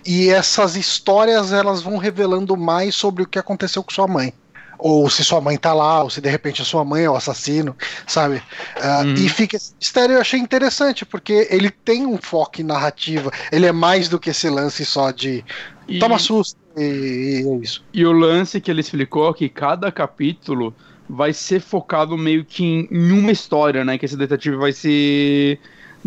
[0.06, 4.34] E essas histórias elas vão revelando mais sobre o que aconteceu com sua mãe.
[4.78, 7.16] Ou se sua mãe tá lá, ou se de repente a sua mãe é o
[7.16, 7.76] assassino,
[8.06, 8.44] sabe?
[8.80, 9.14] Ah, Uhum.
[9.16, 13.32] E fica esse mistério, eu achei interessante, porque ele tem um foco em narrativa.
[13.52, 15.44] Ele é mais do que esse lance só de
[15.88, 17.84] E, toma susto e, e é isso.
[17.94, 20.76] e o lance que ele explicou é que cada capítulo
[21.12, 23.98] vai ser focado meio que em, em uma história, né?
[23.98, 25.60] Que esse detetive vai se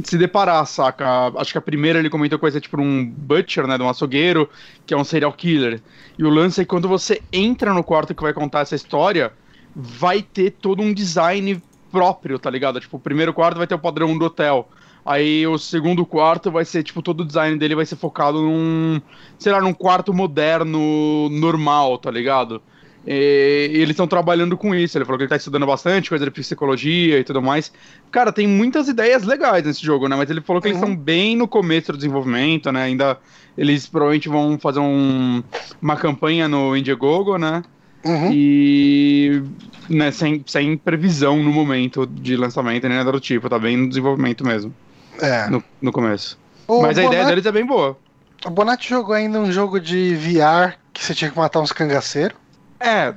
[0.02, 1.30] se deparar, saca?
[1.36, 4.48] Acho que a primeira ele comentou coisa tipo um butcher, né, de um açougueiro,
[4.84, 5.80] que é um serial killer.
[6.18, 9.32] E o lance é que quando você entra no quarto que vai contar essa história,
[9.74, 12.80] vai ter todo um design próprio, tá ligado?
[12.80, 14.68] Tipo, o primeiro quarto vai ter o padrão do hotel.
[15.07, 19.00] Aí o segundo quarto vai ser, tipo, todo o design dele vai ser focado num,
[19.38, 22.61] sei lá, num quarto moderno, normal, tá ligado?
[23.07, 24.96] E, eles estão trabalhando com isso.
[24.96, 27.72] Ele falou que ele tá estudando bastante, coisa de psicologia e tudo mais.
[28.11, 30.16] Cara, tem muitas ideias legais nesse jogo, né?
[30.16, 30.84] Mas ele falou que eles Uhum.
[30.90, 32.84] estão bem no começo do desenvolvimento, né?
[32.84, 33.18] Ainda
[33.57, 35.42] eles provavelmente vão fazer um,
[35.80, 37.62] uma campanha no Indiegogo, né?
[38.05, 38.30] Uhum.
[38.32, 39.42] E
[39.88, 43.88] né, sem, sem previsão no momento de lançamento, nem nada do tipo, tá bem no
[43.88, 44.74] desenvolvimento mesmo,
[45.20, 45.48] É.
[45.48, 46.38] no, no começo.
[46.66, 47.96] O Mas a ideia deles é bem boa.
[48.44, 52.36] O Bonatti jogou ainda um jogo de VR que você tinha que matar uns cangaceiros.
[52.80, 53.14] É,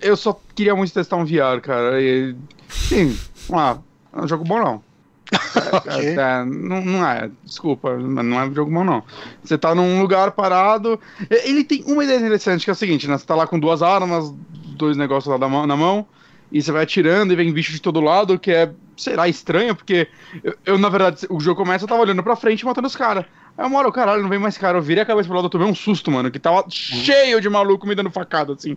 [0.00, 2.00] eu- só queria muito testar um VR, cara.
[2.00, 2.34] E,
[2.68, 3.18] sim,
[3.52, 3.78] ah,
[4.12, 4.82] é um jogo bom não.
[5.72, 5.92] Ok.
[5.92, 9.02] É, é, não, não é, desculpa, mas não é um jogo bom não.
[9.42, 11.00] Você tá num lugar parado.
[11.28, 13.18] Ele tem uma ideia interessante que é o seguinte, né?
[13.18, 14.32] Você tá lá com duas armas,
[14.76, 16.06] dois negócios lá da mão- na mão,
[16.52, 19.74] e você vai atirando e vem bicho de todo lado, que é, sei lá, estranho,
[19.74, 20.06] porque
[20.42, 22.94] eu, eu, na verdade, o jogo começa, eu tava olhando pra frente e matando os
[22.96, 23.24] caras.
[23.56, 24.78] Aí uma hora, o caralho, não vem mais cara.
[24.78, 27.48] Eu virei a cabeça pro lado, eu tomei um susto, mano, que tava cheio de
[27.48, 28.76] maluco me dando facada, assim.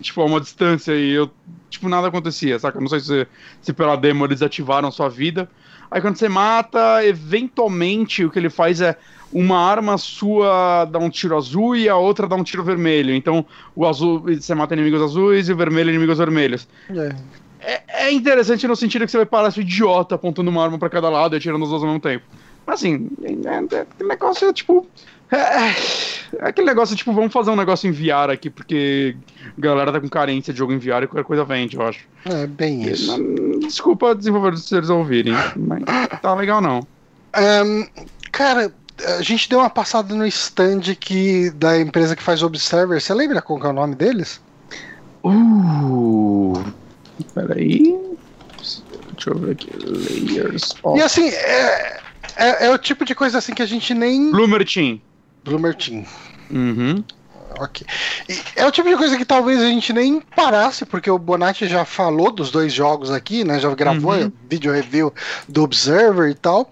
[0.00, 1.30] Tipo, a uma distância e eu,
[1.68, 2.80] tipo, nada acontecia, saca?
[2.80, 3.26] Não sei se,
[3.60, 5.48] se pela demo eles ativaram sua vida.
[5.90, 8.96] Aí quando você mata, eventualmente o que ele faz é
[9.32, 13.14] uma arma sua dá um tiro azul e a outra dá um tiro vermelho.
[13.14, 13.44] Então
[13.74, 16.66] o azul você mata inimigos azuis e o vermelho inimigos vermelhos.
[16.90, 17.14] É.
[17.60, 20.88] É, é interessante no sentido que você vai parar seu idiota apontando uma arma pra
[20.88, 22.24] cada lado e atirando os dois ao mesmo tempo.
[22.66, 24.86] Assim, é, é, é negócio, tipo.
[25.30, 25.74] É, é,
[26.40, 29.16] aquele negócio, tipo, vamos fazer um negócio em VR aqui, porque
[29.56, 32.06] a galera tá com carência de jogo em VR e qualquer coisa vende, eu acho.
[32.26, 33.16] É, bem isso.
[33.60, 35.82] Desculpa desenvolvedores se eles ouvirem, mas
[36.20, 36.86] tá legal não.
[37.34, 37.86] Um,
[38.30, 38.72] cara,
[39.18, 43.00] a gente deu uma passada no stand que, da empresa que faz Observer.
[43.00, 44.40] Você lembra qual é o nome deles?
[45.24, 46.52] Uh,
[47.34, 47.98] peraí.
[49.12, 49.70] Deixa eu ver aqui.
[49.84, 50.98] Layers of...
[50.98, 52.00] E assim, é,
[52.36, 54.30] é, é, o tipo de coisa assim que a gente nem.
[54.30, 55.00] Bloomer Team.
[55.44, 56.04] Bloomer Team.
[56.50, 57.04] Uhum.
[57.58, 57.86] Ok.
[58.28, 61.68] E é o tipo de coisa que talvez a gente nem parasse, porque o Bonatti
[61.68, 63.58] já falou dos dois jogos aqui, né?
[63.58, 64.32] Já gravou uhum.
[64.48, 65.12] vídeo review
[65.48, 66.70] do Observer e tal.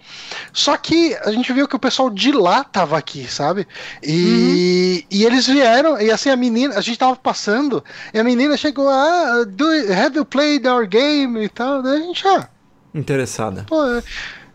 [0.53, 3.67] Só que a gente viu que o pessoal de lá tava aqui, sabe?
[4.03, 5.19] E, uhum.
[5.19, 7.85] e eles vieram, e assim a menina, a gente tava passando,
[8.15, 11.83] e a menina chegou, ah, do, have you played our game e tal?
[11.83, 12.49] Daí a gente, ah.
[12.95, 13.65] Interessada.
[13.69, 13.85] Pô,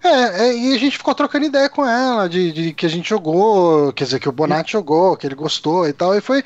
[0.08, 3.10] é, é, e a gente ficou trocando ideia com ela, de, de, que a gente
[3.10, 6.16] jogou, quer dizer, que o Bonatti jogou, que ele gostou e tal.
[6.16, 6.44] E foi.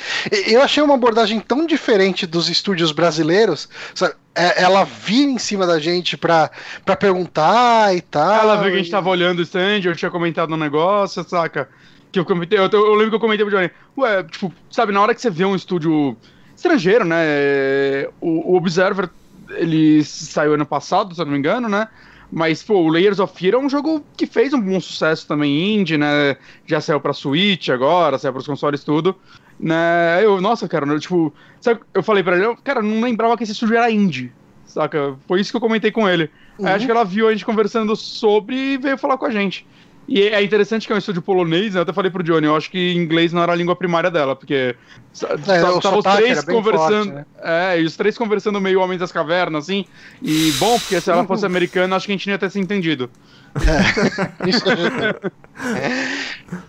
[0.48, 3.70] Eu achei uma abordagem tão diferente dos estúdios brasileiros.
[3.94, 4.14] Sabe?
[4.36, 6.50] É, ela vir em cima da gente pra,
[6.86, 8.42] pra perguntar e tal.
[8.44, 11.68] Ela viu que a gente tava olhando o stand, eu tinha comentado um negócio, saca?
[12.12, 15.02] Que eu comentei, eu, eu, lembro que eu comentei pro Johnny, ué, tipo, sabe, na
[15.02, 16.16] hora que você vê um estúdio
[16.56, 18.08] estrangeiro, né?
[18.22, 19.10] O, o Observer,
[19.50, 21.88] ele saiu ano passado, se eu não me engano, né?
[22.32, 25.76] Mas, pô, o Layers of Fear é um jogo que fez um bom sucesso também
[25.76, 26.38] indie, né?
[26.66, 29.16] Já saiu pra Switch agora, saiu pros consoles tudo.
[29.60, 30.24] Né?
[30.24, 33.44] Eu, nossa, cara, eu, tipo, sabe, eu falei pra ele, eu, cara, não lembrava que
[33.44, 34.32] esse estúdio era indie,
[34.66, 35.18] saca?
[35.28, 36.30] Foi isso que eu comentei com ele.
[36.58, 36.68] Uhum.
[36.68, 39.66] Aí acho que ela viu a gente conversando sobre e veio falar com a gente.
[40.12, 41.80] E é interessante que é um estúdio polonês, né?
[41.80, 44.36] Eu até falei pro Johnny, eu acho que inglês não era a língua primária dela,
[44.36, 44.76] porque
[45.24, 47.12] é, tava os três conversando.
[47.12, 47.26] Forte, né?
[47.44, 49.86] É, e os três conversando meio Homens das Cavernas, assim.
[50.20, 52.60] E bom, porque se ela fosse americana, acho que a gente não ia ter se
[52.60, 53.08] entendido.
[53.56, 54.66] É, isso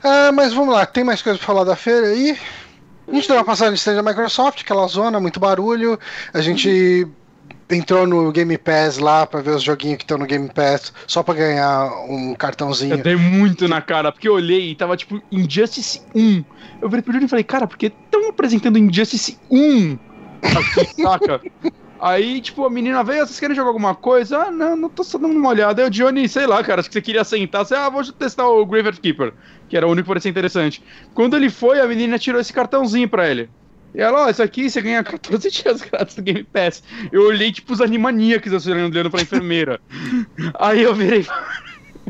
[0.05, 2.37] é, mas vamos lá, tem mais coisa pra falar da feira aí?
[3.09, 5.99] A gente deu uma passagem de stand da Microsoft, aquela zona, muito barulho.
[6.35, 7.09] A gente
[7.71, 11.23] entrou no Game Pass lá pra ver os joguinhos que estão no Game Pass, só
[11.23, 12.95] pra ganhar um cartãozinho.
[12.95, 16.45] Eu dei muito na cara, porque eu olhei e tava tipo Injustice 1.
[16.81, 19.99] Eu virei pro Júlio e falei, cara, por que estão apresentando Injustice 1
[20.43, 21.41] aqui, saca?
[22.01, 24.45] Aí, tipo, a menina veio, vocês querem jogar alguma coisa?
[24.45, 25.83] Ah, não, não tô só dando uma olhada.
[25.83, 27.65] Aí o Johnny, sei lá, cara, acho que você queria sentar.
[27.65, 29.35] Você, ah, vou testar o Graveyard Keeper,
[29.69, 30.83] que era o único que parecia interessante.
[31.13, 33.51] Quando ele foi, a menina tirou esse cartãozinho pra ele.
[33.95, 36.83] E ela, ó, oh, isso aqui você ganha 14 dias grátis do Game Pass.
[37.11, 39.81] Eu olhei, tipo, os animaníacos assim, olhando pra enfermeira.
[40.59, 41.27] Aí eu virei.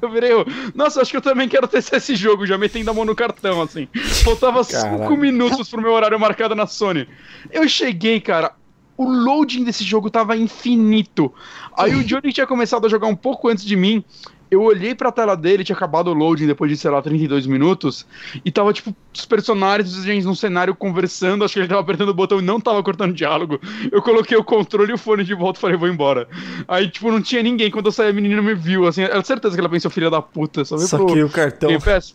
[0.00, 2.94] Eu virei, eu, nossa, acho que eu também quero testar esse jogo, já metendo a
[2.94, 3.86] mão no cartão, assim.
[4.24, 7.06] Faltava 5 minutos pro meu horário marcado na Sony.
[7.50, 8.54] Eu cheguei, cara,
[8.96, 11.34] o loading desse jogo tava infinito.
[11.76, 14.02] Aí o Johnny tinha começado a jogar um pouco antes de mim
[14.50, 18.04] eu olhei pra tela dele, tinha acabado o loading depois de, sei lá, 32 minutos,
[18.44, 22.08] e tava, tipo, os personagens, os gente num cenário conversando, acho que ele tava apertando
[22.08, 23.60] o botão e não tava cortando diálogo.
[23.92, 26.28] Eu coloquei o controle e o fone de volta e falei, vou embora.
[26.66, 27.70] Aí, tipo, não tinha ninguém.
[27.70, 30.20] Quando eu saí, a menina me viu, assim, era certeza que ela pensou, filha da
[30.20, 31.68] puta, só Saquei o cartão.
[31.68, 32.14] Game Pass.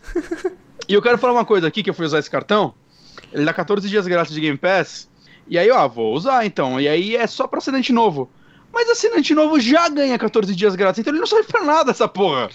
[0.88, 2.74] e eu quero falar uma coisa aqui, que eu fui usar esse cartão,
[3.32, 5.08] ele dá 14 dias grátis de Game Pass,
[5.48, 6.80] e aí, ó, vou usar então.
[6.80, 8.28] E aí é só pra acidente novo.
[8.76, 12.06] Mas assinante novo já ganha 14 dias grátis, então ele não serve pra nada essa
[12.06, 12.50] porra.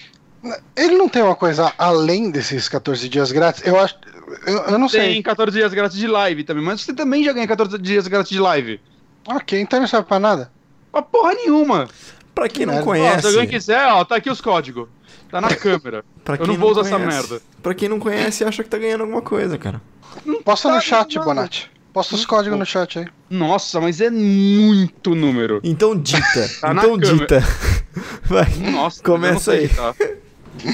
[0.75, 3.65] Ele não tem uma coisa além desses 14 dias grátis?
[3.65, 3.97] Eu acho.
[4.45, 5.13] Eu, eu não tem sei.
[5.13, 8.29] Tem 14 dias grátis de live também, mas você também já ganha 14 dias grátis
[8.31, 8.79] de live.
[9.27, 10.51] Ok, então não serve pra nada.
[10.91, 11.89] Pra porra nenhuma.
[12.35, 13.17] Pra quem não, conhece.
[13.17, 14.87] Ó, se alguém quiser, ó, tá aqui os códigos.
[15.31, 16.05] Tá na câmera.
[16.23, 17.03] pra eu não vou usar conhece.
[17.03, 17.41] essa merda.
[17.63, 19.81] Pra quem não conhece, acha que tá ganhando alguma coisa, cara.
[20.45, 21.71] Posta tá no chat, Bonatti.
[21.93, 23.07] Posta os códigos no chat aí.
[23.29, 25.59] Nossa, mas é muito número.
[25.63, 26.49] Então dita.
[26.61, 27.43] tá então dita.
[28.23, 28.49] Vai.
[28.71, 29.67] Nossa, começa aí.
[29.67, 29.93] Tá.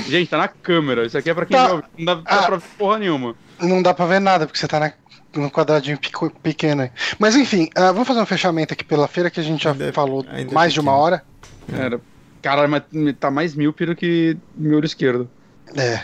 [0.07, 1.05] Gente, tá na câmera.
[1.05, 1.69] Isso aqui é pra quem tá.
[1.97, 3.35] não dá, dá ah, pra ver porra nenhuma.
[3.59, 4.93] Não dá pra ver nada, porque você tá na,
[5.35, 5.99] no quadradinho
[6.43, 6.91] pequeno aí.
[7.17, 9.91] Mas enfim, uh, vamos fazer um fechamento aqui pela feira que a gente já ainda,
[9.91, 11.23] falou ainda mais de uma hora.
[11.71, 11.99] Era.
[12.43, 12.83] Cara, mas
[13.19, 15.27] tá mais míope do que meu olho esquerdo.
[15.75, 15.99] É.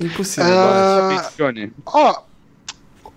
[0.00, 0.50] Impossível.
[0.50, 2.22] Uh, ó,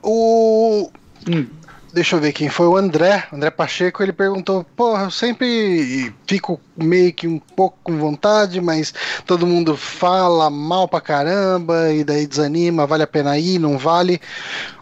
[0.03, 0.91] o
[1.30, 1.47] Hum.
[1.91, 6.61] Deixa eu ver quem foi o André, André Pacheco, ele perguntou, porra, eu sempre fico
[6.77, 8.93] meio que um pouco com vontade, mas
[9.26, 14.22] todo mundo fala mal pra caramba, e daí desanima, vale a pena ir, não vale.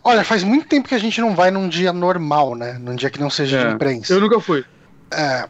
[0.03, 2.74] Olha, faz muito tempo que a gente não vai num dia normal, né?
[2.74, 4.11] Num dia que não seja é, de imprensa.
[4.11, 4.65] Eu nunca fui.
[5.14, 5.48] É,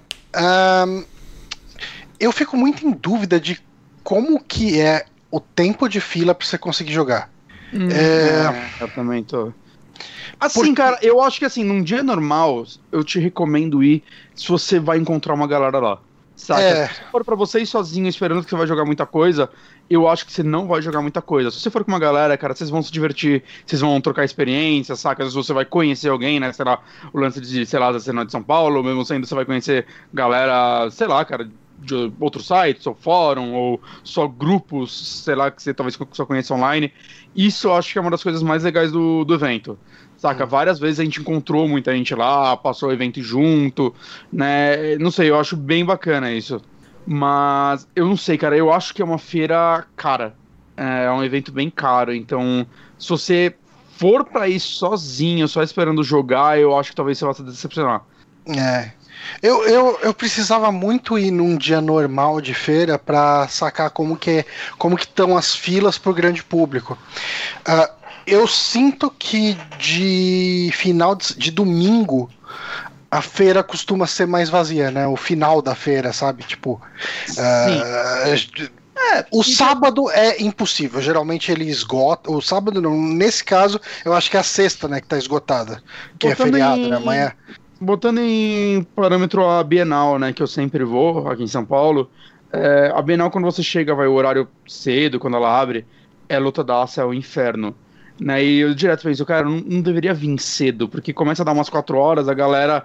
[0.85, 1.03] um,
[2.19, 3.59] eu fico muito em dúvida de
[4.03, 7.31] como que é o tempo de fila pra você conseguir jogar.
[7.73, 9.51] Hum, é, eu também tô.
[10.39, 14.03] Assim, cara, eu acho que assim, num dia normal, eu te recomendo ir
[14.35, 15.99] se você vai encontrar uma galera lá.
[16.35, 16.61] Saca?
[16.61, 16.87] É.
[16.87, 19.49] Se for pra você ir sozinho esperando que você vai jogar muita coisa,
[19.89, 21.49] eu acho que você não vai jogar muita coisa.
[21.49, 24.95] Se você for com uma galera, cara, vocês vão se divertir, vocês vão trocar experiência,
[24.95, 25.23] saca?
[25.23, 26.53] Às vezes você vai conhecer alguém, né?
[26.53, 26.79] Sei lá,
[27.11, 29.87] o lance de, sei lá, da cena de São Paulo, mesmo sendo, você vai conhecer
[30.13, 31.49] galera, sei lá, cara,
[31.79, 36.53] de outros sites, ou fórum, ou só grupos, sei lá, que você talvez só conheça
[36.53, 36.93] online.
[37.35, 39.77] Isso eu acho que é uma das coisas mais legais do, do evento.
[40.17, 40.43] Saca?
[40.43, 40.47] Hum.
[40.47, 43.93] Várias vezes a gente encontrou muita gente lá, passou o evento junto,
[44.31, 44.97] né?
[44.97, 46.61] Não sei, eu acho bem bacana isso.
[47.05, 50.35] Mas eu não sei, cara, eu acho que é uma feira cara.
[50.75, 52.67] É um evento bem caro, então
[52.99, 53.55] se você
[53.97, 58.03] for para ir sozinho, só esperando jogar, eu acho que talvez você vá se decepcionar.
[58.45, 58.91] É.
[59.41, 64.45] Eu, eu, eu precisava muito ir num dia normal de feira para sacar como que
[64.77, 66.97] como que estão as filas para o grande público.
[67.67, 67.96] Uh,
[68.27, 72.29] eu sinto que de final de, de domingo
[73.09, 75.07] a feira costuma ser mais vazia, né?
[75.07, 76.43] O final da feira, sabe?
[76.43, 76.81] Tipo.
[77.29, 78.77] Uh,
[79.13, 81.01] é, o sábado é impossível.
[81.01, 82.29] Geralmente ele esgota.
[82.29, 83.01] O sábado não.
[83.01, 84.99] Nesse caso, eu acho que é a sexta, né?
[84.99, 85.81] Que tá esgotada.
[86.19, 86.89] Que é Botando é feriado, em...
[86.89, 86.97] né?
[86.97, 87.31] Amanhã.
[87.79, 90.33] Botando em parâmetro a Bienal, né?
[90.33, 92.09] Que eu sempre vou aqui em São Paulo.
[92.51, 95.85] É, a Bienal, quando você chega, vai o horário cedo, quando ela abre,
[96.27, 97.75] é luta da é o inferno.
[98.19, 101.51] Né, e eu direto penso, cara, não, não deveria vir cedo, porque começa a dar
[101.51, 102.83] umas 4 horas, a galera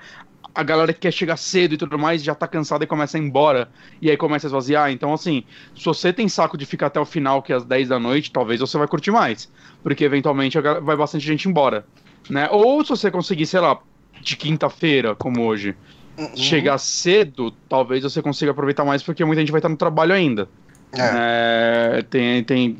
[0.55, 3.21] a galera que quer chegar cedo e tudo mais já tá cansada e começa a
[3.21, 3.69] ir embora.
[4.01, 4.91] E aí começa a esvaziar.
[4.91, 5.45] Então, assim,
[5.75, 8.31] se você tem saco de ficar até o final, que é às 10 da noite,
[8.31, 9.51] talvez você vai curtir mais.
[9.83, 11.87] Porque eventualmente vai bastante gente embora.
[12.29, 12.49] Né?
[12.51, 13.79] Ou se você conseguir, sei lá,
[14.21, 15.75] de quinta-feira, como hoje,
[16.19, 16.37] uhum.
[16.37, 20.49] chegar cedo, talvez você consiga aproveitar mais, porque muita gente vai estar no trabalho ainda.
[20.93, 21.99] É.
[21.99, 22.79] É, tem, tem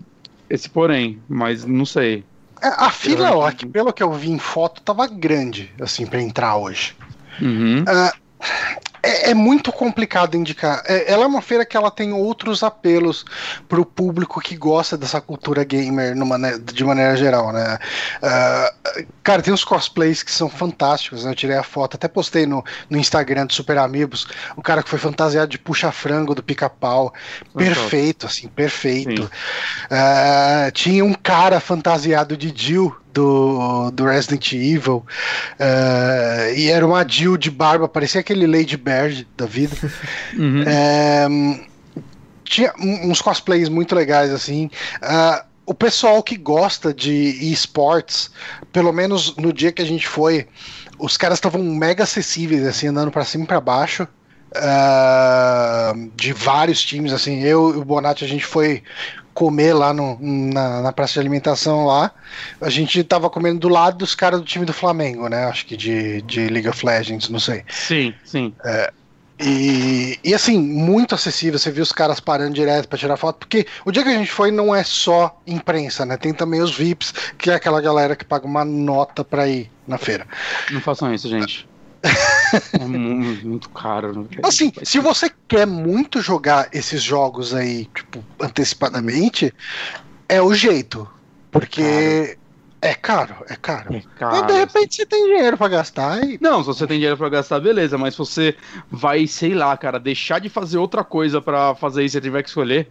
[0.51, 2.23] esse porém, mas não sei.
[2.63, 6.23] É, a fila lá, que pelo que eu vi em foto, tava grande, assim, para
[6.23, 6.95] entrar hoje.
[7.41, 7.83] Uhum.
[7.83, 8.13] Uh,
[9.03, 10.83] é, é, muito complicado indicar.
[10.87, 13.25] É, ela é uma feira que ela tem outros apelos
[13.69, 17.79] para o público que gosta dessa cultura gamer numa, de maneira geral, né?
[18.23, 21.33] Uh, cara, tem uns cosplays que são fantásticos, né?
[21.33, 24.89] Eu tirei a foto, até postei no, no Instagram do Super Amigos, o cara que
[24.89, 27.13] foi fantasiado de puxa-frango do pica-pau.
[27.57, 29.25] Perfeito, assim, perfeito.
[29.25, 35.05] Uh, tinha um cara fantasiado de Jill do, do Resident Evil.
[35.59, 39.77] Uh, e era uma Jill de barba, parecia aquele Lady Bird da vida.
[40.35, 40.65] Uhum.
[40.67, 41.29] É,
[42.45, 44.71] tinha uns cosplays muito legais, assim.
[45.03, 47.13] Uh, o pessoal que gosta de
[47.53, 48.31] esportes,
[48.73, 50.47] pelo menos no dia que a gente foi,
[50.99, 54.07] os caras estavam mega acessíveis, assim, andando para cima e pra baixo.
[54.55, 58.83] Uh, de vários times, assim, eu e o Bonatti a gente foi
[59.35, 62.11] comer lá no, na, na, praça de alimentação lá.
[62.61, 65.45] A gente tava comendo do lado dos caras do time do Flamengo, né?
[65.47, 67.65] Acho que de, de League of Legends, não sei.
[67.69, 68.55] Sim, sim.
[68.65, 68.93] É,
[69.41, 71.59] e, e assim, muito acessível.
[71.59, 74.31] Você viu os caras parando direto para tirar foto, porque o dia que a gente
[74.31, 76.17] foi não é só imprensa, né?
[76.17, 79.99] Tem também os VIPs, que é aquela galera que paga uma nota para ir na
[79.99, 80.27] feira.
[80.71, 81.69] Não façam isso, gente.
[82.73, 84.29] É muito caro.
[84.43, 89.55] Assim, se você quer muito jogar esses jogos aí, tipo, antecipadamente,
[90.29, 91.09] é o jeito.
[91.51, 92.39] Porque
[92.83, 93.95] é caro, é caro.
[93.95, 94.37] É caro.
[94.39, 96.25] Mas de repente você tem dinheiro para gastar.
[96.25, 96.37] E...
[96.41, 97.97] Não, se você tem dinheiro para gastar, beleza.
[97.97, 98.57] Mas se você
[98.91, 102.49] vai, sei lá, cara, deixar de fazer outra coisa para fazer isso e tiver que
[102.49, 102.89] escolher,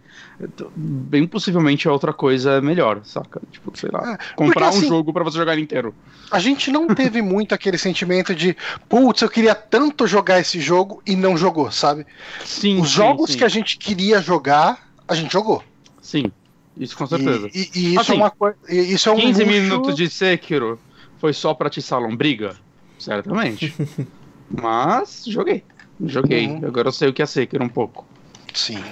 [0.74, 3.42] bem possivelmente a outra coisa é melhor, saca?
[3.50, 5.94] Tipo, sei lá, é, comprar porque, um assim, jogo para você jogar inteiro.
[6.30, 8.56] A gente não teve muito aquele sentimento de,
[8.88, 12.06] putz, eu queria tanto jogar esse jogo e não jogou, sabe?
[12.46, 12.80] Sim.
[12.80, 13.36] Os sim, jogos sim.
[13.36, 15.62] que a gente queria jogar, a gente jogou.
[16.00, 16.32] Sim.
[16.76, 17.48] Isso com certeza.
[17.54, 18.56] E, e, e isso assim, é uma coisa.
[18.68, 19.60] Isso é um 15 luxo...
[19.60, 20.78] minutos de Sekiro
[21.18, 22.56] foi só pra atiçar lombriga?
[22.98, 23.74] Certamente.
[24.50, 25.64] Mas joguei.
[26.04, 26.48] Joguei.
[26.48, 26.66] Uhum.
[26.66, 28.06] Agora eu sei o que é Sekiro um pouco.
[28.54, 28.82] Sim.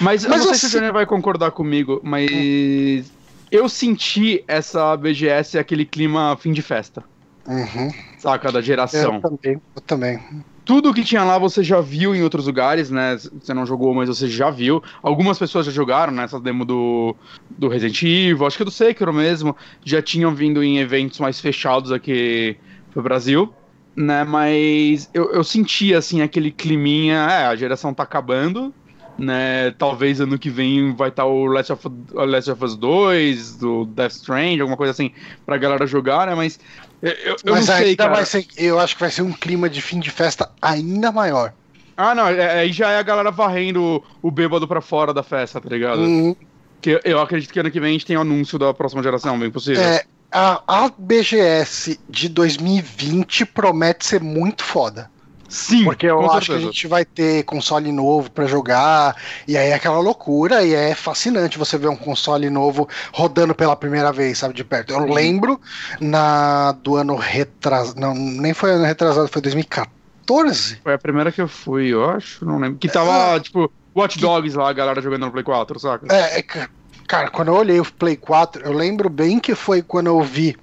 [0.00, 3.10] Mas, mas não sei se o Junior vai concordar comigo, mas
[3.50, 7.02] eu senti essa BGS aquele clima fim de festa.
[7.46, 7.90] Uhum.
[8.18, 9.14] Saca, da geração.
[9.14, 10.20] Eu também, eu também
[10.68, 13.16] tudo que tinha lá você já viu em outros lugares, né?
[13.16, 14.82] Você não jogou, mas você já viu.
[15.02, 16.26] Algumas pessoas já jogaram né?
[16.42, 17.16] demo do,
[17.48, 19.56] do Resident Evil, acho que do Sekiro mesmo.
[19.82, 22.54] Já tinham vindo em eventos mais fechados aqui
[22.90, 23.50] pro Brasil,
[23.96, 24.24] né?
[24.24, 27.16] Mas eu, eu sentia, assim, aquele climinha.
[27.30, 28.70] É, a geração tá acabando,
[29.16, 29.70] né?
[29.70, 33.86] Talvez ano que vem vai estar tá o Last of, Last of Us 2, do
[33.86, 35.12] Death Strand, alguma coisa assim,
[35.46, 36.34] pra galera jogar, né?
[36.34, 36.60] Mas
[37.02, 38.14] eu, eu Mas não sei, cara.
[38.14, 41.52] Vai ser, eu acho que vai ser um clima de fim de festa ainda maior.
[41.96, 45.22] Ah, não, é, é, aí já é a galera varrendo o bêbado pra fora da
[45.22, 46.00] festa, tá ligado?
[46.00, 46.36] Uhum.
[46.80, 49.38] Que eu acredito que ano que vem a gente tem o anúncio da próxima geração,
[49.38, 49.82] bem possível.
[49.82, 55.10] É, a, a BGS de 2020 promete ser muito foda.
[55.48, 56.60] Sim, Porque eu acho que a certeza.
[56.66, 59.16] gente vai ter console novo pra jogar,
[59.46, 63.74] e aí é aquela loucura, e é fascinante você ver um console novo rodando pela
[63.74, 64.92] primeira vez, sabe, de perto.
[64.92, 65.58] Eu lembro
[66.00, 70.80] na do ano retrasado, não, nem foi ano retrasado, foi 2014.
[70.82, 72.78] Foi a primeira que eu fui, eu acho, não lembro.
[72.78, 76.06] Que tava, tipo, Watch Dogs lá, a galera jogando no Play 4, saca?
[76.14, 76.68] É, é que-
[77.06, 80.54] cara, quando eu olhei o Play 4, eu lembro bem que foi quando eu vi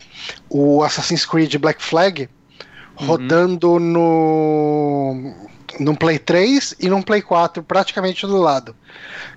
[0.47, 2.29] o Assassin's Creed Black Flag
[2.95, 5.33] rodando no
[5.79, 8.75] no Play 3 e no Play 4, praticamente do lado.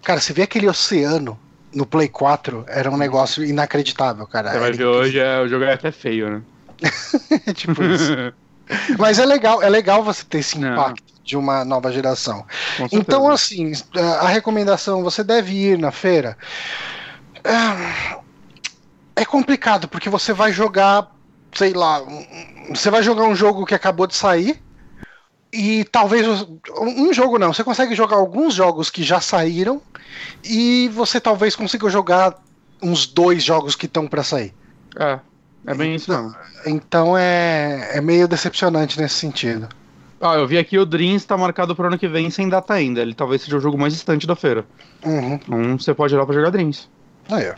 [0.02, 1.38] Cara, você vê aquele oceano
[1.74, 4.50] no Play 4, era um negócio inacreditável, cara.
[4.50, 6.42] Você vai Era ver hoje, é, o jogo é até feio, né?
[7.54, 8.18] tipo isso.
[8.98, 10.68] Mas é legal, é legal você ter esse Não.
[10.72, 12.46] impacto de uma nova geração.
[12.92, 13.72] Então, assim,
[14.20, 16.36] a recomendação, você deve ir na feira.
[17.44, 18.20] Ah,
[19.16, 21.10] É complicado, porque você vai jogar,
[21.52, 22.02] sei lá,
[22.70, 24.60] você vai jogar um jogo que acabou de sair.
[25.52, 26.26] E talvez.
[26.78, 29.80] Um jogo não, você consegue jogar alguns jogos que já saíram.
[30.44, 32.34] E você talvez consiga jogar
[32.82, 34.54] uns dois jogos que estão para sair.
[34.98, 35.18] É,
[35.66, 36.34] é bem isso mesmo.
[36.66, 39.68] Então é, é meio decepcionante nesse sentido.
[40.20, 43.00] Ah, eu vi aqui o Dreams tá marcado pro ano que vem sem data ainda.
[43.00, 44.66] Ele talvez seja o jogo mais distante da feira.
[45.04, 45.34] Uhum.
[45.34, 46.88] Então você pode ir lá pra jogar Dreams.
[47.30, 47.54] Aí, ó.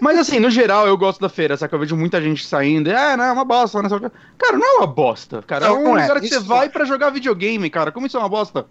[0.00, 1.74] Mas assim, no geral, eu gosto da feira, saca?
[1.74, 2.90] Eu vejo muita gente saindo.
[2.90, 3.82] É, não, é uma bosta.
[3.82, 4.10] Não quê.
[4.38, 5.42] Cara, não é uma bosta.
[5.46, 6.02] Cara, Não, é um não é.
[6.02, 7.90] lugar que Isso você vai pra jogar videogame, cara.
[7.92, 8.66] Como isso é uma bosta?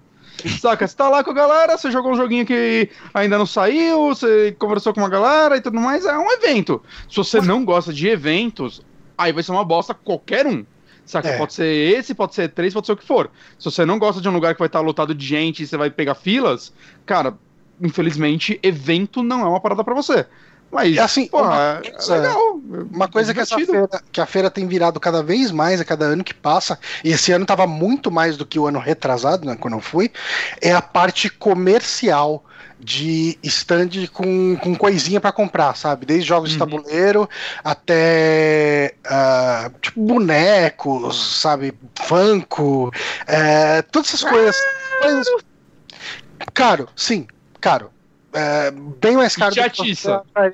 [0.60, 0.88] Saca?
[0.88, 4.56] Você tá lá com a galera, você jogou um joguinho que ainda não saiu, você
[4.60, 6.06] conversou com uma galera e tudo mais.
[6.06, 6.82] É um evento.
[7.10, 8.82] Se você não gosta de eventos,
[9.18, 10.66] aí vai ser uma bosta qualquer um.
[11.06, 11.30] Saca?
[11.30, 11.38] É.
[11.38, 13.30] Pode ser esse, pode ser três, pode ser o que for.
[13.60, 15.78] Se você não gosta de um lugar que vai estar lotado de gente e você
[15.78, 16.74] vai pegar filas,
[17.06, 17.36] cara,
[17.82, 20.26] infelizmente, evento não é uma parada pra você.
[20.71, 22.59] Mas, É assim, porra, uma é coisa- legal.
[22.91, 26.05] Uma coisa que, essa feira, que a feira tem virado cada vez mais a cada
[26.05, 29.55] ano que passa, e esse ano estava muito mais do que o ano retrasado, né,
[29.57, 30.11] quando eu fui,
[30.61, 32.43] é a parte comercial
[32.77, 36.05] de stand com, com coisinha para comprar, sabe?
[36.05, 36.59] Desde jogos de Uhum.
[36.59, 37.29] tabuleiro
[37.63, 41.73] até ah, tipo bonecos, sabe?
[42.03, 42.91] Funko,
[43.25, 44.55] é, todas essas coisas.
[45.01, 45.27] coisas-
[46.53, 47.25] Caro, sim,
[47.61, 47.89] caro.
[48.38, 50.10] É, bem mais caro do que você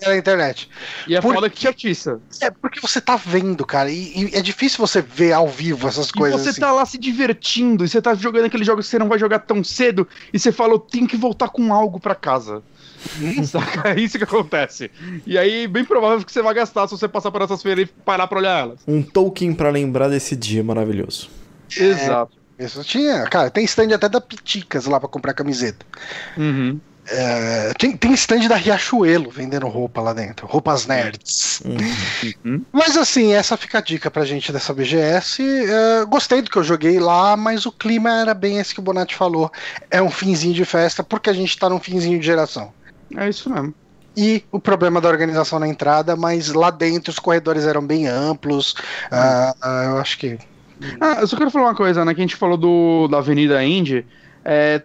[0.08, 0.70] na internet.
[1.08, 2.22] E é Por- foda que te atiça.
[2.40, 6.10] É porque você tá vendo, cara, e, e é difícil você ver ao vivo essas
[6.10, 6.62] E coisas você assim.
[6.62, 9.40] tá lá se divertindo, e você tá jogando aqueles jogos que você não vai jogar
[9.40, 12.62] tão cedo, e você fala, eu tenho que voltar com algo pra casa.
[13.45, 13.90] Saca?
[13.90, 14.91] É isso que acontece.
[15.26, 17.88] E aí, bem provável que você vai gastar se você passar por essas feiras e
[17.88, 18.80] parar pra olhar elas.
[18.88, 21.28] Um token pra lembrar desse dia maravilhoso.
[21.76, 22.38] Exato.
[22.60, 25.84] Isso tinha, cara, tem stand até da Piticas lá pra comprar camiseta.
[26.38, 26.80] Uhum.
[27.07, 31.61] É, tem, tem stand da Riachuelo vendendo roupa lá dentro, roupas nerds.
[31.65, 32.64] Uhum.
[32.72, 35.41] Mas assim, essa fica a dica pra gente dessa BGS.
[35.41, 38.84] É, gostei do que eu joguei lá, mas o clima era bem esse que o
[38.84, 39.52] Bonatti falou.
[39.90, 42.72] É um finzinho de festa, porque a gente tá num finzinho de geração.
[43.18, 43.73] É isso mesmo.
[44.15, 48.76] E o problema da organização na entrada, mas lá dentro os corredores eram bem amplos.
[49.10, 50.38] Ah, ah, eu acho que.
[50.99, 52.14] Ah, eu só quero falar uma coisa, né?
[52.14, 54.06] Que a gente falou do, da Avenida Indy.
[54.44, 54.82] É,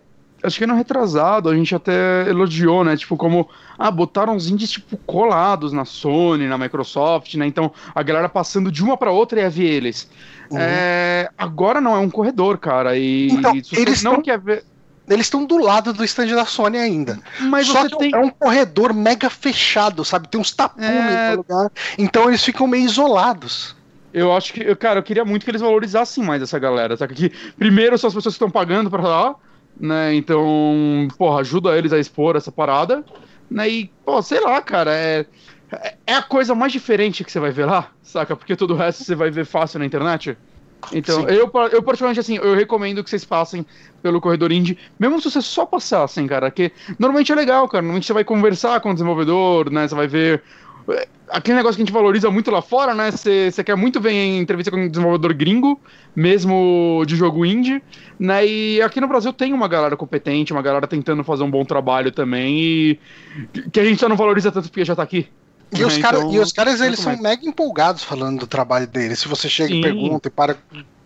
[0.46, 2.96] acho que no retrasado a gente até elogiou, né?
[2.96, 3.48] Tipo, como.
[3.78, 7.46] Ah, botaram os indies, tipo, colados na Sony, na Microsoft, né?
[7.46, 10.08] Então a galera passando de uma pra outra ia ver eles.
[10.50, 10.58] Uhum.
[10.60, 12.96] É, agora não, é um corredor, cara.
[12.96, 14.64] E Então, eles não tão- quer ver.
[15.08, 17.20] Eles estão do lado do stand da Sony ainda.
[17.42, 18.10] Mas Só você que tem.
[18.14, 20.26] é um corredor mega fechado, sabe?
[20.26, 21.30] Tem uns tapumes É.
[21.30, 21.70] no lugar.
[21.96, 23.76] Então eles ficam meio isolados.
[24.12, 27.14] Eu acho que, cara, eu queria muito que eles valorizassem mais essa galera, saca?
[27.14, 29.34] Que primeiro são as pessoas que estão pagando pra lá,
[29.78, 30.14] né?
[30.14, 33.04] Então, porra, ajuda eles a expor essa parada,
[33.50, 33.68] né?
[33.68, 35.26] E, pô, sei lá, cara, é,
[36.06, 38.36] é a coisa mais diferente que você vai ver lá, saca?
[38.36, 40.38] Porque todo o resto você vai ver fácil na internet.
[40.90, 41.34] Então, Sim.
[41.34, 43.66] eu, eu particularmente, assim, eu recomendo que vocês passem
[44.00, 48.06] pelo corredor indie, mesmo se vocês só passassem, cara, que normalmente é legal, cara, normalmente
[48.06, 50.44] você vai conversar com o desenvolvedor, né, você vai ver
[51.28, 54.38] aquele negócio que a gente valoriza muito lá fora, né, você quer muito ver em
[54.38, 55.80] entrevista com um desenvolvedor gringo,
[56.14, 57.82] mesmo de jogo indie,
[58.18, 61.64] né, e aqui no Brasil tem uma galera competente, uma galera tentando fazer um bom
[61.64, 63.00] trabalho também, e
[63.72, 65.26] que a gente só não valoriza tanto porque já tá aqui.
[65.76, 68.86] E os, né, cara- então, e os caras, eles são mega empolgados falando do trabalho
[68.86, 69.18] deles.
[69.18, 69.80] Se você chega Sim.
[69.80, 70.56] e pergunta e para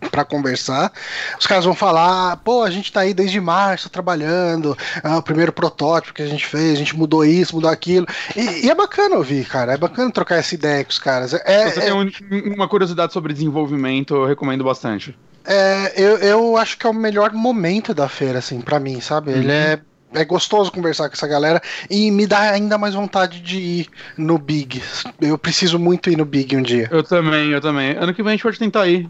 [0.09, 0.91] pra conversar,
[1.39, 5.51] os caras vão falar, pô, a gente tá aí desde março trabalhando, ah, o primeiro
[5.53, 8.05] protótipo que a gente fez, a gente mudou isso, mudou aquilo.
[8.35, 11.33] E, e é bacana ouvir, cara, é bacana trocar essa ideia com os caras.
[11.33, 15.17] É, Se você é- tem um- uma curiosidade sobre desenvolvimento, eu recomendo bastante.
[15.45, 19.31] É, eu, eu acho que é o melhor momento da feira, assim, pra mim, sabe?
[19.31, 19.51] Ele Uhum.
[19.51, 19.79] é,
[20.13, 23.87] é gostoso conversar com essa galera e me dá ainda mais vontade de ir
[24.17, 24.81] no Big.
[25.19, 26.87] Eu preciso muito ir no Big um dia.
[26.91, 27.95] Eu também, eu também.
[27.97, 29.09] Ano que vem a gente pode tentar ir.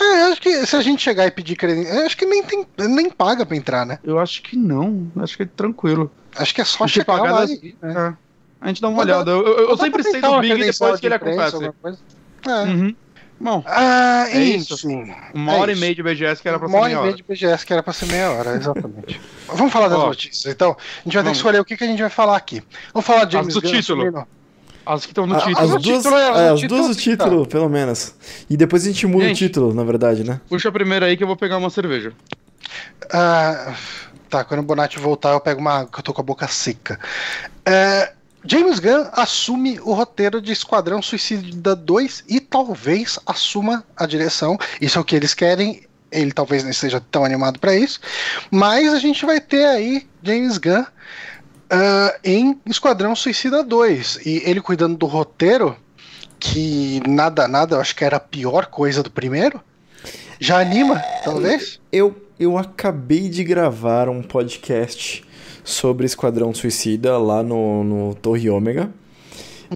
[0.00, 3.10] É, acho que se a gente chegar e pedir credencial, acho que nem, tem, nem
[3.10, 3.98] paga pra entrar, né?
[4.04, 5.10] Eu acho que não.
[5.16, 6.10] Acho que é tranquilo.
[6.36, 7.74] Acho que é só chegar pagar lá e...
[7.82, 8.14] né?
[8.14, 8.28] É.
[8.60, 9.30] A gente dá uma Dá- olhada.
[9.30, 11.72] Eu, eu- eu sempre sei do uma Big depois que ele imprensa, acontece.
[11.80, 11.98] coisa.
[12.46, 12.62] É.
[12.64, 12.94] Uhum.
[13.40, 14.88] Bom, Ah, É isso.
[15.32, 15.78] uma É hora isso.
[15.78, 17.16] e meia de BGS que era pra Uma ser hora e meia meia hora.
[17.16, 19.20] de BGS que era pra ser meia hora, exatamente.
[19.46, 20.70] Vamos falar das Ó, notícias, então.
[20.70, 21.38] A gente vai ter que vamos.
[21.38, 22.62] escolher o que, que a gente vai falar aqui.
[22.92, 24.02] Vamos falar de James Gunn título.
[24.02, 24.26] assumindo-
[24.88, 25.58] As que estão no A- título.
[25.58, 27.02] As duas, título é- é, as título duas o tá.
[27.02, 28.14] título, pelo menos.
[28.48, 29.44] E depois a gente muda Gente.
[29.44, 30.40] o título, na verdade, né?
[30.48, 32.12] Puxa primeiro aí que eu vou pegar uma cerveja.
[33.12, 33.74] Ah,
[34.28, 36.98] tá, quando o Bonatti voltar, eu pego uma que eu tô com a boca seca.
[37.64, 38.12] É,
[38.44, 44.56] James Gunn assume o roteiro de Esquadrão Suicida 2 e talvez assuma a direção.
[44.80, 45.82] Isso é o que eles querem.
[46.10, 48.00] Ele talvez não esteja tão animado para isso.
[48.50, 50.84] Mas a gente vai ter aí James Gunn
[51.70, 54.20] ah, em Esquadrão Suicida 2.
[54.26, 55.76] E ele cuidando do roteiro,
[56.38, 59.60] que nada, nada, eu acho que era a pior coisa do primeiro.
[60.40, 61.80] Já anima, talvez?
[61.90, 65.24] Eu, eu acabei de gravar um podcast
[65.64, 68.90] sobre Esquadrão Suicida lá no, no Torre Ômega.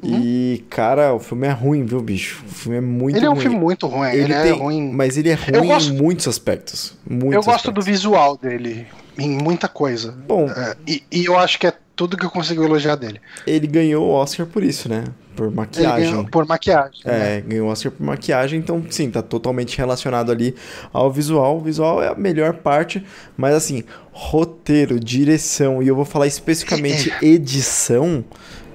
[0.03, 2.43] E, cara, o filme é ruim, viu, bicho?
[2.47, 3.43] O filme é muito Ele é um ruim.
[3.43, 4.91] filme muito ruim, ele, é tem- ruim.
[4.91, 6.97] Mas ele é ruim gosto- em muitos aspectos.
[7.07, 7.85] Muitos Eu gosto do aspectos.
[7.85, 8.87] visual dele,
[9.19, 10.13] em muita coisa.
[10.27, 13.21] Bom, É, e, e eu acho que é tudo que eu consigo elogiar dele.
[13.47, 15.05] ele ganhou o Oscar por isso, né?
[15.37, 16.11] Por Ele maquiagem.
[16.11, 17.01] ganhou por maquiagem.
[17.05, 17.37] né?
[17.37, 20.55] É, ganhou o Oscar por maquiagem, então sim, tá totalmente relacionado ali
[20.93, 21.59] ao visual.
[21.59, 23.05] O visual é a melhor parte,
[23.37, 28.25] mas assim, roteiro, direção, e eu vou falar especificamente edição.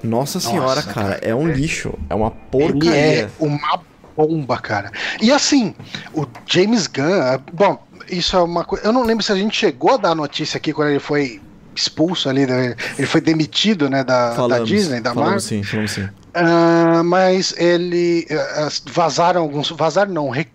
[0.02, 2.92] Nossa senhora, Nossa, cara, é um lixo, é uma Ele porcaria.
[3.24, 3.80] é uma
[4.16, 4.92] bomba, cara.
[5.20, 5.74] E assim,
[6.14, 7.78] o James Gunn, é- bom,
[8.10, 8.84] isso é uma coisa.
[8.86, 11.40] Eu não lembro se a gente chegou a dar a notícia aqui quando ele foi
[11.74, 12.74] expulso ali, né?
[12.98, 15.24] ele foi demitido, né, da, da Falamos, Disney, da Marvel.
[15.24, 16.08] falamos sim, falamos sim.
[16.34, 20.48] Ah, mas ele ah, vazaram alguns, vazaram não, re-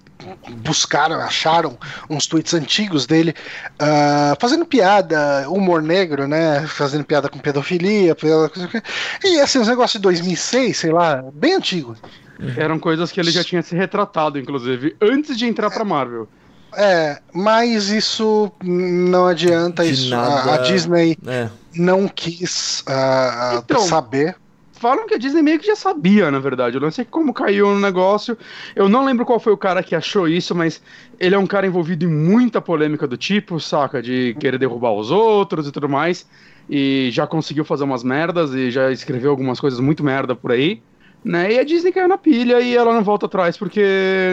[0.63, 1.77] buscaram, acharam
[2.09, 3.33] uns tweets antigos dele
[3.79, 6.65] ah, fazendo piada, humor negro, né?
[6.67, 8.59] Fazendo piada com pedofilia, piada com-
[9.23, 11.95] e assim, os negócios de 2006, sei lá, bem antigo.
[12.57, 16.27] Eram coisas que ele já tinha se retratado, inclusive, antes de entrar pra Marvel.
[16.77, 20.13] É, mas isso não adianta, De isso.
[20.13, 20.53] A- nada.
[20.53, 24.35] A, Disney É, não quis ah, Então, saber.
[24.73, 26.75] Falam que a Disney meio que já sabia, na verdade.
[26.75, 28.37] Eu não sei como caiu no negócio.
[28.75, 30.81] Eu não lembro qual foi o cara que achou isso, mas
[31.17, 34.01] ele é um cara envolvido em muita polêmica do tipo, saca?
[34.01, 36.27] De querer derrubar os outros e tudo mais.
[36.69, 40.81] E já conseguiu fazer umas merdas e já escreveu algumas coisas muito merda por aí.
[41.23, 41.53] Né?
[41.53, 43.81] E a Disney caiu na pilha e ela não volta atrás porque,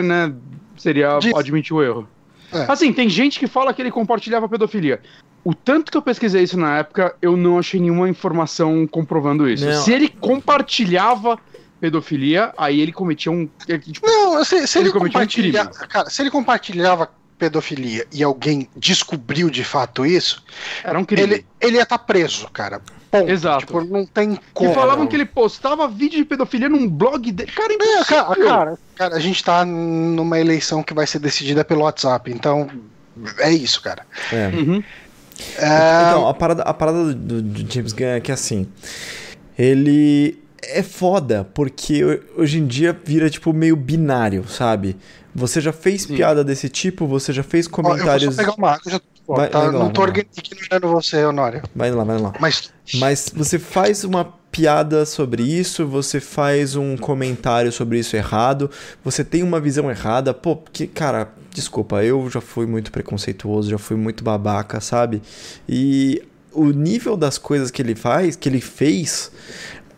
[0.02, 0.32] né,
[0.76, 2.08] seria Dis- admitir o erro.
[2.52, 2.66] É.
[2.70, 5.00] Assim, tem gente que fala que ele compartilhava pedofilia.
[5.42, 9.64] O tanto que eu pesquisei isso na época, eu não achei nenhuma informação comprovando isso.
[9.64, 9.82] Não.
[9.82, 11.38] Se ele compartilhava
[11.80, 13.48] pedofilia, aí ele cometia um.
[13.66, 15.52] é tipo, Não, se, se Ele ele, cometeu um crime.
[15.88, 20.44] cara, se ele compartilhava pedofilia e alguém descobriu de fato isso,
[20.84, 21.22] era um crime.
[21.22, 22.82] ele, ele ia estar preso, cara.
[23.10, 23.28] Ponto.
[23.30, 23.66] Exato.
[23.66, 24.72] Tipo, não tem como.
[24.72, 27.50] falavam que ele postava vídeo de pedofilia num blog dele.
[27.50, 28.04] Cara, É, impossível.
[28.06, 32.68] cara, cara, cara, a gente tá numa eleição que vai ser decidida pelo WhatsApp, então
[33.38, 34.06] é isso, cara.
[34.32, 34.48] é.
[34.48, 34.82] Uhum.
[35.58, 38.66] É, Então, a parada, a parada do, do James Gunn é que assim,
[39.58, 44.96] ele é foda, porque ho- hoje em dia vira tipo meio binário, sabe?
[45.34, 46.16] Você já fez Sim.
[46.16, 48.34] piada desse tipo, você já fez ó, eu vou comentários.
[48.34, 50.18] só pegar uma água, já tô, Vai- tá, vai lá, não tô vai lá.
[50.18, 51.62] ignorando você, Honório.
[51.74, 52.32] Vai lá, vai lá.
[52.40, 58.68] Mas Mas você faz uma piada sobre isso, você faz um comentário sobre isso errado,
[59.04, 63.78] você tem uma visão errada, pô, porque, cara, desculpa, eu já fui muito preconceituoso, já
[63.78, 65.22] fui muito babaca, sabe?
[65.68, 66.20] E
[66.52, 69.30] o nível das coisas que ele faz, que ele fez,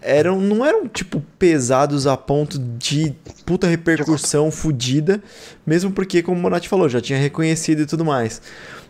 [0.02, 3.14] eram, não eram, tipo, pesados a ponto de
[3.46, 5.22] puta repercussão fodida,
[5.66, 8.42] mesmo porque, como o Monati falou, já tinha reconhecido e tudo mais.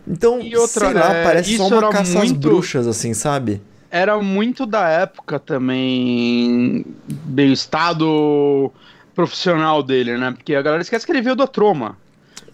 [0.06, 3.60] Então, outra, sei lá, é, parece só uma caça às muito- bruxas, assim, sabe?
[3.90, 6.84] Era muito da época também.
[7.06, 8.72] do estado
[9.14, 10.30] profissional dele, né?
[10.32, 11.96] Porque a galera esquece que ele veio da Troma.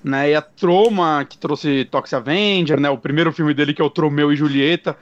[0.03, 3.85] Né, e a Troma, que trouxe Toxic Avenger, né, o primeiro filme dele que é
[3.85, 4.97] o Tromeu e Julieta,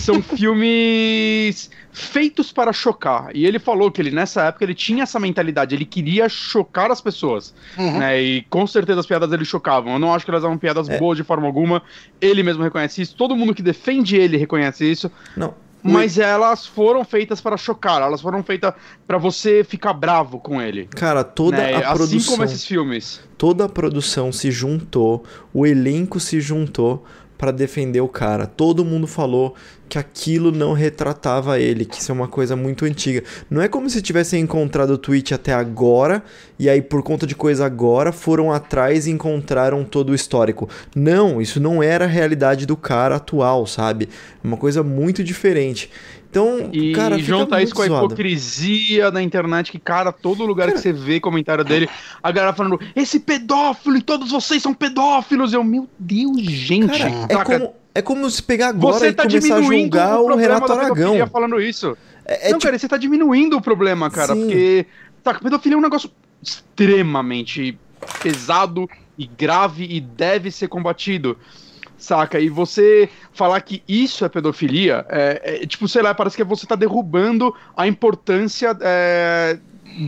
[0.00, 0.20] são
[0.80, 3.28] filmes feitos para chocar.
[3.34, 7.00] E ele falou que ele nessa época ele tinha essa mentalidade, ele queria chocar as
[7.00, 7.98] pessoas, Uhum.
[7.98, 8.20] né?
[8.20, 9.92] E com certeza as piadas dele chocavam.
[9.94, 10.98] Eu não acho que elas eram piadas É.
[10.98, 11.82] boas de forma alguma.
[12.20, 15.10] Ele mesmo reconhece isso, todo mundo que defende ele reconhece isso.
[15.36, 15.54] Não.
[15.82, 18.74] Mas elas foram feitas para chocar, elas foram feitas
[19.06, 20.86] para você ficar bravo com ele.
[20.86, 21.74] Cara, toda né?
[21.74, 23.20] a assim produção, como esses filmes.
[23.38, 27.04] toda a produção se juntou, o elenco se juntou
[27.40, 28.46] pra defender o cara.
[28.46, 29.54] Todo mundo falou
[29.88, 33.24] que aquilo não retratava ele, que isso é uma coisa muito antiga.
[33.48, 36.22] Não é como se tivessem encontrado o tweet até agora
[36.58, 40.68] e aí por conta de coisa agora foram atrás e encontraram todo o histórico.
[40.94, 44.10] Não, isso não era a realidade do cara atual, sabe?
[44.44, 45.90] É uma coisa muito diferente.
[46.30, 48.06] Então, e cara, junta isso com a zoado.
[48.06, 50.76] hipocrisia da internet, que, cara, todo lugar cara...
[50.76, 51.88] que você vê comentário dele,
[52.22, 55.52] a galera falando, esse pedófilo e todos vocês são pedófilos.
[55.52, 57.00] Eu, meu Deus, gente.
[57.00, 60.26] Cara, é, como, é como se pegar agora você tá e começar a julgar o,
[60.26, 61.26] o Renato Aragão.
[61.26, 61.98] falando isso.
[62.24, 62.62] É, é Não, tipo...
[62.62, 64.42] cara, você tá diminuindo o problema, cara, Sim.
[64.42, 64.86] porque.
[65.24, 67.76] Tá, pedofilia é um negócio extremamente
[68.22, 68.88] pesado
[69.18, 71.36] e grave e deve ser combatido
[72.04, 72.38] saca?
[72.40, 76.66] E você falar que isso é pedofilia, é, é, tipo, sei lá, parece que você
[76.66, 79.58] tá derrubando a importância é,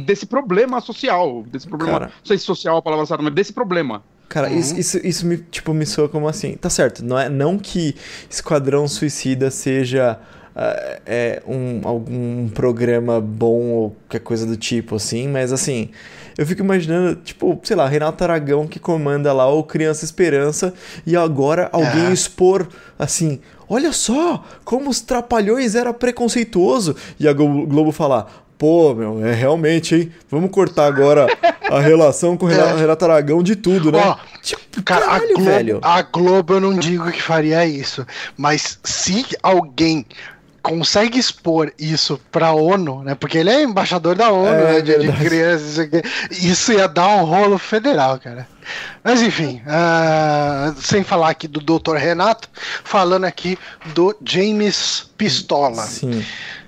[0.05, 2.06] desse problema social, desse problema, Cara.
[2.06, 4.02] não sei se social é a palavra certa, mas desse problema.
[4.28, 4.59] Cara, uhum.
[4.59, 6.55] isso, isso, isso, me, tipo, me soa como assim.
[6.55, 7.94] Tá certo, não é não que
[8.31, 10.19] Esquadrão Suicida seja
[10.56, 15.90] uh, é, um, algum programa bom ou qualquer coisa do tipo, assim, mas assim,
[16.36, 20.74] eu fico imaginando, tipo, sei lá, Renato Aragão que comanda lá o Criança Esperança
[21.06, 22.12] e agora alguém é.
[22.12, 22.68] expor
[22.98, 29.34] assim, olha só como os trapalhões era preconceituoso e a Globo falar, pô, meu, é
[29.34, 30.12] realmente, hein?
[30.30, 31.26] Vamos cortar agora
[31.68, 32.80] a relação com o Renato, é.
[32.80, 33.98] Renato Aragão de tudo, né?
[33.98, 35.80] Ó, tipo, cara, caralho, a, Globo, velho.
[35.82, 38.06] a Globo eu não digo que faria isso,
[38.36, 40.06] mas se alguém
[40.62, 43.14] consegue expor isso para a ONU, né?
[43.14, 45.89] Porque ele é embaixador da ONU, é, né, de, de crianças,
[46.30, 48.47] isso ia dar um rolo federal, cara.
[49.02, 51.97] Mas enfim, uh, sem falar aqui do Dr.
[51.97, 52.48] Renato,
[52.84, 53.59] falando aqui
[53.93, 55.82] do James Pistola.
[55.82, 56.24] Sim.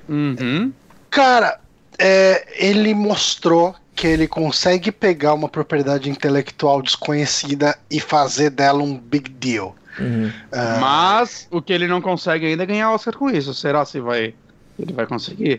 [0.09, 0.73] Uhum.
[1.09, 1.61] Cara,
[1.97, 8.99] é, ele mostrou que ele consegue pegar uma propriedade intelectual desconhecida e fazer dela um
[8.99, 9.75] big deal.
[9.99, 10.27] Uhum.
[10.27, 13.55] Uh, Mas o que ele não consegue ainda é ganhar Oscar com isso.
[13.55, 14.35] Será se vai
[14.79, 15.57] ele vai conseguir?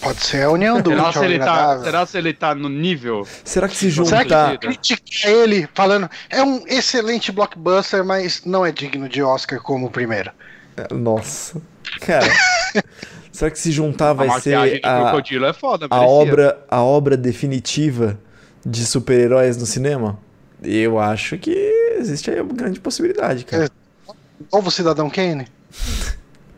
[0.00, 3.26] Pode ser a união do será, se ele tá, será se ele tá no nível?
[3.44, 4.24] Será que se juntar?
[4.26, 9.60] Será que critica ele falando é um excelente blockbuster, mas não é digno de Oscar
[9.60, 10.32] como o primeiro?
[10.76, 11.62] É, nossa.
[12.00, 12.26] Cara.
[13.30, 18.18] será que se juntar vai ser a, é foda, a obra a obra definitiva
[18.66, 20.18] de super-heróis no cinema?
[20.60, 23.64] Eu acho que existe aí uma grande possibilidade, cara.
[23.64, 24.14] É,
[24.52, 25.46] novo Cidadão Kane?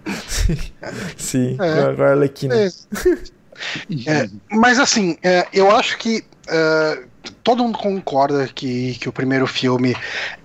[1.17, 2.55] Sim, é, com a Arlequina.
[2.55, 2.69] É.
[4.07, 7.05] é, mas assim, é, eu acho que é,
[7.43, 9.97] todo mundo concorda que, que o primeiro filme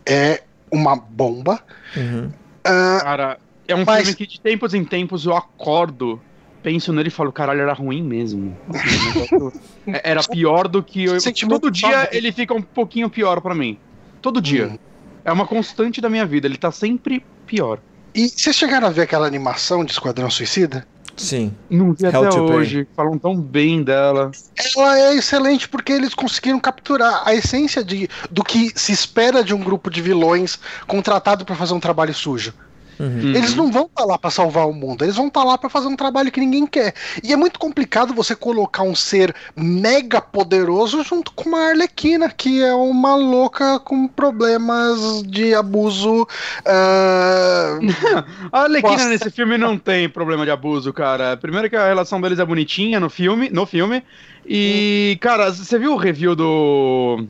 [0.06, 0.42] é
[0.72, 1.62] uma bomba.
[1.96, 2.32] Uhum.
[2.64, 3.38] Cara,
[3.68, 4.04] é um mas...
[4.04, 6.22] filme que de tempos em tempos eu acordo
[6.62, 8.56] penso nele e falo, caralho, era ruim mesmo.
[10.04, 11.18] era pior do que eu.
[11.50, 13.78] Todo dia ele fica um pouquinho pior para mim.
[14.22, 14.68] Todo dia.
[14.68, 14.78] Hum.
[15.24, 17.80] É uma constante da minha vida, ele tá sempre pior.
[18.14, 20.86] E vocês chegaram a ver aquela animação de Esquadrão Suicida?
[21.16, 21.54] Sim.
[21.70, 22.86] Não vi Hell até hoje.
[22.86, 22.96] Pay.
[22.96, 24.32] Falam tão bem dela.
[24.76, 29.54] Ela é excelente porque eles conseguiram capturar a essência de, do que se espera de
[29.54, 32.54] um grupo de vilões contratado para fazer um trabalho sujo.
[33.02, 33.34] Uhum.
[33.36, 35.58] Eles não vão estar tá lá para salvar o mundo, eles vão estar tá lá
[35.58, 36.94] para fazer um trabalho que ninguém quer.
[37.24, 42.62] E é muito complicado você colocar um ser mega poderoso junto com uma Arlequina, que
[42.62, 46.22] é uma louca com problemas de abuso.
[46.22, 46.28] Uh...
[48.52, 51.36] a Arlequina nesse filme não tem problema de abuso, cara.
[51.36, 54.04] Primeiro que a relação deles é bonitinha no filme, no filme.
[54.46, 57.26] E, cara, você viu o review do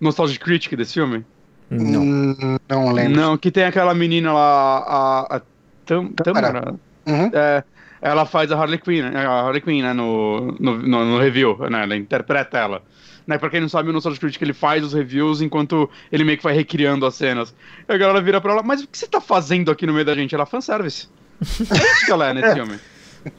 [0.00, 1.24] Nostalgic Critic desse filme?
[1.70, 2.58] Não.
[2.68, 3.20] Não lembro.
[3.20, 5.42] Não, que tem aquela menina lá, a, a
[5.86, 6.74] Tam, Tamara.
[7.06, 7.30] Uhum.
[7.32, 7.62] É,
[8.02, 11.56] ela faz a Harley Quinn, né, a Harley Quinn, né, no, no, no, no review,
[11.70, 12.82] né, ela interpreta ela.
[13.26, 16.36] Né, pra quem não sabe, o Nostalgia Critic ele faz os reviews enquanto ele meio
[16.38, 17.54] que vai recriando as cenas.
[17.88, 20.04] E a galera vira pra ela, mas o que você tá fazendo aqui no meio
[20.04, 20.34] da gente?
[20.34, 21.08] Ela, fanservice.
[21.40, 22.54] É isso que ela é nesse é.
[22.54, 22.78] filme.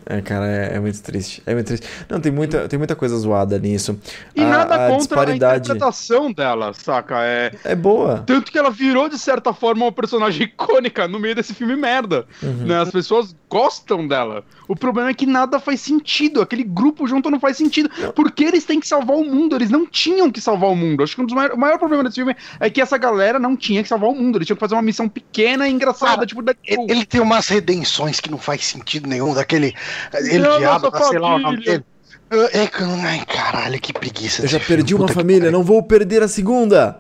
[0.06, 1.42] É, cara, é, é, muito triste.
[1.46, 1.88] É muito triste.
[2.10, 4.00] Não, tem muita, tem muita coisa zoada nisso.
[4.36, 5.54] E a, nada a contra disparidade...
[5.54, 7.24] a interpretação dela, saca?
[7.24, 8.24] É, é boa.
[8.26, 12.26] Tanto que ela virou, de certa forma, uma personagem icônica no meio desse filme merda.
[12.42, 12.66] Uhum.
[12.66, 12.82] Né?
[12.82, 14.44] As pessoas gostam dela.
[14.72, 16.42] O problema é que nada faz sentido.
[16.42, 17.92] Aquele grupo junto não faz sentido.
[18.00, 18.14] Não.
[18.14, 19.54] Porque eles têm que salvar o mundo.
[19.54, 21.04] Eles não tinham que salvar o mundo.
[21.04, 23.58] Acho que um dos maiores, o maior problema desse filme é que essa galera não
[23.58, 24.38] tinha que salvar o mundo.
[24.38, 26.14] Eles tinham que fazer uma missão pequena e engraçada.
[26.16, 26.56] Cara, tipo, da...
[26.66, 29.34] ele, ele tem umas redenções que não faz sentido nenhum.
[29.34, 29.76] Daquele
[30.14, 31.84] ele diabo, sei lá o nome dele.
[32.32, 32.70] É,
[33.04, 34.44] ai, caralho, que preguiça.
[34.44, 36.98] Eu já perdi uma família, não vou perder a segunda.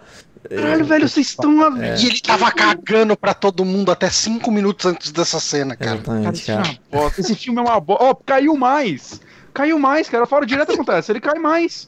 [0.49, 1.81] Caralho, velho, vocês estão.
[1.81, 1.95] É.
[1.97, 5.95] E ele tava cagando pra todo mundo até cinco minutos antes dessa cena, cara.
[5.95, 6.63] Exatamente, cara.
[6.91, 7.13] cara.
[7.17, 8.03] Esse filme é uma bosta.
[8.03, 9.19] Ó, oh, caiu mais.
[9.53, 10.25] caiu mais, cara.
[10.25, 11.87] Fora direto acontece, ele cai mais.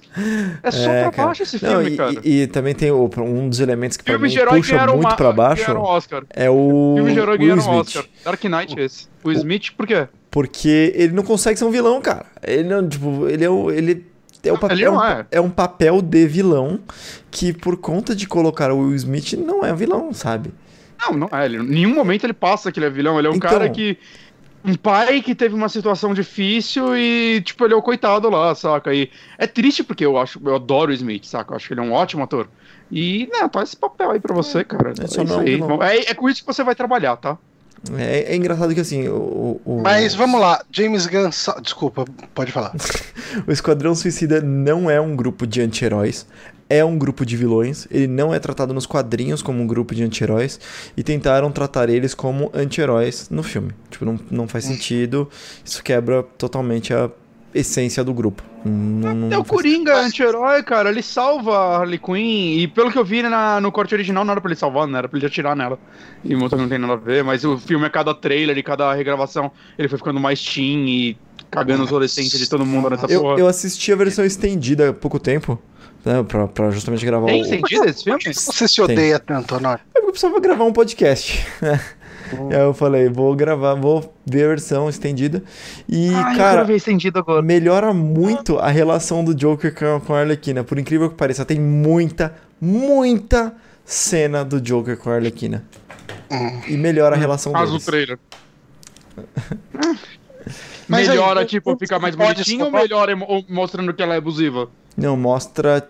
[0.62, 1.28] É só É, pra cara.
[1.28, 2.14] baixo esse Não, filme, e, cara.
[2.22, 4.78] e- e também tem o- um dos elementos que pra Filmes mim de herói puxa
[4.88, 5.74] muito uma, pra baixo é
[7.16, 7.80] o herói Will ganharam Smith.
[7.88, 8.06] Oscar.
[8.26, 9.08] Dark Knight esse.
[9.24, 10.08] O Smith, por quê?
[10.30, 12.26] Porque ele não consegue ser um vilão, cara.
[12.46, 13.72] Ele não, tipo, ele é o.
[13.72, 14.06] Ele
[14.44, 15.26] é, o Não, papel, ele não é.
[15.32, 16.80] é um papel de vilão
[17.32, 20.54] que, por conta de colocar o Will Smith, não é vilão, sabe?
[21.00, 21.46] Não, não é.
[21.46, 23.18] Ele, em nenhum momento ele passa que ele é vilão.
[23.18, 23.50] Ele é um Então.
[23.50, 23.98] cara que.
[24.66, 28.94] Um pai que teve uma situação difícil e, tipo, ele é o coitado lá, saca?
[28.94, 31.52] E é triste porque eu acho, eu adoro o Smith, saca?
[31.52, 32.48] Eu acho que ele é um ótimo ator.
[32.90, 34.94] E, né, tá esse papel aí pra você, cara.
[34.98, 35.58] É É, só isso não- aí.
[35.58, 37.38] não- É, é com isso que você vai trabalhar, tá?
[37.98, 41.30] É, é engraçado que assim, o, o, Mas vamos lá, James Gunn.
[41.62, 42.74] Desculpa, pode falar.
[43.46, 46.26] o Esquadrão Suicida não é um grupo de anti-heróis,
[46.70, 47.88] é um grupo de vilões.
[47.92, 50.60] Ele não é tratado nos quadrinhos como um grupo de anti-heróis
[50.96, 53.72] e tentaram tratar eles como anti-heróis no filme.
[53.90, 55.30] Tipo, não, não faz sentido.
[55.64, 57.12] Isso quebra totalmente a
[57.54, 58.42] essência do grupo.
[58.66, 60.90] Não, não É o faz Coringa anti-herói, cara.
[60.90, 62.60] Ele salva a Harley Quinn.
[62.60, 64.98] E pelo que eu vi na- no corte original, não era pra ele salvar, não
[64.98, 65.78] era pra ele atirar nela.
[66.24, 67.24] E o motor não tem nada a ver.
[67.24, 71.18] Mas o filme, a cada trailer e cada regravação, ele foi ficando mais teen e
[71.52, 73.40] cagando os adolescentes de todo mundo nessa Eu, porra.
[73.40, 75.60] eu assisti a versão estendida há pouco tempo,
[76.04, 77.46] né, pra, pra justamente gravar Tem o...
[77.46, 78.18] sentido esse filme?
[78.20, 79.76] Por que você se odeia tanto, Honor?
[79.76, 81.80] É porque eu precisava gravar um podcast, né?
[82.52, 85.44] E aí eu falei, vou gravar, vou ver a versão estendida.
[85.88, 86.66] E, Ai, cara,
[87.44, 90.64] melhora muito a relação do Joker com, com a Arlequina.
[90.64, 93.54] Por incrível que pareça, tem muita, muita
[93.86, 95.64] cena do Joker com a Arlequina.
[96.32, 96.62] Hum.
[96.68, 97.86] E melhora a relação Faz o deles.
[97.86, 98.20] trailer.
[100.88, 103.16] Mas melhora, aí, tipo, não ficar mais bonitinho ou melhora
[103.50, 104.70] mostrando que ela é abusiva?
[104.98, 105.88] Não, mostra,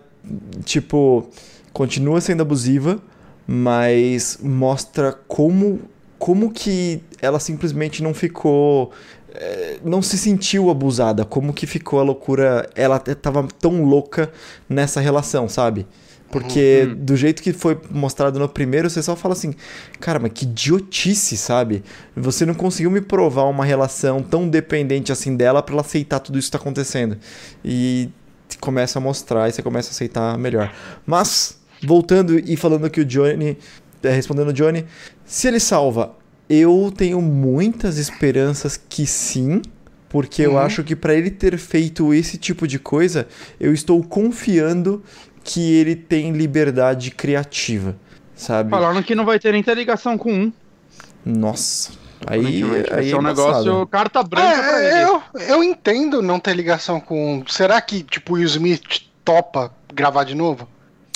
[0.64, 1.28] tipo,
[1.72, 3.00] continua sendo abusiva,
[3.46, 5.80] mas mostra como,
[6.18, 8.92] como que ela simplesmente não ficou,
[9.34, 14.30] eh, não se sentiu abusada, como que ficou a loucura, ela tava tão louca
[14.68, 15.86] nessa relação, sabe?
[16.30, 16.96] Porque Uhum.
[16.96, 19.54] do jeito que foi mostrado no primeiro, você só fala assim,
[20.00, 21.84] cara, mas que idiotice, sabe?
[22.16, 26.36] Você não conseguiu me provar uma relação tão dependente assim dela pra ela aceitar tudo
[26.38, 27.16] isso que tá acontecendo.
[27.64, 28.08] E
[28.60, 30.72] começa a mostrar e você começa a aceitar melhor.
[31.06, 33.56] Mas, voltando e falando que o Johnny,
[34.02, 34.84] é, respondendo o Johnny,
[35.24, 36.14] se ele salva,
[36.48, 39.62] eu tenho muitas esperanças que sim,
[40.08, 40.58] porque eu Uhum.
[40.58, 43.26] acho que pra ele ter feito esse tipo de coisa,
[43.58, 45.02] eu estou confiando
[45.42, 47.96] que ele tem liberdade criativa,
[48.34, 48.70] sabe?
[48.70, 50.52] Falaram que não vai ter nem ter ligação com um.
[51.24, 51.92] Nossa.
[52.26, 54.94] Aí, aí é um negócio carta branca pra ele.
[54.94, 57.42] É, eu, eu entendo não ter ligação com.
[57.48, 60.66] Será que, tipo, o Will Smith topa gravar de novo?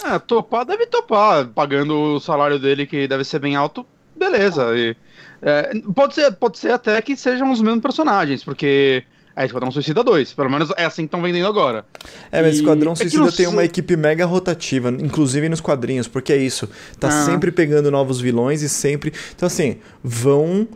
[0.04, 3.86] Ah, topar deve topar, pagando o salário dele, que deve ser bem alto,
[4.18, 4.76] beleza.
[4.76, 4.96] E,
[5.40, 9.04] é, pode, ser, pode ser até que sejam os mesmos personagens, porque
[9.36, 11.84] é Esquadrão Suicida 2, pelo menos é assim que estão vendendo agora.
[12.32, 16.08] É, mas E- Esquadrão é Suicida não tem uma equipe mega rotativa, inclusive nos quadrinhos,
[16.08, 16.68] porque é isso.
[16.98, 17.24] Tá Ah.
[17.24, 19.12] sempre pegando novos vilões e sempre.
[19.36, 20.66] Então, assim, vão.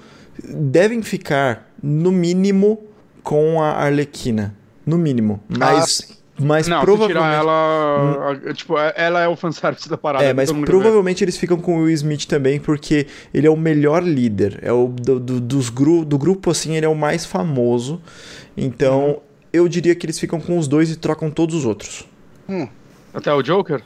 [0.45, 2.83] Devem ficar, no mínimo,
[3.23, 4.55] com a Arlequina.
[4.87, 5.43] No mínimo.
[5.49, 6.22] Mas.
[6.43, 7.19] Mas não, se provavelmente.
[7.23, 10.25] tirar ela, a- tipo, é- ela é o fanservice da parada.
[10.25, 14.03] É, mas provavelmente eles ficam com o Will Smith também, porque ele é o melhor
[14.03, 14.59] líder.
[14.63, 18.01] É o do, do, dos gru, do grupo, assim, ele é o mais famoso.
[18.57, 19.17] Então, Uhum.
[19.53, 22.07] eu diria que eles ficam com os dois e trocam todos os outros.
[23.15, 23.83] Até o Joker?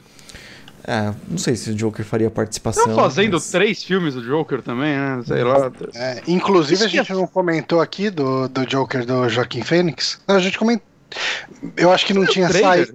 [0.89, 2.83] É, não sei se o Joker faria participação.
[2.85, 5.21] Estão fazendo mas- três filmes do Joker também, né?
[5.27, 5.71] Sei lá.
[5.95, 10.21] É, inclusive, a gente não comentou aqui do, do Joker do Joaquim Fênix.
[10.29, 10.87] Não, a gente comentou.
[11.77, 12.95] Eu acho que não Saiu tinha saído.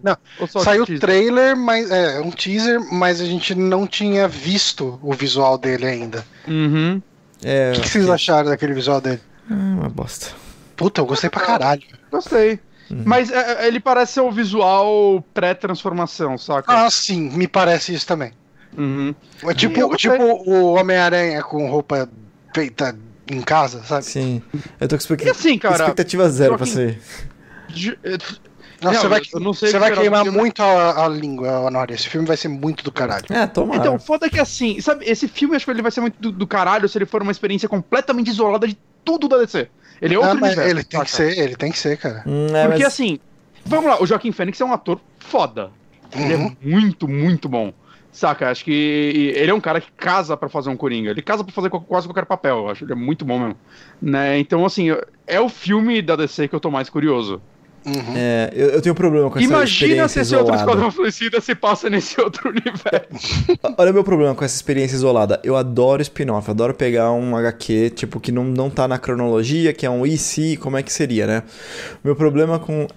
[0.64, 1.00] Saiu o teaser?
[1.00, 6.26] trailer, mas é um teaser, mas a gente não tinha visto o visual dele ainda.
[6.48, 7.02] Uhum.
[7.44, 9.22] É, O que, que vocês acharam daquele visual dele?
[9.50, 10.28] Ah, uma bosta.
[10.76, 11.82] Puta, eu gostei pra caralho.
[12.12, 12.60] Gostei.
[12.90, 13.04] Uhum.
[13.06, 16.72] Mas é, é, ele parece ser o visual pré-transformação, saca?
[16.86, 18.32] Ah, sim, me parece isso também.
[18.78, 19.14] Uhum.
[19.48, 22.10] É tipo, tipo o Homem-Aranha com roupa
[22.54, 22.96] feita
[23.30, 24.06] em casa, sabe?
[24.06, 24.42] Sim.
[24.80, 27.02] Eu tô com E expectativa, assim, cara, expectativa zero pra Joaquim- sair.
[28.04, 28.40] É, Nossa,
[28.82, 31.94] Não, você vai, eu não sei você vai queimar muito a, a língua, Honório.
[31.94, 33.26] Esse filme vai ser muito do caralho.
[33.30, 33.80] É, tomara.
[33.80, 36.48] Então, foda que assim, sabe, esse filme acho que ele vai ser muito do, do
[36.48, 39.68] caralho se ele for uma experiência completamente isolada de tudo da DC.
[40.02, 40.62] Ele é outro Ah, universo.
[40.70, 42.24] ele tem que ser, ele tem que ser, cara.
[42.26, 43.20] Hum, é, Porque mas- assim,
[43.66, 45.70] vamos lá, o Joaquim Fênix é um ator foda.
[46.14, 46.56] Ele Uhum.
[46.62, 47.72] é muito, muito bom.
[48.12, 51.12] Saca, acho que ele é um cara que casa pra fazer um Coringa.
[51.12, 52.58] Ele casa pra fazer quase qualquer papel.
[52.58, 53.56] Eu acho ele é muito bom mesmo.
[54.02, 54.38] Né?
[54.40, 54.88] Então, assim,
[55.26, 57.42] é o filme da DC que eu tô mais curioso.
[57.86, 58.14] Uhum.
[58.16, 60.54] É, eu, eu tenho um problema com essa Imagina se esse outro.
[60.54, 63.46] Esquadrão Suicida se passa nesse outro universo.
[63.78, 65.40] Olha o meu problema com essa experiência isolada.
[65.44, 69.86] Eu adoro spin-off, adoro pegar um HQ, tipo, que não, não tá na cronologia, que
[69.86, 71.44] é um EC, como é que seria, né?
[72.04, 72.88] Meu problema com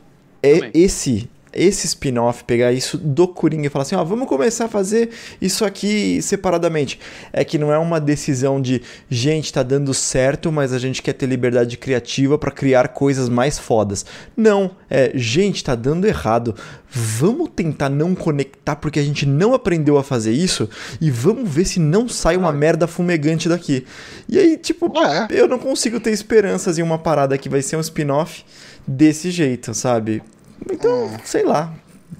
[0.43, 4.69] é esse esse spin-off, pegar isso do Coringa e falar assim, ó, vamos começar a
[4.69, 5.11] fazer
[5.41, 6.99] isso aqui separadamente.
[7.33, 11.13] É que não é uma decisão de, gente, tá dando certo, mas a gente quer
[11.13, 14.05] ter liberdade criativa pra criar coisas mais fodas.
[14.37, 16.55] Não, é, gente, tá dando errado.
[16.91, 20.69] Vamos tentar não conectar porque a gente não aprendeu a fazer isso
[21.01, 23.85] e vamos ver se não sai uma merda fumegante daqui.
[24.29, 25.27] E aí, tipo, É.
[25.31, 28.45] eu não consigo ter esperanças em uma parada que vai ser um spin-off
[28.87, 30.23] desse jeito, sabe?
[30.71, 31.73] Então, sei lá.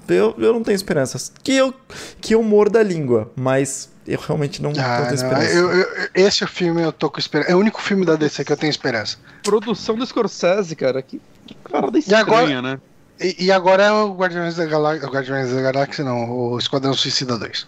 [0.07, 1.31] Eu, eu não tenho esperanças.
[1.43, 1.73] Que eu,
[2.21, 5.51] que eu morda a língua, mas eu realmente não, Ah, não tenho esperança.
[5.51, 7.51] eu- eu- esse é o filme eu tô com esperança.
[7.51, 9.17] É o único filme da DC que eu tenho esperança.
[9.43, 11.01] Produção do Scorsese, cara.
[11.01, 11.19] Que
[11.71, 12.79] parada E estranha, agora- né?
[13.19, 15.07] E, e agora é o Guardiões da Galáxia.
[15.07, 17.65] Guardiões da Galáxia, não, o Esquadrão Suicida 2.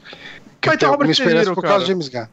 [0.62, 1.86] Que Vai eu ter Robert esperança Niro, por causa cara.
[1.86, 2.26] do James Gunn.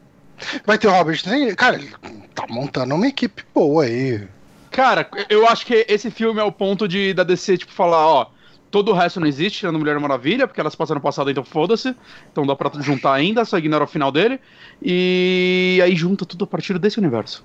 [0.66, 1.56] Vai ter o Robert Niro.
[1.56, 1.90] Cara, ele
[2.34, 4.26] tá montando uma equipe boa aí.
[4.74, 8.26] Cara, eu acho que esse filme é o ponto de da DC, tipo, falar, ó,
[8.70, 11.94] todo o resto não existe, tirando Mulher Maravilha, porque elas passaram no passado, então foda-se.
[12.32, 14.40] Então dá pra juntar ainda, só ignora o final dele.
[14.82, 17.44] E aí junta tudo a partir desse universo.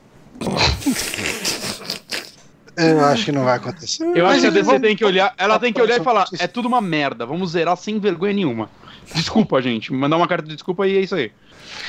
[2.76, 4.04] Eu acho que não vai acontecer.
[4.16, 6.26] Eu acho que a DC vamos- tem que olhar, ela tem que olhar e falar,
[6.40, 8.70] é tudo uma merda, vamos zerar sem vergonha nenhuma.
[9.14, 11.32] Desculpa, gente, mandar uma carta de desculpa e é isso aí.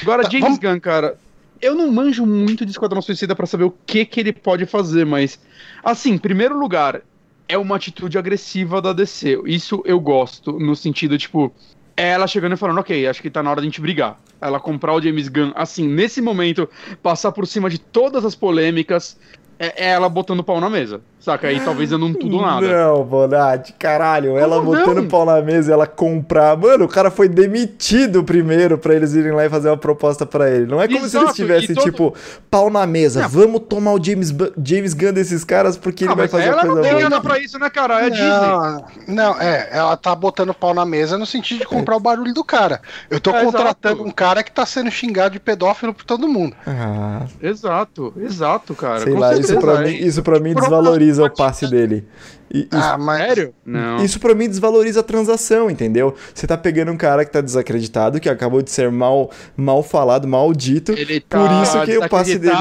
[0.02, 1.16] Agora, Tá, James vamos- Gunn, cara,
[1.60, 5.04] eu não manjo muito de Esquadrão Suicida pra saber o que que ele pode fazer,
[5.04, 5.38] mas,
[5.82, 7.02] assim, em primeiro lugar,
[7.48, 9.40] é uma atitude agressiva da DC.
[9.44, 11.52] Isso eu gosto, no sentido, tipo,
[11.96, 14.18] ela chegando e falando, ok, acho que tá na hora de gente brigar.
[14.40, 16.68] Ela comprar o James Gunn, assim, nesse momento,
[17.02, 19.18] passar por cima de todas as polêmicas,
[19.60, 21.46] é é ela botando o pau na mesa, saca?
[21.48, 22.66] Aí talvez dando um tudo ou nada.
[22.66, 24.38] Não, Bonatti, caralho.
[24.38, 25.06] ela Como botando não?
[25.08, 26.56] pau na mesa e ela comprar.
[26.56, 30.50] Mano, o cara foi demitido primeiro pra eles irem lá e fazer uma proposta pra
[30.50, 30.66] ele.
[30.66, 32.14] Não é como se eles Exato, tivessem, todo- tipo,
[32.50, 33.20] pau na mesa.
[33.22, 33.28] Não.
[33.28, 34.34] Vamos tomar o James,
[34.64, 36.90] James Gunn desses caras porque ele Ah, vai mas fazer ela a não coisa tem
[36.92, 37.00] boa.
[37.08, 38.06] grana pra isso, né, cara?
[38.06, 38.26] É Disney.
[38.28, 42.32] Não, não, é, ela tá botando pau na mesa no sentido de comprar o barulho
[42.32, 42.80] do cara.
[43.10, 44.08] Eu tô É, contratando exato.
[44.08, 46.54] um cara que tá sendo xingado de pedófilo por todo mundo.
[46.66, 49.00] Ah, Exato, exato, cara.
[49.00, 49.84] sei com lá, isso pra, é.
[49.90, 52.06] mim, isso pra mim desvaloriza o passe dele.
[52.52, 53.18] E- isso Ah, mas.
[53.18, 53.54] Sério?
[53.64, 54.04] Não.
[54.04, 56.14] Isso pra mim desvaloriza a transação, entendeu?
[56.34, 60.26] Você tá pegando um cara que tá desacreditado, que acabou de ser mal, mal falado,
[60.28, 60.92] maldito.
[60.92, 62.54] Ele tá Por isso que o passe dele.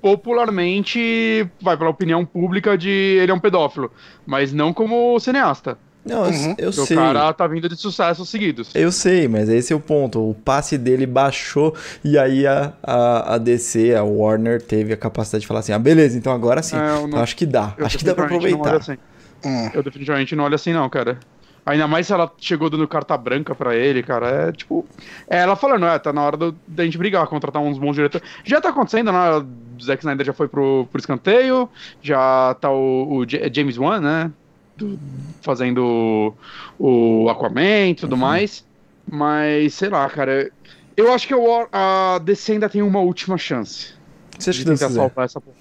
[0.00, 3.90] popularmente, vai pela opinião pública de ele é um pedófilo,
[4.26, 5.78] mas não como cineasta.
[6.04, 6.54] Não, eu, Uhum.
[6.58, 6.96] eu Porque sei.
[6.96, 8.70] o cara tá vindo de sucessos seguidos.
[8.74, 10.30] Eu sei, mas esse é o ponto.
[10.30, 11.74] O passe dele baixou
[12.04, 15.78] e aí a, a, a DC, a Warner, teve a capacidade de falar assim: ah,
[15.78, 16.76] beleza, então agora sim.
[16.76, 17.74] É, eu não- Acho que dá.
[17.78, 18.58] Eu Acho que dá pra aproveitar.
[18.60, 18.96] olho assim.
[19.44, 19.70] Hum.
[19.72, 21.18] Eu definitivamente não olho assim, não, cara.
[21.64, 24.48] Ainda mais se ela chegou dando carta branca pra ele, cara.
[24.48, 24.84] É tipo.
[25.28, 28.26] É ela falando, é, tá na hora do- da gente brigar, contratar uns bons diretores.
[28.44, 29.18] Já tá acontecendo, né?
[29.78, 31.68] O Zack Snyder já foi pro, pro escanteio,
[32.02, 33.24] já tá o, o
[33.54, 34.30] James Wan, né?
[34.82, 34.98] Do-
[35.40, 36.34] fazendo
[36.78, 38.64] o Aquaman e tudo mais.
[39.10, 40.50] Mas, sei lá, cara.
[40.96, 41.34] Eu acho que
[41.72, 43.94] a DC ainda tem uma última chance.
[44.38, 44.94] Você acha de que Deus quiser?
[44.94, 45.56] salvar essa porra.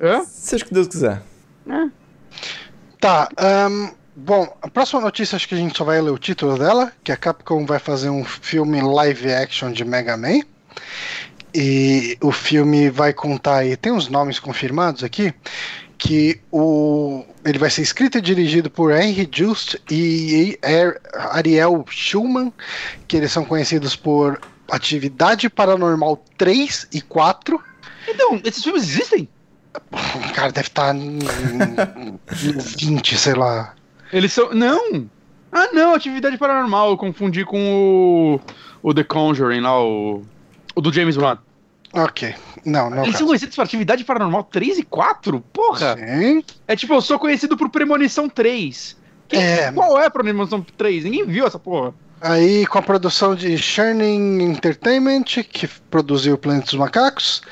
[0.00, 0.22] Hã?
[0.24, 1.22] Você acha que Deus quiser?
[1.68, 1.88] É.
[3.00, 6.58] Tá, ahn, bom, a próxima notícia acho que a gente só vai ler o título
[6.58, 10.40] dela, que a Capcom vai fazer um filme live action de Mega Man.
[11.54, 15.32] E o filme vai contar aí, tem uns nomes confirmados aqui,
[15.96, 20.58] que o ele vai ser escrito e dirigido por Henry Just e
[21.30, 22.52] Ariel Schulman,
[23.06, 24.40] que eles são conhecidos por
[24.70, 27.62] Atividade Paranormal 3 e 4.
[28.08, 29.28] Então, esses filmes existem?
[30.34, 33.74] Cara, deve estar no 20, sei lá.
[34.12, 34.52] Eles são.
[34.52, 35.08] Não!
[35.52, 36.90] Ah, não, atividade paranormal.
[36.90, 38.40] Eu confundi com o.
[38.82, 40.22] O The Conjuring lá, o.
[40.74, 41.38] O do James Wan.
[41.96, 42.34] Ok.
[42.64, 42.98] Não, não.
[42.98, 43.18] Eles caso.
[43.18, 45.40] são conhecidos por atividade paranormal 3 e 4?
[45.52, 45.96] Porra!
[45.96, 46.44] Sim.
[46.68, 48.96] É tipo, eu sou conhecido por Premonição 3.
[49.28, 49.72] Quem- É.
[49.72, 51.04] Qual é a Premonição 3?
[51.04, 51.94] Ninguém viu essa porra.
[52.20, 57.42] Aí com a produção de Shining Entertainment, que produziu Planeta dos Macacos,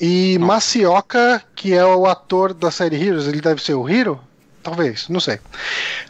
[0.00, 4.20] e Masioka, que é o ator da série Heroes, ele deve ser o Hero?
[4.62, 5.40] Talvez, não sei.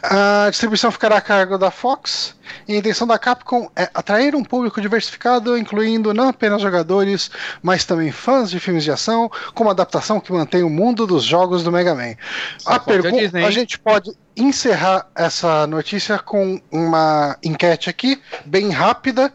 [0.03, 2.35] A distribuição ficará a cargo da Fox,
[2.67, 7.31] e a intenção da Capcom é atrair um público diversificado, incluindo não apenas jogadores,
[7.63, 11.23] mas também fãs de filmes de ação, com uma adaptação que mantém o mundo dos
[11.23, 12.15] jogos do Mega Man.
[12.59, 19.33] Só A pergunta, a gente pode encerrar essa notícia com uma enquete aqui, bem rápida.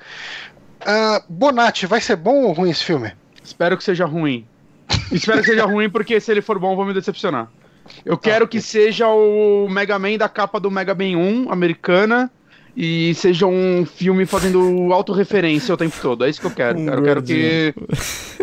[0.87, 3.13] Ah, Bonatti, vai ser bom ou ruim esse filme?
[3.43, 4.47] Espero que seja ruim.
[5.11, 7.49] Espero que seja ruim, porque se ele for bom, vou me decepcionar.
[8.05, 12.31] Eu quero que seja o Mega Man da capa do Mega Man 1 americana
[12.77, 16.25] e seja um filme fazendo autorreferência o tempo todo.
[16.25, 16.99] É isso que eu quero, Um cara.
[16.99, 17.73] Eu quero gordinho.
[17.75, 17.75] que.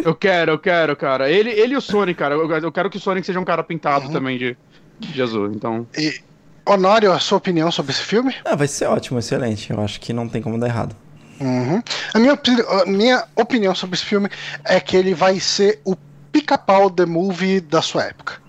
[0.04, 1.30] Eu quero, eu quero, cara.
[1.32, 2.36] Ele, ele e o Sonic, cara.
[2.36, 4.12] Eu, quero que o Sonic seja um cara pintado Uhum.
[4.12, 4.58] também de,
[5.00, 5.48] de azul.
[5.54, 5.88] Então.
[5.98, 6.20] E,
[6.68, 8.34] Honório, a sua opinião sobre esse filme?
[8.44, 9.72] Ah, vai ser ótimo, excelente.
[9.72, 10.96] Eu acho que não tem como dar errado.
[11.40, 11.82] Uhum.
[12.14, 12.34] A, minha,
[12.82, 14.30] a minha opinião sobre esse filme
[14.64, 15.96] é que ele vai ser o
[16.32, 18.42] pica-pau The Movie da sua época.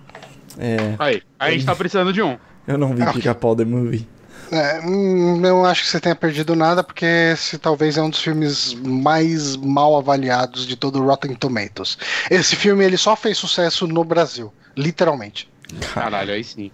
[0.57, 2.37] É, Aí, a gente tá precisando de um.
[2.67, 4.07] eu não vi Ah, Pica-Pau The Movie.
[4.51, 8.21] É, hum, não acho que você tenha perdido nada, porque esse talvez é um dos
[8.21, 11.97] filmes mais mal avaliados de todo o Rotten Tomatoes.
[12.31, 15.49] Esse filme ele só fez sucesso no Brasil, literalmente.
[15.93, 16.71] Caralho, aí sim.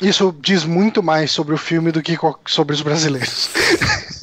[0.00, 2.16] Isso diz muito mais sobre o filme do que
[2.46, 3.50] sobre os brasileiros.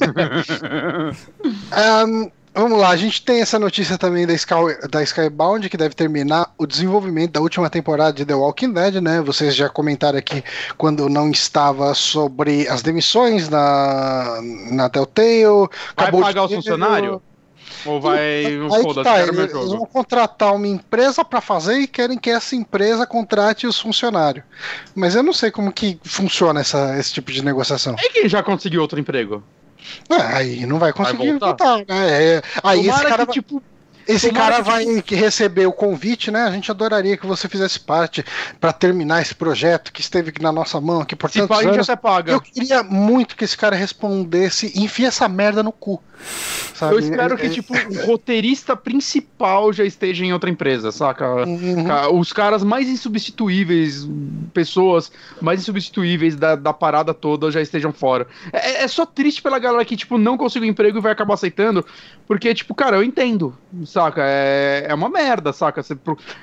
[1.70, 4.54] Ahn, vamos lá, a gente tem essa notícia também da, Sky,
[4.90, 9.20] da Skybound, que deve terminar o desenvolvimento da última temporada de The Walking Dead, né?
[9.20, 10.42] Vocês já comentaram aqui
[10.76, 15.68] quando não estava sobre as demissões na, na Telltale.
[15.96, 17.22] Vai pagar o funcionário?
[17.84, 18.18] Ou vai.
[18.18, 18.58] Aí
[19.04, 23.66] tá, meu eles vão contratar uma empresa para fazer e querem que essa empresa contrate
[23.66, 24.44] os funcionários.
[24.94, 27.94] Mas eu não sei como que funciona essa, esse tipo de negociação.
[27.98, 29.42] E quem já conseguiu outro emprego?
[30.08, 31.46] Ah, Aí não vai conseguir voltar?
[31.46, 32.36] voltar, né?
[32.36, 33.62] É, aí esse Tomara cara, que, tipo,
[34.08, 36.44] esse tomara cara vai que receber o convite, né?
[36.44, 38.24] A gente adoraria que você fizesse parte
[38.58, 41.88] para terminar esse projeto que esteve na nossa mão aqui por se tantos anos.
[41.88, 42.32] até paga.
[42.32, 46.02] Eu queria muito que esse cara respondesse, enfia essa merda no cu.
[46.74, 46.94] sabe?
[46.94, 51.44] Eu espero que, É- tipo, o roteirista principal já esteja em outra empresa, saca?
[51.46, 52.18] Uhum.
[52.18, 54.08] Os caras mais insubstituíveis,
[54.52, 58.26] pessoas mais insubstituíveis da, da parada toda já estejam fora.
[58.52, 61.84] É, é só triste pela galera que, tipo, não conseguiu emprego e vai acabar aceitando,
[62.26, 63.56] porque, tipo, cara, eu entendo,
[63.98, 64.22] saca?
[64.24, 65.82] É, é uma merda, saca?
[65.82, 65.98] Você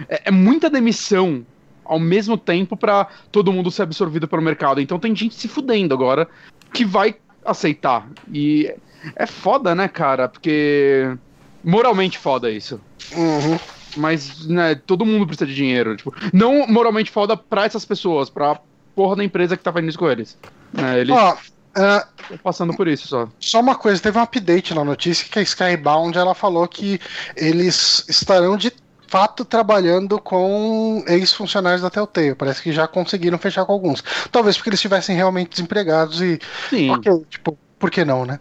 [0.09, 1.45] é, é muita demissão
[1.85, 4.81] ao mesmo tempo pra todo mundo ser absorvido pelo mercado.
[4.81, 6.27] Então tem gente se fudendo agora
[6.73, 7.15] que vai
[7.45, 8.09] aceitar.
[8.33, 8.73] E
[9.15, 10.27] é foda, né, cara?
[10.27, 11.15] Porque
[11.63, 12.81] moralmente foda isso.
[13.15, 13.57] Uhum.
[13.95, 15.95] Mas, né, todo mundo precisa de dinheiro.
[15.95, 18.59] Tipo, não moralmente foda pra essas pessoas, pra
[18.93, 20.37] porra da empresa que tá fazendo isso com eles.
[20.73, 21.37] Né, eles Ó,
[21.75, 23.27] ah, estão passando por isso só.
[23.39, 26.99] Só uma coisa, teve um update na notícia que a Skybound ela falou que
[27.35, 28.71] eles estarão de
[29.07, 32.35] fato trabalhando com ex-funcionários da Telltale.
[32.35, 34.03] Parece que já conseguiram fechar com alguns.
[34.31, 36.39] Talvez porque eles estivessem realmente desempregados e.
[36.69, 36.89] Sim.
[36.91, 38.39] Ok, tipo, por que não, né?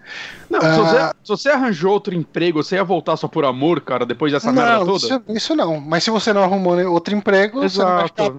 [0.48, 0.76] Não, se, Ah.
[0.76, 4.52] você, se você arranjou outro emprego, você ia voltar só por amor, cara, depois dessa
[4.52, 4.96] merda não, toda?
[4.96, 5.80] isso, isso não.
[5.80, 8.30] Mas se você não arrumou outro emprego, você não vai ficar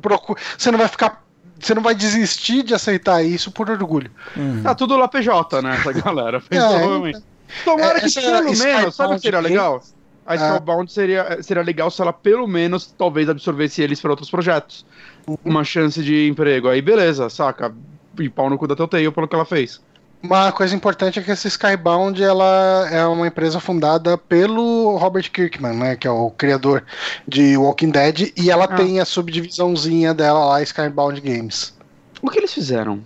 [0.58, 1.25] Você não vai ficar.
[1.60, 4.12] Você não vai desistir de aceitar isso por orgulho.
[4.38, 4.62] Hum.
[4.64, 6.42] Tá tudo lá PJ, né, essa galera.
[6.50, 7.24] É, Provavelmente.
[7.64, 9.82] Tomara que pelo Skybound menos, sabe o que seria legal?
[10.26, 10.36] A Ah.
[10.36, 14.86] Skybound seria, seria legal se ela pelo menos talvez absorvesse eles para outros projetos.
[15.28, 15.38] Uhum.
[15.46, 16.68] Uma chance de emprego.
[16.68, 17.74] Aí beleza, saca?
[18.20, 19.82] E pau no cu da Telltale pelo que ela fez.
[20.26, 25.74] Uma coisa importante é que essa Skybound ela é uma empresa fundada pelo Robert Kirkman,
[25.76, 26.84] né, que é o criador
[27.28, 28.76] de Walking Dead, e ela Ah.
[28.76, 31.74] tem a subdivisãozinha dela lá, Skybound Games.
[32.22, 33.02] O que eles fizeram?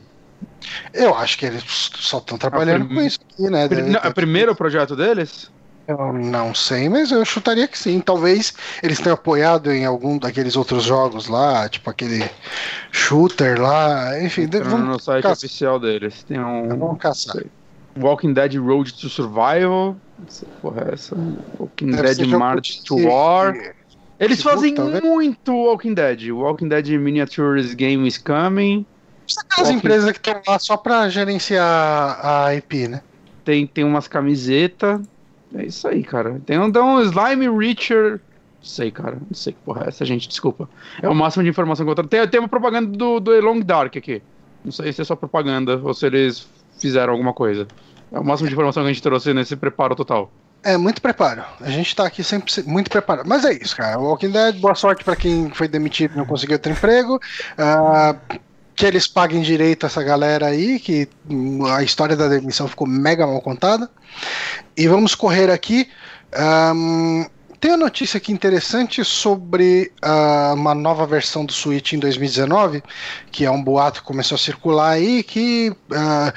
[0.94, 3.68] Eu acho que eles só estão trabalhando prim- com isso aqui, né?
[3.68, 5.52] Pri- não, é o primeiro projeto deles?
[5.90, 8.00] Eu não sei, mas eu chutaria que sim.
[8.00, 8.54] Talvez
[8.84, 12.30] eles tenham apoiado em algum daqueles outros jogos lá, tipo aquele
[12.92, 16.22] shooter lá, enfim, Entrando no vamos, site caça- oficial deles.
[16.24, 17.44] Tem um vamos caçar.
[18.00, 19.98] Walking Dead Road to Survival.
[20.28, 21.16] Essa porra é essa?
[21.60, 23.56] Walking Deve Dead March to War.
[24.20, 25.02] Eles fazem né?
[25.02, 26.30] muito Walking Dead.
[26.30, 28.86] Walking Dead Miniatures Game is Coming.
[29.38, 33.02] Aquelas Walking- empresas que estão lá só pra gerenciar a IP, né?
[33.44, 35.02] Tem, tem umas camisetas.
[35.56, 36.40] É isso aí, cara.
[36.46, 38.14] Tem um, um Slime Reacher.
[38.14, 39.16] Não sei, cara.
[39.16, 40.28] Não sei que porra é essa, gente.
[40.28, 40.70] Desculpa.
[41.02, 42.28] É o máximo de informação que eu tenho.
[42.28, 44.22] Tem, uma propaganda do, do Long Dark aqui.
[44.64, 46.48] Não sei se é só propaganda ou se eles
[46.80, 47.68] fizeram alguma coisa.
[48.12, 50.32] É o máximo de informação que a gente trouxe nesse preparo total.
[50.62, 51.42] É, muito preparo.
[51.62, 53.26] A gente tá aqui sempre se- muito preparado.
[53.26, 53.98] Mas é isso, cara.
[53.98, 57.18] Walking Dead, boa sorte pra quem foi demitido e não conseguiu outro emprego.
[57.58, 58.16] Ah,
[58.80, 61.06] que eles paguem direito essa galera aí, que
[61.76, 63.92] a história da demissão ficou mega mal contada.
[64.76, 65.90] E vamos correr aqui.
[66.34, 67.26] Ahn,
[67.60, 72.82] tem uma notícia aqui interessante sobre ah, uma nova versão do Switch em 2019,
[73.34, 76.34] que é um boato que começou a circular aí, que ah,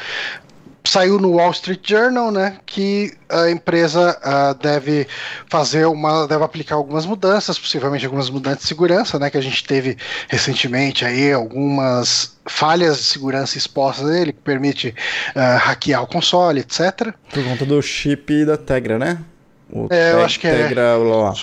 [0.85, 5.07] saiu no Wall Street Journal, né, que a empresa ah, deve
[5.49, 9.65] fazer uma, deve aplicar algumas mudanças, possivelmente algumas mudanças de segurança, né, que a gente
[9.65, 9.97] teve
[10.29, 14.95] recentemente aí algumas falhas de segurança expostas nele, que permite
[15.35, 17.15] ah, hackear o console, etc.
[17.33, 19.19] Por conta do chip da Tegra, né?
[19.71, 20.69] O É, eu acho que é.
[20.69, 21.35] Tegra, lá, lá.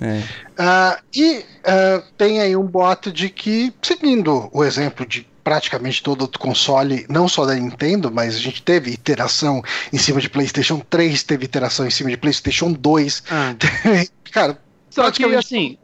[0.00, 0.18] É.
[0.58, 6.22] Uh, e uh, tem aí um boato de que, seguindo o exemplo de praticamente todo
[6.22, 9.62] outro console, não só da Nintendo, mas a gente teve iteração
[9.92, 13.22] em cima de PlayStation 3, teve iteração em cima de PlayStation 2.
[13.30, 13.54] Ah.
[14.30, 14.58] Cara,
[14.90, 15.78] só que assim,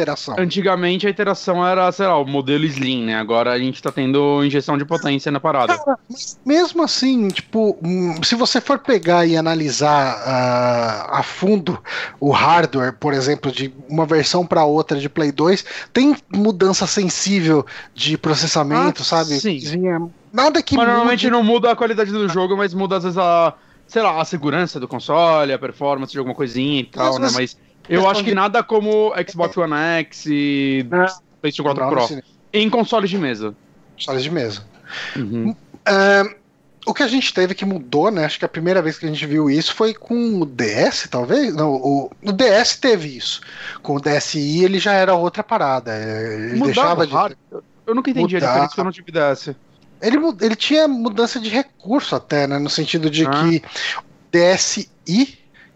[0.00, 0.34] iteração.
[0.38, 3.16] Antigamente a iteração era, sei lá, o modelo Slim, né?
[3.16, 5.78] Agora a gente tá tendo injeção de potência na parada.
[5.78, 5.98] Cara,
[6.44, 11.78] mesmo assim, tipo, hum, se você for pegar e analisar uh, a fundo
[12.18, 17.64] o hardware, por exemplo, de uma versão para outra de Play 2, tem mudança sensível
[17.94, 19.40] de processamento, ah, sabe?
[19.40, 19.60] Sim.
[20.32, 21.30] Nada que mas normalmente mude...
[21.30, 23.54] não muda a qualidade do jogo, mas muda às vezes a,
[23.86, 27.38] sei lá, a segurança do console, a performance de alguma coisinha e tal, mas, né?
[27.40, 31.06] Mas eu acho que nada como Xbox One X e é.
[31.40, 32.22] PlayStation 4 Pro.
[32.52, 33.54] Em consoles de mesa.
[33.96, 34.64] Consoles de mesa.
[35.16, 35.50] Uhum.
[35.50, 36.40] Uh,
[36.86, 38.24] o que a gente teve que mudou, né?
[38.24, 41.54] Acho que a primeira vez que a gente viu isso foi com o DS, talvez.
[41.54, 43.40] Não, o, o DS teve isso.
[43.82, 45.96] Com o DSi ele já era outra parada.
[45.96, 47.36] Ele Mudava deixava de.
[47.86, 48.46] Eu nunca entendi mudar.
[48.46, 49.54] a diferença que eu não tive DS.
[50.00, 52.58] Ele, ele tinha mudança de recurso até, né?
[52.58, 53.30] No sentido de ah.
[53.30, 53.62] que
[54.32, 54.88] DSi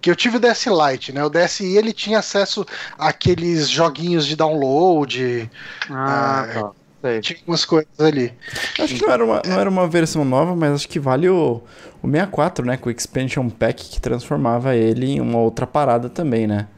[0.04, 1.24] que eu tive o DS Lite, né?
[1.24, 2.66] O DSi ele tinha acesso
[2.98, 5.50] àqueles joguinhos de download.
[5.88, 7.20] Ah, é, tá.
[7.22, 8.30] Tinha umas coisas ali.
[8.78, 11.62] Acho que não era, uma, não era uma versão nova, mas acho que vale o,
[12.02, 12.76] o 64, né?
[12.76, 16.68] Com o Expansion Pack que transformava ele em uma outra parada também, né?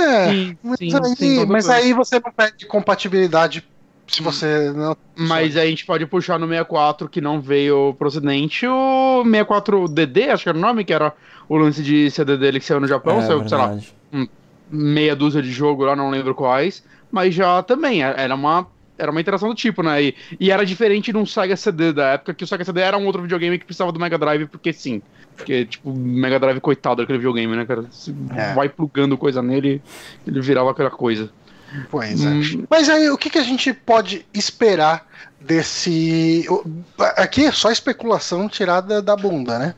[0.00, 3.64] É, sim, mas, sim, aí, sim, mas aí você não perde compatibilidade
[4.08, 4.24] se hum.
[4.24, 4.96] você não.
[5.14, 10.48] Mas a gente pode puxar no 64 que não veio procedente o 64DD, acho que
[10.48, 11.14] era o nome, que era
[11.52, 13.78] o lance de CD dele que saiu no Japão, é, saiu, sei lá,
[14.70, 18.66] meia dúzia de jogo lá, não lembro quais, mas já também é, era uma
[18.98, 20.02] era uma interação do tipo, né?
[20.02, 22.96] E, e era diferente de um Sega CD da época, que o Sega CD era
[22.96, 25.02] um outro videogame que precisava do Mega Drive, porque sim.
[25.36, 27.82] Porque, tipo, Mega Drive, coitado daquele videogame, né, cara?
[27.90, 28.54] Você é.
[28.54, 29.82] vai plugando coisa nele,
[30.26, 31.30] ele virava aquela coisa.
[31.90, 32.28] Pois é.
[32.28, 32.64] Hum.
[32.70, 35.06] Mas aí, o que, que a gente pode esperar
[35.40, 36.46] desse.
[37.16, 39.74] Aqui é só especulação tirada da bunda, né?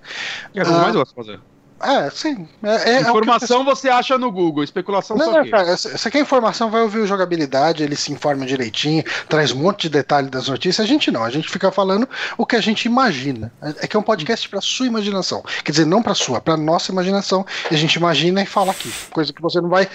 [0.55, 1.41] É o que eu mais gosto de fazer.
[1.85, 2.49] É, sim.
[2.63, 5.51] É, é, é informação é você acha no Google, especulação não, só aqui.
[5.51, 9.83] Cara, você quer informação, vai ouvir o jogabilidade, ele se informa direitinho, traz um monte
[9.83, 10.85] de detalhe das notícias.
[10.85, 12.09] A gente não, a gente fica falando
[12.39, 13.53] o que a gente imagina.
[13.81, 15.43] É que é um podcast para sua imaginação.
[15.63, 17.45] Quer dizer, não para sua, para nossa imaginação.
[17.71, 18.93] E a gente imagina e fala aqui.
[19.11, 19.89] Coisa que você não vai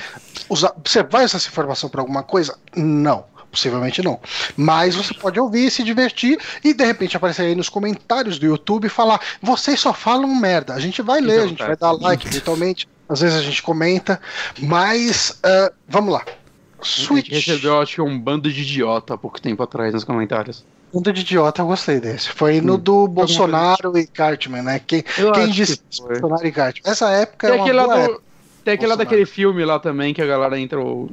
[0.47, 0.73] usar.
[0.83, 2.57] Você vai usar essa informação para alguma coisa?
[2.75, 3.25] Não.
[3.51, 4.19] Possivelmente não.
[4.55, 8.85] Mas você pode ouvir, se divertir e de repente aparecer aí nos comentários do YouTube
[8.85, 10.73] e falar: vocês só falam merda.
[10.73, 12.87] A gente vai ler, a gente vai dar like eventualmente.
[13.07, 14.21] Às vezes a gente comenta.
[14.59, 16.23] Mas uh, vamos lá.
[16.81, 17.29] Switch.
[17.29, 20.63] recebeu, acho que um bando de idiota há pouco tempo atrás nos comentários.
[20.93, 22.29] Bando de idiota, eu gostei desse.
[22.29, 22.79] Foi no hum.
[22.79, 24.79] do Bolsonaro e Cartman, né?
[24.85, 25.03] Quem,
[25.33, 26.91] quem disse que Bolsonaro e Cartman?
[26.91, 28.28] Essa época é uma boa época.
[28.63, 31.09] Tem aquele lá daquele filme lá também que a galera entra o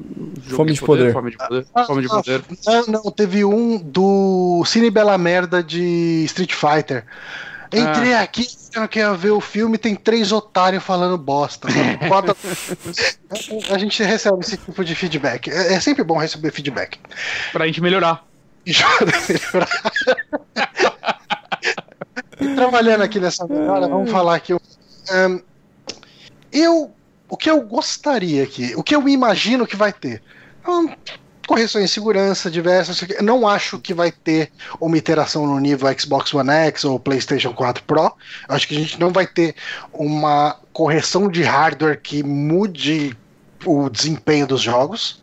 [0.49, 1.67] Fome de, poder, Fome de poder.
[1.75, 2.43] Ah, Fome de poder.
[2.67, 7.05] Não, não, teve um do Cine Bela Merda de Street Fighter.
[7.73, 8.23] Entrei ah.
[8.23, 11.69] aqui, eu quero ver o filme, tem três otários falando bosta.
[13.71, 15.51] a gente recebe esse tipo de feedback.
[15.51, 16.99] É, é sempre bom receber feedback.
[17.53, 18.25] Pra gente melhorar.
[18.67, 19.93] melhorar.
[22.55, 24.55] Trabalhando aqui nessa melhora, vamos falar aqui.
[24.55, 25.41] Um,
[26.53, 26.96] eu
[27.29, 30.23] o que eu gostaria aqui, o que eu imagino que vai ter.
[30.67, 30.89] Hum,
[31.47, 33.01] correções de segurança diversas.
[33.23, 34.51] Não acho que vai ter
[34.81, 38.13] uma iteração no nível Xbox One X ou PlayStation 4 Pro.
[38.49, 39.55] Acho que a gente não vai ter
[39.93, 43.17] uma correção de hardware que mude
[43.65, 45.23] o desempenho dos jogos.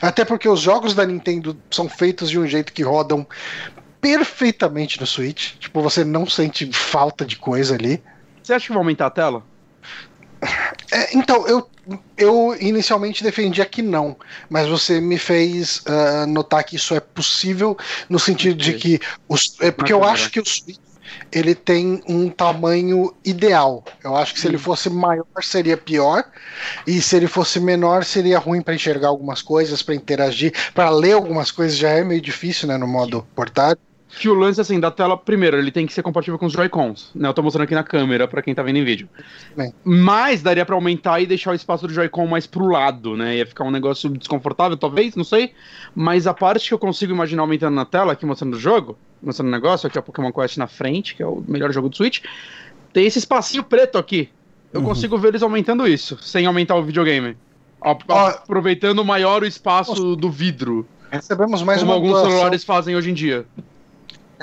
[0.00, 3.26] Até porque os jogos da Nintendo são feitos de um jeito que rodam
[4.00, 5.54] perfeitamente no Switch.
[5.58, 8.02] Tipo, você não sente falta de coisa ali.
[8.42, 9.42] Você acha que vai aumentar a tela?
[10.92, 11.68] É, então, eu,
[12.16, 14.16] eu inicialmente defendia que não,
[14.48, 17.76] mas você me fez uh, notar que isso é possível
[18.08, 20.78] no sentido de que os, é porque eu acho que o Switch
[21.30, 23.84] ele tem um tamanho ideal.
[24.02, 26.24] Eu acho que se ele fosse maior seria pior
[26.86, 31.12] e se ele fosse menor seria ruim para enxergar algumas coisas, para interagir, para ler
[31.12, 34.90] algumas coisas já é meio difícil, né, no modo portátil que o lance, assim, da
[34.90, 37.28] tela, primeiro, ele tem que ser compatível com os Joy-Cons, né?
[37.28, 39.08] Eu tô mostrando aqui na câmera para quem tá vendo em vídeo.
[39.56, 39.74] Bem.
[39.84, 43.36] Mas daria para aumentar e deixar o espaço do Joy-Con mais pro lado, né?
[43.36, 45.52] Ia ficar um negócio desconfortável, talvez, não sei.
[45.94, 49.48] Mas a parte que eu consigo imaginar aumentando na tela, aqui mostrando o jogo, mostrando
[49.48, 51.96] o negócio, aqui é o Pokémon Quest na frente, que é o melhor jogo do
[51.96, 52.20] Switch,
[52.92, 54.28] tem esse espacinho preto aqui.
[54.72, 54.86] Eu uhum.
[54.86, 57.36] consigo ver eles aumentando isso, sem aumentar o videogame.
[57.80, 60.86] Aproveitando maior o espaço do vidro.
[61.10, 62.30] Recebemos mais como alguns doação.
[62.30, 63.46] celulares fazem hoje em dia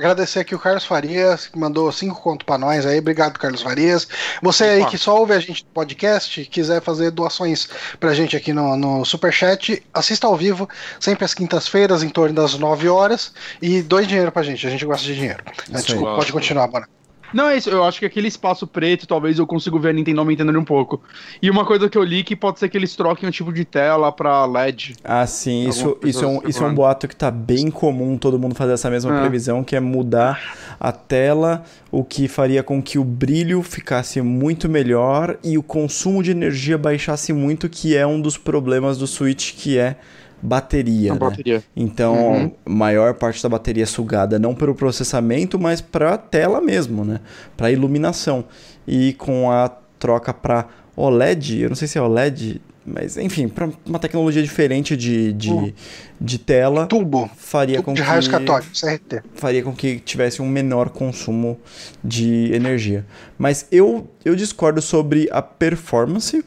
[0.01, 2.97] agradecer aqui o Carlos Farias, que mandou cinco contos pra nós aí.
[2.97, 4.07] Obrigado, Carlos Farias.
[4.41, 7.69] Você aí que só ouve a gente no podcast, quiser fazer doações
[7.99, 10.67] pra gente aqui no, no Superchat, assista ao vivo,
[10.99, 14.65] sempre às quintas-feiras, em torno das 9 horas, e doe dinheiro pra gente.
[14.65, 15.43] A gente gosta de dinheiro.
[15.69, 16.87] Desculpa, pode continuar, Bona.
[17.33, 17.69] Não, é isso.
[17.69, 21.01] Eu acho que aquele espaço preto, talvez eu consiga ver a Nintendo aumentando um pouco.
[21.41, 23.65] E uma coisa que eu li que pode ser que eles troquem o tipo de
[23.65, 24.95] tela pra LED.
[25.03, 25.67] Ah, sim.
[25.67, 28.73] Isso, isso, é um, isso é um boato que tá bem comum todo mundo fazer
[28.73, 29.21] essa mesma é.
[29.21, 30.41] previsão, que é mudar
[30.79, 36.23] a tela, o que faria com que o brilho ficasse muito melhor e o consumo
[36.23, 39.97] de energia baixasse muito, que é um dos problemas do Switch, que é
[40.41, 41.13] bateria.
[41.13, 41.19] Né?
[41.19, 41.63] bateria.
[41.76, 42.51] Então, uhum.
[42.65, 47.19] maior parte da bateria é sugada não pelo processamento, mas para a tela mesmo, né?
[47.55, 48.45] Para iluminação.
[48.88, 49.69] E com a
[49.99, 54.97] troca para OLED, eu não sei se é OLED, mas, enfim, para uma tecnologia diferente
[54.97, 55.73] de, de, uh,
[56.19, 56.87] de tela.
[56.87, 57.29] Tubo.
[57.37, 59.21] Faria tubo com de que, raios católicos, CRT.
[59.35, 61.59] Faria com que tivesse um menor consumo
[62.03, 63.05] de energia.
[63.37, 66.43] Mas eu, eu discordo sobre a performance.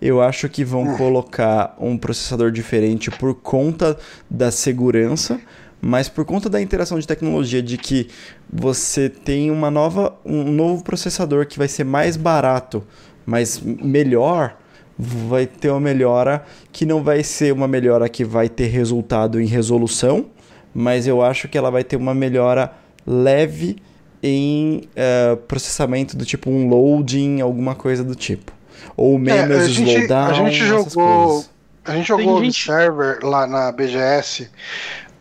[0.00, 0.96] Eu acho que vão uh.
[0.96, 3.96] colocar um processador diferente por conta
[4.30, 5.38] da segurança
[5.86, 8.08] mas por conta da interação de tecnologia de que
[8.50, 12.82] você tem uma nova um novo processador que vai ser mais barato,
[13.26, 14.56] mas melhor,
[14.98, 19.46] vai ter uma melhora que não vai ser uma melhora que vai ter resultado em
[19.46, 20.26] resolução,
[20.74, 22.72] mas eu acho que ela vai ter uma melhora
[23.06, 23.76] leve
[24.22, 28.52] em uh, processamento do tipo um loading, alguma coisa do tipo.
[28.96, 30.30] Ou menos é, gente, slowdown.
[30.30, 31.44] A gente jogou.
[31.84, 34.48] A gente jogou server lá na BGS uh,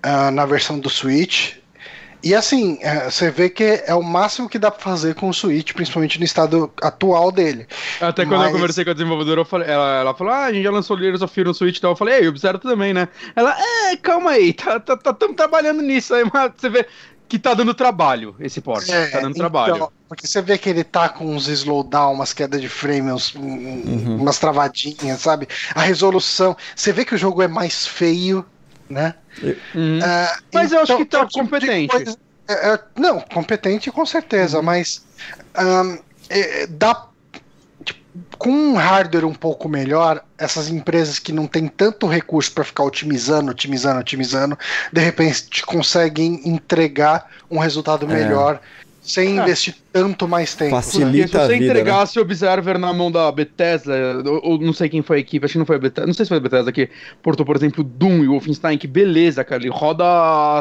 [0.02, 1.56] ah, na versão do Switch
[2.24, 5.34] e assim, é, você vê que é o máximo que dá pra fazer com o
[5.34, 7.68] Switch, principalmente no estado atual dele.
[8.00, 8.48] Até quando Mas...
[8.48, 11.22] eu conversei com a desenvolvedora, falei, ela, ela falou: Ah, a gente já lançou Layers
[11.22, 11.92] of Fear no Switch e tal.
[11.92, 13.10] Eu falei, ei, observa também, né?
[13.36, 16.88] Ela, é, calma aí, tá, tá, tá, trabalhando nisso aí, mas você vê
[17.28, 18.92] que tá dando trabalho esse porte.
[18.92, 19.92] É, tá dando então, trabalho.
[20.08, 24.18] Porque você vê que ele tá com uns slowdown, umas quedas de frame, uns, uhum.
[24.22, 25.48] umas travadinhas, sabe?
[25.74, 26.56] A resolução.
[26.76, 28.46] Você vê que o jogo é mais feio
[28.94, 29.16] né?
[29.42, 30.00] Uhum.
[30.00, 31.88] Uh, mas então, eu acho que tá tipo competente.
[31.90, 32.18] Coisa,
[32.48, 34.64] é, é, não, competente com certeza, uhum.
[34.64, 35.04] mas
[35.58, 35.98] um,
[36.30, 37.08] é, dá
[37.84, 38.00] tipo,
[38.38, 42.84] com um hardware um pouco melhor, essas empresas que não têm tanto recurso para ficar
[42.84, 44.58] otimizando, otimizando, otimizando,
[44.92, 48.60] de repente conseguem entregar um resultado é.
[49.04, 49.42] Sem é.
[49.44, 50.72] investir tanto mais tempo.
[50.72, 52.22] Facilita se você entregasse né?
[52.22, 53.94] o Observer na mão da Bethesda,
[54.26, 56.14] ou, ou, não sei quem foi a equipe, acho que não foi a Bethesda, não
[56.14, 56.90] sei se foi a Bethesda que
[57.22, 60.06] portou, por exemplo, Doom e Wolfenstein, que beleza, cara, ele roda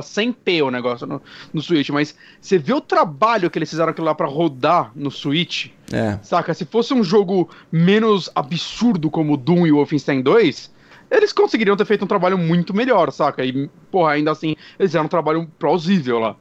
[0.00, 1.22] 100p o negócio no,
[1.54, 5.10] no Switch, mas você vê o trabalho que eles fizeram aquilo lá pra rodar no
[5.10, 6.18] Switch, é.
[6.22, 6.52] saca?
[6.52, 10.72] Se fosse um jogo menos absurdo como Doom e Wolfenstein 2,
[11.12, 13.44] eles conseguiriam ter feito um trabalho muito melhor, saca?
[13.44, 16.36] E, porra, ainda assim, eles fizeram um trabalho plausível lá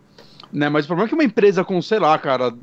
[0.52, 0.70] né?
[0.70, 2.54] Mas o problema é que uma empresa com, sei lá, cara,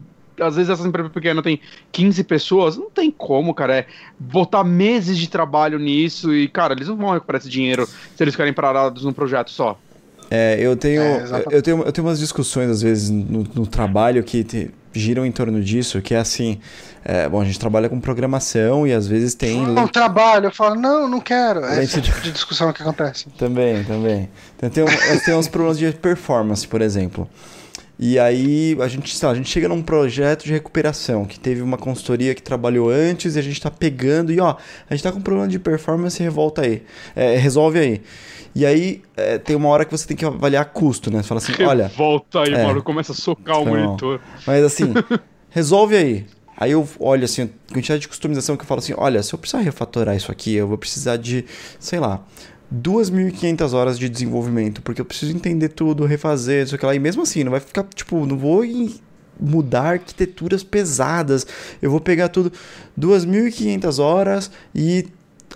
[0.40, 1.60] às vezes essa empresa pequena tem
[1.93, 3.86] 15 pessoas, não tem como, cara, é
[4.19, 8.35] botar meses de trabalho nisso e, cara, eles não vão recuperar esse dinheiro se eles
[8.35, 9.78] ficarem parados num projeto só.
[10.31, 14.23] É, eu tenho, é, eu tenho, eu tenho umas discussões às vezes no, no trabalho
[14.23, 16.60] que te, giram em torno disso, que é assim,
[17.02, 19.66] é, bom, a gente trabalha com programação e às vezes tem...
[19.66, 23.27] Não, trabalho, eu falo, não, não quero, é esse tipo de discussão que acontece.
[23.39, 24.28] Também, também.
[24.56, 24.85] Então, tem,
[25.24, 27.28] tem uns problemas de performance, por exemplo.
[27.98, 31.76] E aí a gente, lá, a gente chega num projeto de recuperação que teve uma
[31.76, 35.18] consultoria que trabalhou antes e a gente está pegando e ó, a gente está com
[35.18, 36.82] um problema de performance, revolta aí,
[37.16, 38.02] é, resolve aí.
[38.54, 41.22] E aí é, tem uma hora que você tem que avaliar custo, né?
[41.22, 41.88] Você fala assim, olha.
[41.88, 44.20] Volta aí, é, mano, começa a socar o monitor.
[44.46, 44.94] Mas assim,
[45.50, 46.26] resolve aí.
[46.56, 49.38] Aí eu olho assim, a quantidade de customização que eu falo assim, olha, se eu
[49.38, 51.44] precisar refatorar isso aqui, eu vou precisar de,
[51.78, 52.20] sei lá,
[52.74, 56.94] 2.500 horas de desenvolvimento, porque eu preciso entender tudo, refazer, isso que lá.
[56.94, 58.62] E mesmo assim, não vai ficar, tipo, não vou
[59.40, 61.46] mudar arquiteturas pesadas.
[61.80, 62.52] Eu vou pegar tudo
[62.98, 65.06] 2.500 horas e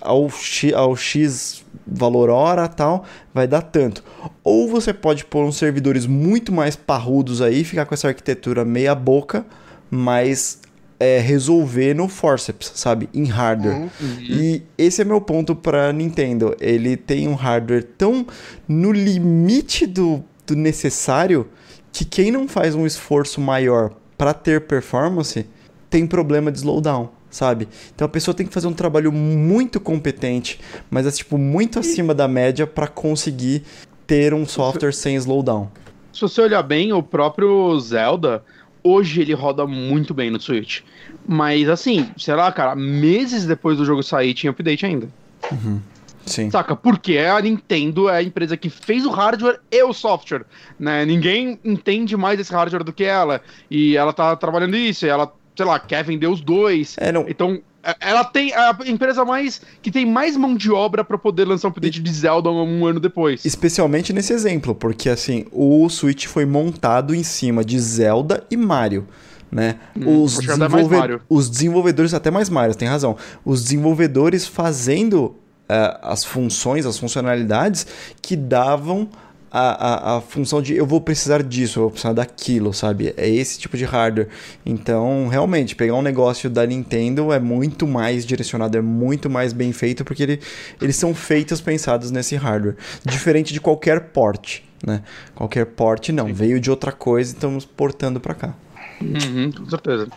[0.01, 4.03] ao X, ao X valor hora tal, vai dar tanto.
[4.43, 8.95] Ou você pode pôr uns servidores muito mais parrudos aí, ficar com essa arquitetura meia
[8.95, 9.45] boca,
[9.91, 10.61] mas
[11.03, 13.09] é, resolver no forceps, sabe?
[13.13, 13.83] Em hardware.
[13.83, 13.91] Uhum.
[14.21, 16.55] E esse é meu ponto para Nintendo.
[16.61, 18.25] Ele tem um hardware tão
[18.69, 21.49] no limite do, do necessário
[21.93, 25.45] que quem não faz um esforço maior para ter performance
[25.91, 27.67] tem problema de slowdown sabe?
[27.95, 30.61] Então a pessoa tem que fazer um trabalho muito competente,
[30.91, 33.63] mas é tipo muito acima da média para conseguir
[34.07, 35.71] ter um software sem slowdown.
[36.13, 38.45] Se você olhar bem, o próprio Zelda,
[38.83, 40.81] hoje ele roda muito bem no Switch.
[41.27, 45.09] Mas assim, sei lá, cara, meses depois do jogo sair tinha update ainda.
[45.51, 45.81] Uhum.
[46.27, 46.51] Sim.
[46.51, 46.77] Saca?
[46.77, 50.45] Porque a Nintendo é a empresa que fez o hardware e o software,
[50.79, 51.05] né?
[51.05, 53.41] Ninguém entende mais esse hardware do que ela.
[53.71, 56.97] E ela tá trabalhando isso, e ela, sei lá, quer vender os dois.
[56.99, 57.61] É, não, Então,
[58.01, 61.71] ela tem a empresa mais que tem mais mão de obra pra poder lançar um
[61.71, 63.45] update de Zelda um ano depois.
[63.45, 69.07] Especialmente nesse exemplo, porque assim, o Switch foi montado em cima de Zelda e Mario.
[69.51, 69.77] Né?
[69.95, 71.21] Hum, os, desenvolve- Mario.
[71.29, 73.17] os desenvolvedores, até mais Mario, tem razão.
[73.45, 75.37] Os desenvolvedores fazendo
[75.69, 77.87] eh, as funções, as funcionalidades
[78.23, 79.09] que davam
[79.53, 83.13] a, a, a função de eu vou precisar disso, eu vou precisar daquilo, sabe?
[83.19, 84.29] É esse tipo de hardware.
[84.65, 89.71] Então, realmente, pegar um negócio da Nintendo é muito mais direcionado, é muito mais bem
[89.71, 90.41] feito, porque ele,
[90.81, 92.77] eles são feitos pensados nesse hardware.
[93.05, 95.03] Diferente de qualquer port, né?
[95.35, 98.55] Qualquer port não, veio de outra coisa e estamos portando pra cá.
[99.03, 100.09] Uhum, com certeza.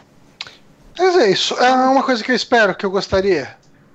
[0.98, 1.54] Mas é isso.
[1.56, 3.50] É uma coisa que eu espero, que eu gostaria.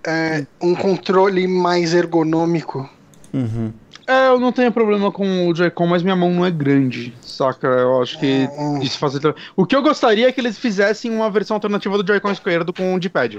[0.06, 2.88] É um controle mais ergonômico.
[3.32, 3.72] Uhum.
[4.10, 7.68] É, eu não tenho problema com o Joy-Con, mas minha mão não é grande, saca?
[7.68, 8.80] Eu acho que Hum.
[8.82, 9.34] isso facilita.
[9.54, 12.92] O que eu gostaria é que eles fizessem uma versão alternativa do Joy-Con esquerdo com
[12.94, 13.38] o D-pad.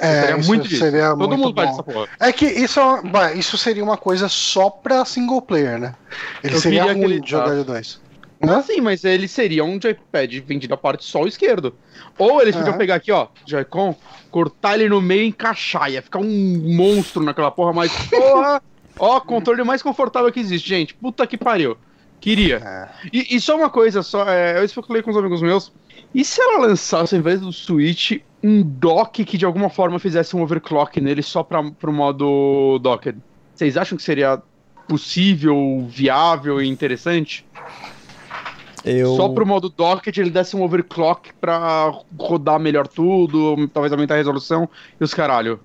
[0.00, 0.80] É, isso muito disso.
[0.84, 1.62] seria Todo muito mundo bom.
[1.62, 2.06] essa porra.
[2.20, 5.94] É que isso, é isso seria uma coisa só pra single player, né?
[6.44, 7.54] Ele Eu seria ruim ele- de jogar ah.
[7.56, 8.00] de dois.
[8.46, 8.62] Hã?
[8.62, 11.74] Sim, mas ele seria um joypad vendido a parte só o esquerdo.
[12.18, 12.78] Ou eles podiam Aham.
[12.78, 13.96] pegar aqui, ó, Joy-Con,
[14.30, 15.90] cortar ele no meio e encaixar.
[15.90, 18.62] Ia ficar um monstro naquela porra, mas porra!
[18.98, 20.94] Ó, controle mais confortável que existe, gente.
[20.94, 21.76] Puta que pariu.
[22.20, 22.56] Queria.
[22.56, 22.88] É.
[23.12, 25.72] E, e só uma coisa, só, é, eu especulei com os amigos meus.
[26.14, 30.36] E se ela lançasse, ao invés do Switch, um dock que de alguma forma fizesse
[30.36, 33.18] um overclock nele só pra, pro modo docked?
[33.54, 34.40] Vocês acham que seria
[34.88, 37.44] possível, viável e interessante?
[38.84, 39.16] Eu...
[39.16, 44.18] Só pro modo docket ele desse um overclock pra rodar melhor tudo, talvez aumentar a
[44.18, 44.68] resolução
[45.00, 45.58] e os caralho.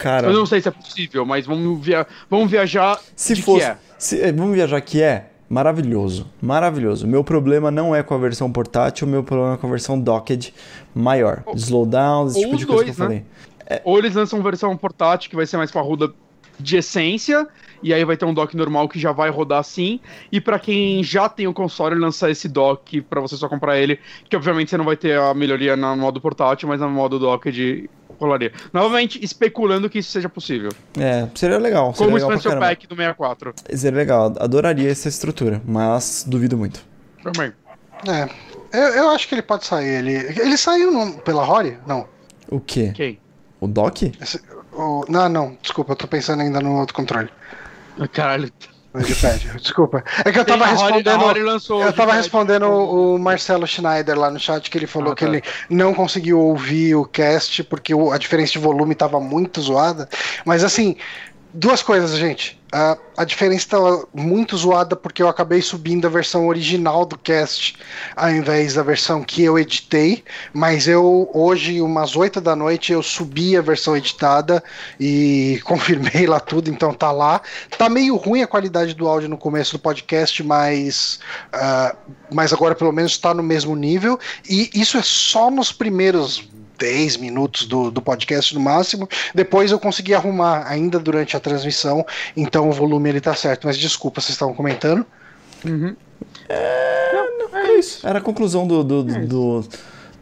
[0.00, 3.66] Cara, Eu não sei se é possível, mas vamos, via vamos viajar se fosse.
[3.66, 3.76] que é.
[3.98, 5.26] se- eh, vamos viajar que é?
[5.48, 6.26] Maravilhoso.
[6.40, 7.06] Maravilhoso.
[7.06, 10.54] Meu problema não é com a versão portátil, meu problema é com a versão docked
[10.94, 11.42] maior.
[11.54, 13.24] Slowdown, esse ou tipo de coisa dois, que eu né?
[13.68, 13.80] falei.
[13.84, 16.12] Ou eles lançam versão portátil que vai ser mais parruda
[16.58, 17.48] de essência,
[17.82, 19.98] e aí vai ter um dock normal que já vai rodar assim.
[20.30, 23.98] E pra quem já tem o console, lançar esse dock pra você só comprar ele,
[24.28, 27.50] que obviamente você não vai ter a melhoria no modo portátil, mas no modo dock
[27.50, 27.88] de
[28.20, 28.52] rolaria.
[28.72, 30.70] Novamente, especulando que isso seja possível.
[30.98, 31.94] É, seria legal.
[31.94, 32.60] Seria Como o legal Expansion.
[32.60, 33.54] Pack do 64.
[33.74, 34.34] Seria legal.
[34.38, 36.84] Adoraria essa estrutura, mas duvido muito.
[37.22, 37.52] Também.
[38.06, 38.28] É.
[38.72, 39.88] Eu, eu acho que ele pode sair.
[39.88, 41.76] Ele, ele saiu no- pela Rory?
[41.86, 42.06] Não.
[42.48, 42.90] O quê?
[42.92, 43.18] Ok.
[43.60, 44.12] O dock?
[44.20, 44.40] Esse-
[44.72, 45.58] o- não, não.
[45.60, 47.28] Desculpa, eu tô pensando ainda no outro controle.
[48.12, 48.50] Caralho.
[48.94, 49.56] Gpad.
[49.60, 50.02] Desculpa.
[50.24, 51.08] É que eu tava respondendo.
[51.08, 52.16] a Rory lançou Eu tava Gpad.
[52.22, 55.30] respondendo o o Marcelo Schneider lá no chat, que ele falou Ah, que tá.
[55.30, 60.08] ele não conseguiu ouvir o cast porque a diferença de volume tava muito zoada.
[60.44, 60.96] Mas assim,
[61.52, 62.60] duas coisas, gente.
[62.72, 67.76] A, a diferença estava muito zoada porque eu acabei subindo a versão original do cast
[68.14, 70.22] ao invés da versão que eu editei.
[70.52, 74.62] Mas eu, hoje, umas 8 da noite, eu subi a versão editada
[75.00, 77.40] e confirmei lá tudo, então tá lá.
[77.76, 81.18] Tá meio ruim a qualidade do áudio no começo do podcast, mas,
[81.52, 81.96] ah,
[82.32, 84.18] mas agora pelo menos está no mesmo nível.
[84.48, 86.48] E isso é só nos primeiros
[86.80, 89.06] 10 minutos do, do podcast no máximo.
[89.34, 92.04] Depois eu consegui arrumar ainda durante a transmissão,
[92.36, 93.66] então o volume ele tá certo.
[93.66, 95.04] Mas desculpa, vocês estavam comentando.
[95.64, 95.94] Uhum.
[96.48, 98.06] É isso.
[98.06, 99.60] Era a conclusão do, do, do, do,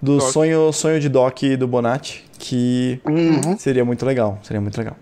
[0.03, 0.31] do Doc.
[0.33, 3.57] sonho, sonho de doc do Bonatti, que Uhum.
[3.59, 4.39] seria muito legal.
[4.43, 4.97] Seria muito legal.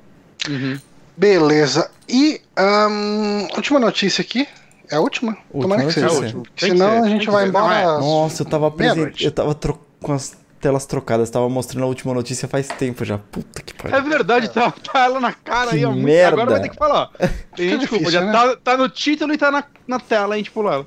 [0.48, 0.78] Uhum.
[1.16, 1.90] Beleza.
[2.08, 4.46] E ahn, última notícia aqui.
[4.90, 5.36] É a última?
[5.52, 6.06] Última Tomara que seja.
[6.06, 6.42] É a última.
[6.56, 7.42] Senão a gente vai.
[7.42, 7.74] Não, embora.
[7.80, 7.84] é.
[7.84, 9.24] Nossa, eu tava presente.
[9.24, 9.58] Eu tava
[10.00, 13.18] com as telas trocadas, tava mostrando a última notícia faz tempo já.
[13.18, 14.08] Puta que É pariu.
[14.08, 15.90] verdade, tá, tá ela na cara Que aí, ó.
[15.90, 16.42] muito- merda.
[16.42, 17.10] Agora vai ter que falar.
[17.56, 18.32] Tem Fica desculpa, difícil, já né?
[18.32, 20.86] tá, tá no título e tá na, na tela, a gente pula ela.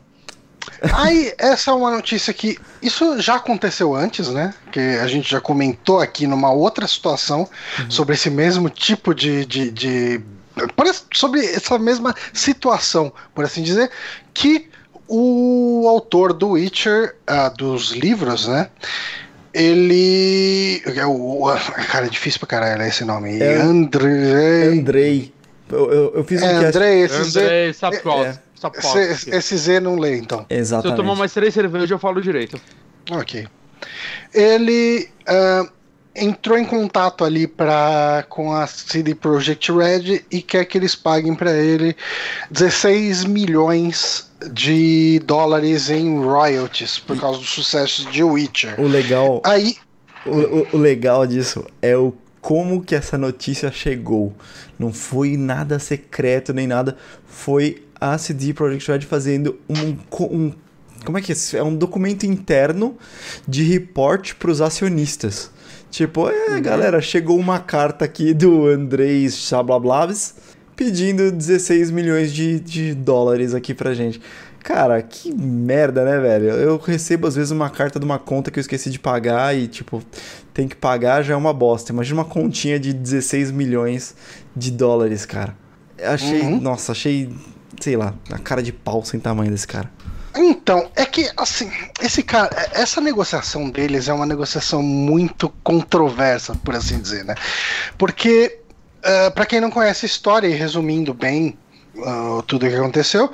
[0.94, 2.58] Aí, essa é uma notícia que.
[2.82, 4.54] Isso já aconteceu antes, né?
[4.72, 7.48] Que a gente já comentou aqui numa outra situação
[7.90, 9.46] sobre esse mesmo tipo de.
[9.46, 10.22] de, de-
[11.14, 13.90] sobre essa mesma situação, por assim dizer,
[14.34, 14.70] que
[15.08, 18.70] o autor do Witcher, ah, dos livros, né?
[19.54, 20.82] Ele.
[20.86, 21.44] É o,
[21.92, 23.40] cara, é difícil pra caralho esse nome.
[23.40, 24.80] É- Andrei.
[24.80, 25.34] Andrei.
[25.72, 26.66] Eu, eu, eu fiz um É.
[26.66, 27.44] Andrei, esse Z.
[27.44, 28.26] Andrei Sapkowski.
[28.28, 28.40] é.
[28.56, 28.98] Sapkowski.
[29.00, 30.40] Esse, esse Z não lê, então.
[30.40, 30.98] Se eu Exatamente.
[30.98, 32.60] tomar mais três cervejas, eu falo direito.
[33.12, 33.48] Ok.
[34.34, 35.68] Ele ah,
[36.16, 41.36] entrou em contato ali pra, com a CD Projekt Red e quer que eles paguem
[41.36, 41.96] para ele
[42.52, 48.80] 16 milhões de dólares em royalties por causa do sucesso de Witcher.
[48.80, 49.76] O legal, Aí,
[50.26, 54.34] o, o- o legal disso é o como que essa notícia chegou.
[54.78, 56.98] Não foi nada secreto nem nada.
[57.28, 60.54] Foi a CD Projekt Red fazendo um, um
[61.06, 61.36] como é que é?
[61.56, 62.98] É um documento interno
[63.48, 65.52] de report para os acionistas.
[65.90, 66.62] Tipo, é, uhum.
[66.62, 70.36] galera, chegou uma carta aqui do Andrei Chablablabs
[70.76, 74.22] pedindo 16 milhões de, de dólares aqui pra gente.
[74.64, 76.50] Cara, que merda, né, velho?
[76.50, 79.68] Eu recebo às vezes uma carta de uma conta que eu esqueci de pagar e,
[79.68, 80.04] tipo,
[80.54, 81.92] tem que pagar já é uma bosta.
[81.92, 84.16] Imagina uma continha de 16 milhões
[84.56, 85.56] de dólares, cara.
[86.02, 86.62] Achei, uhum.
[86.62, 87.30] nossa, achei,
[87.80, 89.90] sei lá, a cara de pau sem tamanho desse cara.
[90.36, 96.76] Então, é que, assim, esse cara, essa negociação deles é uma negociação muito controversa, por
[96.76, 97.36] assim dizer, né?
[97.98, 98.60] Porque,
[99.04, 101.58] uh, eh, para quem não conhece a história, e resumindo bem
[101.96, 103.32] uh, tudo o que aconteceu,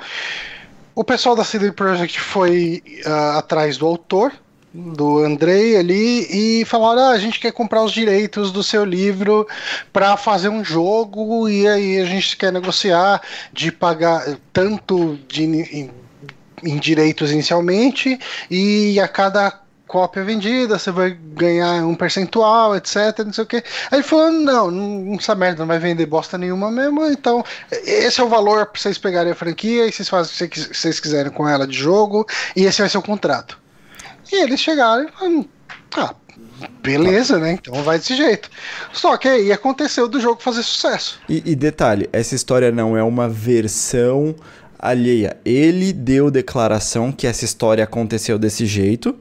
[0.94, 4.32] o pessoal da CD Projekt foi uh, atrás do autor,
[4.72, 9.46] do Andrei ali, e falaram: ah, a gente quer comprar os direitos do seu livro
[9.92, 13.20] para fazer um jogo, e aí a gente quer negociar
[13.52, 15.90] de pagar tanto de
[16.66, 18.18] em direitos inicialmente
[18.50, 23.56] e a cada cópia vendida, você vai ganhar um percentual, etc, não sei o que.
[23.56, 28.20] Aí ele falou, não, não, essa merda não vai vender bosta nenhuma mesmo, então esse
[28.20, 31.30] é o valor pra vocês pegarem a franquia e vocês fazem o que vocês quiserem
[31.30, 33.58] com ela de jogo, e esse vai ser o contrato.
[34.32, 35.46] E eles chegaram e falaram,
[35.96, 36.14] ah,
[36.82, 37.52] beleza, né?
[37.52, 38.50] Então vai desse jeito.
[38.92, 41.20] Só que aí aconteceu do jogo fazer sucesso.
[41.28, 44.34] E, e detalhe, essa história não é uma versão
[44.78, 45.36] alheia.
[45.44, 49.14] Ele deu declaração que essa história aconteceu desse jeito.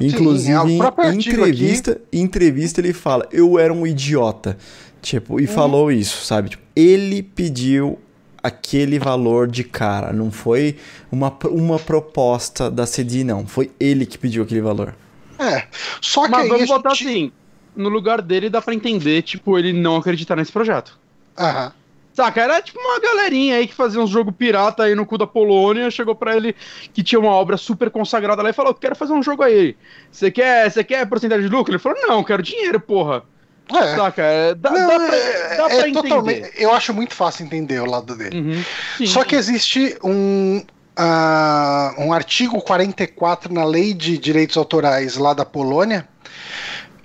[0.00, 2.02] Inclusive, Sim, é em entrevista, aqui...
[2.12, 4.56] entrevista ele fala: "Eu era um idiota".
[5.02, 5.48] Tipo, e hum.
[5.48, 6.50] falou isso, sabe?
[6.50, 7.98] Tipo, ele pediu
[8.42, 10.76] aquele valor de cara, não foi
[11.10, 14.94] uma, uma proposta da CD não, foi ele que pediu aquele valor.
[15.38, 15.66] É.
[16.00, 17.08] Só que Mas vamos botar gente...
[17.08, 17.32] assim,
[17.74, 20.98] no lugar dele dá para entender, tipo, ele não acreditar nesse projeto.
[21.38, 21.72] Aham.
[22.14, 22.40] Saca?
[22.40, 25.90] Era tipo uma galerinha aí que fazia uns jogo pirata aí no cu da Polônia,
[25.90, 26.54] chegou pra ele
[26.92, 29.76] que tinha uma obra super consagrada lá e falou: quero fazer um jogo aí.
[30.12, 31.72] Você quer, você quer porcentagem de lucro?
[31.72, 33.24] Ele falou: não, quero dinheiro, porra.
[33.72, 33.96] É.
[33.96, 34.22] Saca?
[34.22, 36.52] É, dá, não, dá pra, é, dá é, totalmente.
[36.56, 38.38] Eu acho muito fácil entender o lado dele.
[38.38, 40.62] Uhum, Só que existe um,
[40.98, 46.06] uh, um artigo 44 na lei de direitos autorais lá da Polônia.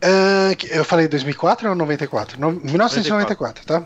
[0.04, 2.40] Uh, eu falei 2004 ou 94?
[2.40, 3.66] No, 1994, 94.
[3.66, 3.84] tá?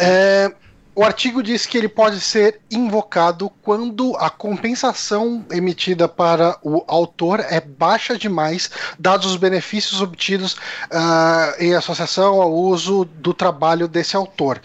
[0.00, 0.50] É,
[0.94, 7.40] o artigo diz que ele pode ser invocado quando a compensação emitida para o autor
[7.40, 14.16] é baixa demais, dados os benefícios obtidos uh, em associação ao uso do trabalho desse
[14.16, 14.60] autor.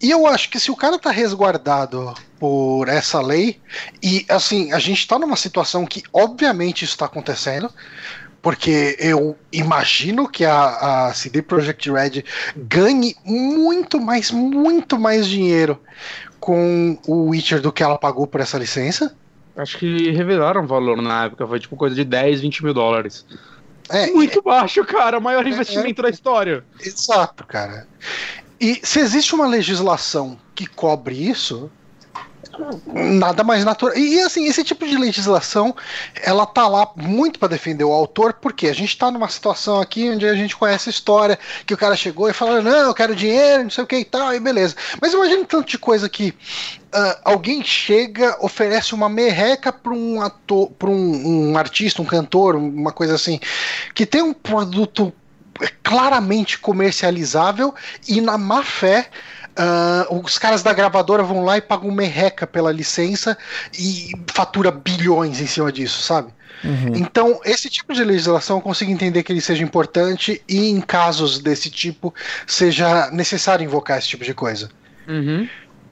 [0.00, 3.60] E eu acho que se o cara está resguardado por essa lei,
[4.02, 7.72] e assim, a gente está numa situação que obviamente isso está acontecendo,
[8.46, 12.22] porque eu imagino que a, a CD Projekt Red
[12.56, 15.80] ganhe muito mais, muito mais dinheiro
[16.38, 19.16] com o Witcher do que ela pagou por essa licença.
[19.56, 23.26] Acho que revelaram o valor na época, foi tipo coisa de 10, 20 mil dólares.
[23.88, 26.64] É, muito é, baixo, cara, o maior é, investimento é, da história.
[26.80, 27.88] Exato, cara.
[28.60, 31.68] E se existe uma legislação que cobre isso,
[32.94, 33.96] nada mais natural.
[33.96, 35.74] E assim, esse tipo de legislação,
[36.22, 40.10] ela tá lá muito para defender o autor, porque a gente tá numa situação aqui
[40.10, 43.14] onde a gente conhece a história, que o cara chegou e falou: "Não, eu quero
[43.14, 44.76] dinheiro, não sei o que e tal", e beleza.
[45.00, 50.70] Mas imagina tanto de coisa que uh, alguém chega, oferece uma merreca para um ator,
[50.70, 53.40] para um, um artista, um cantor, uma coisa assim,
[53.94, 55.12] que tem um produto
[55.82, 57.74] claramente comercializável
[58.06, 59.08] e na má fé
[59.58, 63.38] Uh, os caras da gravadora vão lá e pagam merreca pela licença
[63.78, 66.30] e fatura bilhões em cima disso, sabe?
[66.62, 66.94] Uhum.
[66.94, 71.38] Então, esse tipo de legislação eu consigo entender que ele seja importante e, em casos
[71.38, 72.14] desse tipo,
[72.46, 74.68] seja necessário invocar esse tipo de coisa.
[75.08, 75.48] Uhum.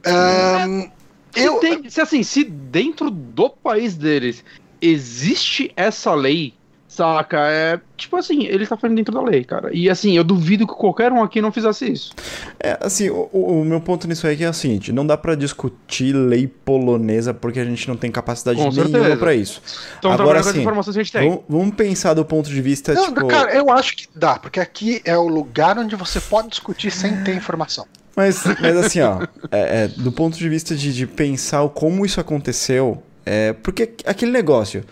[0.06, 0.90] Um,
[1.32, 1.58] se, eu...
[1.60, 4.44] tem, se assim, se dentro do país deles
[4.80, 6.54] existe essa lei
[6.94, 7.38] Saca?
[7.48, 9.70] É tipo assim, ele tá fazendo dentro da lei, cara.
[9.72, 12.12] E assim, eu duvido que qualquer um aqui não fizesse isso.
[12.60, 15.16] É, assim, o, o meu ponto nisso aí é, que é o seguinte: não dá
[15.16, 19.60] para discutir lei polonesa porque a gente não tem capacidade Com nenhuma para isso.
[19.98, 21.28] Então, Agora, assim, informações que a gente tem.
[21.28, 22.94] Vamos, vamos pensar do ponto de vista.
[22.94, 23.26] Não, tipo...
[23.26, 27.24] Cara, eu acho que dá, porque aqui é o lugar onde você pode discutir sem
[27.24, 27.86] ter informação.
[28.16, 32.20] Mas, mas assim, ó, é, é, do ponto de vista de, de pensar como isso
[32.20, 34.84] aconteceu, é, porque aquele negócio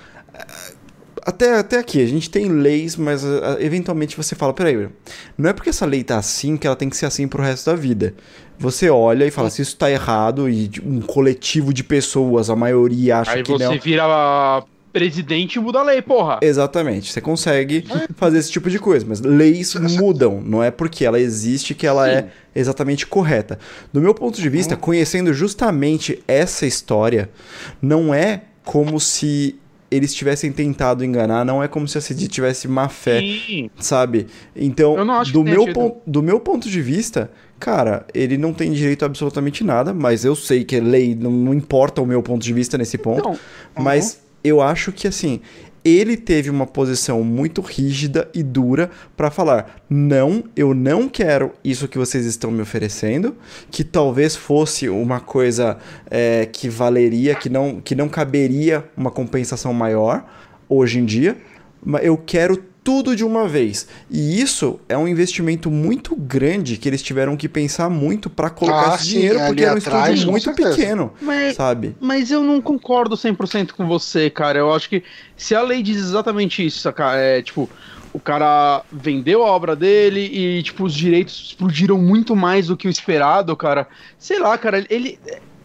[1.24, 4.88] até, até aqui, a gente tem leis, mas uh, eventualmente você fala, peraí,
[5.38, 7.70] não é porque essa lei tá assim que ela tem que ser assim pro resto
[7.70, 8.14] da vida.
[8.58, 13.18] Você olha e fala, se isso tá errado e um coletivo de pessoas, a maioria
[13.18, 13.58] acha Aí que não...
[13.58, 14.04] Aí você vira
[14.92, 16.38] presidente muda a lei, porra.
[16.42, 17.10] Exatamente.
[17.10, 17.84] Você consegue
[18.14, 20.40] fazer esse tipo de coisa, mas leis mudam.
[20.44, 22.12] Não é porque ela existe que ela Sim.
[22.12, 23.58] é exatamente correta.
[23.92, 27.30] Do meu ponto de vista, conhecendo justamente essa história,
[27.80, 29.56] não é como se
[29.94, 33.70] eles tivessem tentado enganar, não é como se a CD tivesse má fé, Sim.
[33.78, 34.26] sabe?
[34.56, 34.96] Então,
[35.32, 39.62] do, meu pon- do meu ponto de vista, cara, ele não tem direito a absolutamente
[39.62, 42.78] nada, mas eu sei que é lei, não, não importa o meu ponto de vista
[42.78, 43.20] nesse ponto.
[43.20, 43.38] Então,
[43.78, 45.40] Mas eu acho que assim,
[45.84, 51.88] ele teve uma posição muito rígida e dura pra falar: "Não, eu não quero isso
[51.88, 53.36] que vocês estão me oferecendo",
[53.70, 55.78] que talvez fosse uma coisa
[56.10, 60.24] é, que valeria, que não que não caberia uma compensação maior
[60.68, 61.36] hoje em dia,
[61.84, 63.86] mas eu quero tudo de uma vez.
[64.10, 68.92] E isso é um investimento muito grande que eles tiveram que pensar muito pra colocar
[68.92, 70.76] Ah, esse sim, dinheiro, porque era um atrás, estúdio muito certeza.
[70.76, 71.96] pequeno, Mas- sabe?
[72.00, 74.58] Mas eu não concordo 100% com você, cara.
[74.58, 75.02] Eu acho que
[75.36, 77.14] se a lei diz exatamente isso, saca?
[77.16, 77.70] É tipo,
[78.12, 82.88] o cara vendeu a obra dele e, tipo, os direitos explodiram muito mais do que
[82.88, 83.86] o esperado, cara.
[84.18, 85.18] Sei lá, cara, ele.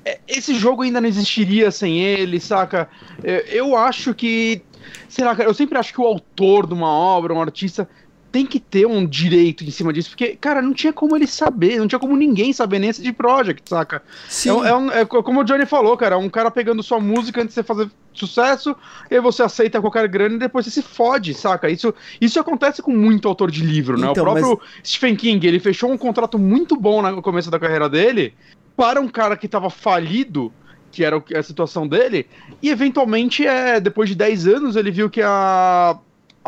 [0.06, 2.88] é- Esse jogo ainda não existiria sem ele, saca?
[3.24, 4.62] É, Eu acho que.
[5.10, 7.88] Sei lá, cara, eu sempre acho que o autor de uma obra, um artista,
[8.32, 11.80] tem que ter um direito em cima disso, porque, cara, não tinha como ele saber,
[11.80, 14.04] não tinha como ninguém saber nem esse de Project, saca?
[14.28, 14.50] Sim.
[14.50, 17.42] É, é um- é co- como o Johnny falou, cara, um cara pegando sua música
[17.42, 18.76] antes de você fazer sucesso,
[19.10, 21.70] e aí você aceita qualquer grana e depois você se fode, saca?
[21.70, 24.08] Isso, isso acontece com muito autor de livro, né?
[24.12, 27.88] Então, o próprio Stephen King, ele fechou um contrato muito bom no começo da carreira
[27.88, 28.34] dele
[28.76, 30.52] para um cara que tava falido,
[30.92, 32.28] que era a situação dele,
[32.62, 35.98] e eventualmente, é, depois de 10 anos, ele viu que a,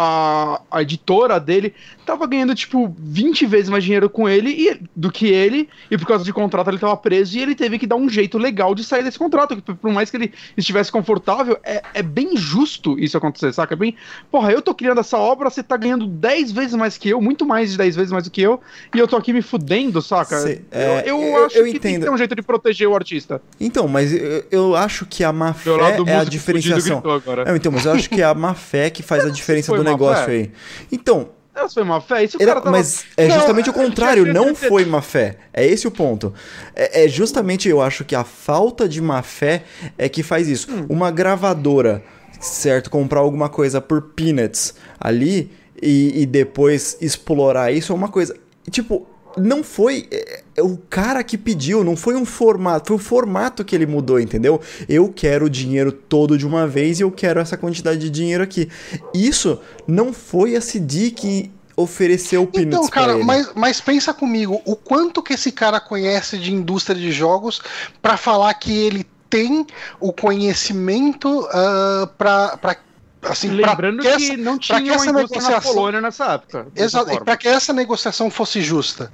[0.01, 1.73] a, a editora dele
[2.05, 6.07] tava ganhando, tipo, 20 vezes mais dinheiro com ele e- do que ele, e por
[6.07, 8.81] causa de contrato ele tava preso, e ele teve que dar um jeito legal de
[8.85, 13.17] sair desse contrato, que por mais que ele estivesse confortável, é, é bem justo isso
[13.17, 13.73] acontecer, saca?
[13.73, 13.93] É bem,
[14.31, 17.45] porra, eu tô criando essa obra, você tá ganhando 10 vezes mais que eu, muito
[17.45, 18.61] mais de 10 vezes mais do que eu,
[18.95, 20.39] e eu tô aqui me fudendo, saca?
[20.39, 22.03] Sei, é, eu, eu eu- acho eu que tem que entendo.
[22.05, 23.41] ter um jeito de proteger o artista.
[23.59, 25.71] Então, mas eu, eu acho que a má fé
[26.07, 27.03] é a diferenciação.
[27.45, 29.88] Não, então, mas eu acho que é a má fé que faz a diferença do
[29.91, 30.31] negócio fé?
[30.31, 30.51] aí.
[30.91, 32.71] Então, Essa foi uma fé, era- tava...
[32.71, 35.37] mas é Não, justamente o contrário, não foi má fé.
[35.53, 36.33] É esse o ponto.
[36.75, 39.63] É, é justamente, eu acho que a falta de má fé
[39.97, 40.71] é que faz isso.
[40.71, 40.85] Hum.
[40.89, 42.01] Uma gravadora,
[42.39, 45.51] certo, comprar alguma coisa por peanuts ali
[45.81, 48.35] e, e depois explorar isso é uma coisa.
[48.71, 49.05] Tipo,
[49.39, 53.63] não foi é, é o cara que pediu, não foi um formato, foi o formato
[53.65, 54.59] que ele mudou, entendeu?
[54.87, 58.43] Eu quero o dinheiro todo de uma vez e eu quero essa quantidade de dinheiro
[58.43, 58.69] aqui.
[59.13, 63.23] Isso não foi a CD que ofereceu o Peanuts Então, pra cara, ele.
[63.23, 67.61] mas, mas pensa comigo, o quanto que esse cara conhece de indústria de jogos
[68.01, 69.65] pra falar que ele tem
[69.99, 72.75] o conhecimento ah, pra, pra
[73.23, 75.11] assim, Lembrando que que, essa- não pra tinha que uma indústria
[75.41, 76.67] na negociação- Polônia nessa época.
[76.75, 79.11] Exato, e pra que essa negociação fosse justa,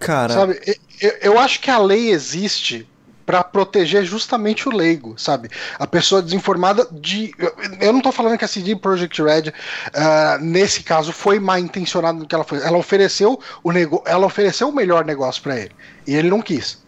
[0.00, 0.60] Cara, sabe?
[1.00, 2.88] Eu, eu acho que a lei existe
[3.30, 5.48] pra proteger justamente o leigo, sabe?
[5.78, 7.32] A pessoa desinformada de.
[7.80, 9.52] Eu, não tô falando que a CD Projekt Red,
[9.94, 12.60] ah, nesse caso, foi mal intencionada no que ela fez.
[12.64, 14.02] Ela ofereceu o nego...
[14.04, 15.70] ela ofereceu o melhor negócio pra ele.
[16.08, 16.82] E ele não quis.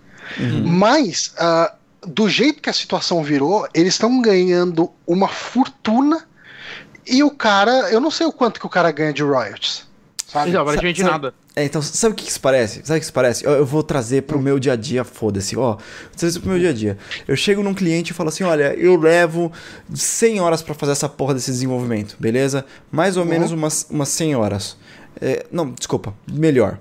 [0.64, 1.74] Mas, ah,
[2.04, 6.26] do jeito que a situação virou, eles estão ganhando uma fortuna.
[7.06, 9.86] E o cara, eu não sei o quanto que o cara ganha de royalties.
[10.32, 10.48] Sabe?
[10.48, 11.34] Então, aparentemente Sabe- nada.
[11.54, 12.80] É, então, sabe o que isso parece?
[12.84, 13.44] Sabe o que isso parece?
[13.44, 15.54] Eu, eu vou trazer pro meu dia a dia, foda-se.
[15.58, 15.80] Ó, vou
[16.16, 16.96] trazer pro meu dia a dia.
[17.28, 19.52] Eu chego num cliente e falo assim: olha, eu levo
[19.92, 22.64] 100 horas pra fazer essa porra desse desenvolvimento, beleza?
[22.90, 24.76] Mais ou menos umas, umas 100 horas.
[25.20, 26.78] É, não, desculpa, melhor.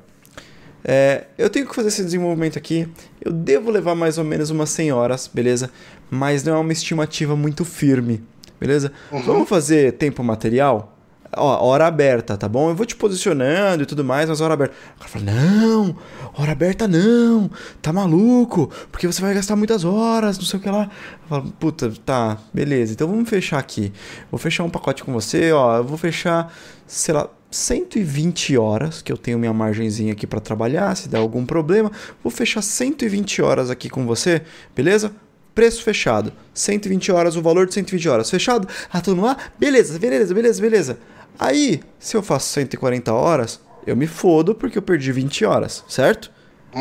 [0.83, 2.87] É, eu tenho que fazer esse desenvolvimento aqui.
[3.23, 5.69] Eu devo levar mais ou menos umas 100 horas, beleza?
[6.09, 8.23] Mas não é uma estimativa muito firme,
[8.59, 8.93] beleza?
[9.11, 10.90] Vamos fazer tempo material?
[11.37, 12.69] Ó, hora aberta, tá bom?
[12.69, 14.75] Eu vou te posicionando e tudo mais, mas hora aberta.
[14.95, 15.95] O cara fala, não,
[16.37, 17.49] hora aberta não,
[17.81, 20.89] tá maluco, porque você vai gastar muitas horas, não sei o que lá.
[21.23, 23.93] Eu falo, puta, tá, beleza, então vamos fechar aqui.
[24.29, 26.53] Vou fechar um pacote com você, ó, eu vou fechar,
[26.85, 31.45] sei lá, 120 horas, que eu tenho minha margenzinha aqui pra trabalhar, se der algum
[31.45, 31.91] problema,
[32.21, 34.41] vou fechar 120 horas aqui com você,
[34.75, 35.13] beleza?
[35.53, 36.31] Preço fechado.
[36.53, 38.29] 120 horas, o valor de 120 horas.
[38.29, 38.67] Fechado?
[38.89, 39.37] Ah, todo mundo lá?
[39.59, 40.97] Beleza, beleza, beleza, beleza.
[41.39, 46.31] Aí, se eu faço 140 horas, eu me fodo porque eu perdi 20 horas, certo?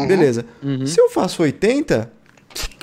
[0.06, 0.44] Beleza.
[0.86, 2.10] Se eu faço 80,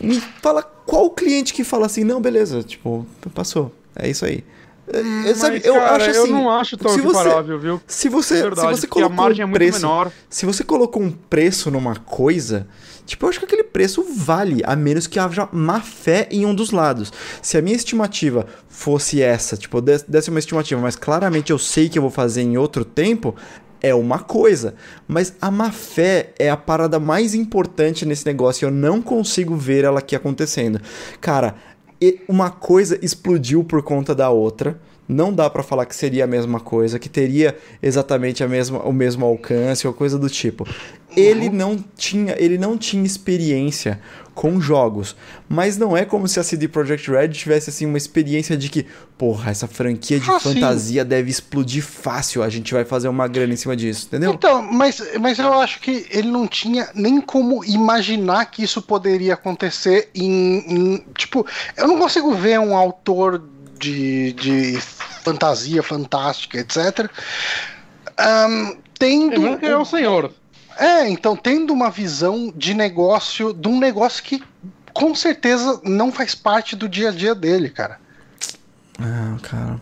[0.02, 3.73] me fala qual cliente que fala assim, não, beleza, tipo, passou.
[3.95, 4.44] É isso aí.
[4.89, 6.19] É, sabe, Mas, eu cara, acho assim.
[6.19, 7.81] eu não acho tão se você- viu?
[7.85, 10.11] Se você, Verdade, se você porque a colocou margem é um muito preço, menor.
[10.30, 12.68] se você colocou um preço numa coisa,
[13.05, 16.55] tipo, eu acho que aquele preço vale, a menos que haja má fé em um
[16.55, 17.11] dos lados.
[17.41, 21.97] Se a minha estimativa fosse essa, tipo, desse uma estimativa, mas claramente eu sei que
[21.97, 23.35] eu vou fazer em outro tempo,
[23.81, 24.73] é uma coisa.
[25.07, 29.55] Mas a má fé é a parada mais importante nesse negócio e eu não consigo
[29.55, 30.80] ver ela aqui acontecendo.
[31.22, 31.55] Cara,
[32.02, 34.80] e- uma coisa explodiu por conta da outra.
[35.10, 38.91] Não dá pra falar que seria a mesma coisa, que teria exatamente a mesma, o
[38.91, 40.68] mesmo alcance ou coisa do tipo.
[41.15, 44.02] Ele não tinha, ele não tinha experiência
[44.38, 45.15] com jogos,
[45.49, 48.85] mas não é como se a CD Projekt Red tivesse assim uma experiência de que,
[49.18, 50.53] porra, essa franquia de Ah, sim.
[50.53, 54.31] fantasia deve explodir fácil, a gente vai fazer uma grana em cima disso, entendeu?
[54.34, 59.34] Então, mas, mas eu acho que ele não tinha nem como imaginar que isso poderia
[59.34, 60.57] acontecer em.
[60.72, 61.43] em- tipo,
[61.76, 63.41] eu não consigo ver um autor
[63.80, 64.80] de, de
[65.23, 67.09] fantasia fantástica, etc.
[68.18, 69.31] ahn, tendo.
[69.31, 70.31] Lembrando que é o senhor.
[70.78, 74.44] É, então, tendo uma visão de negócio, de um negócio que
[74.94, 77.99] com certeza não faz parte do dia a dia dele, cara.
[78.99, 79.82] Ah, cara.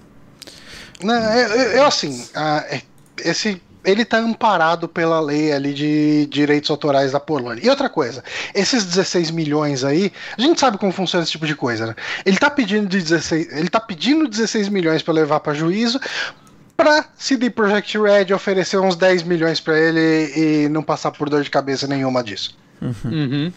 [1.02, 2.82] Né, eu, eu- assim, ah, é-
[3.24, 7.64] esse ele tá amparado pela lei ali de direitos autorais da Polônia.
[7.64, 8.24] E outra coisa,
[8.54, 11.96] esses 16 milhões aí, a gente sabe como funciona esse tipo de coisa, né?
[12.26, 16.00] Ele tá pedindo de 16, ele tá pedindo 16 milhões para levar para juízo
[16.78, 21.44] pra CD Projekt Red oferecer uns 10 milhões para ele e não passar por dor
[21.44, 22.58] de cabeça nenhuma disso.
[22.82, 23.52] Uhum.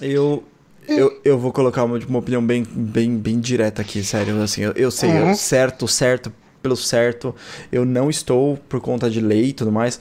[0.00, 0.44] Eu,
[0.88, 4.40] eu, eu vou colocar uma, uma opinião bem, bem, bem direta aqui, sério.
[4.42, 5.34] Assim, eu, eu sei, eu- Uhum.
[5.34, 6.32] certo, certo,
[6.62, 7.34] pelo certo.
[7.70, 10.00] Eu não estou por conta de lei e tudo mais.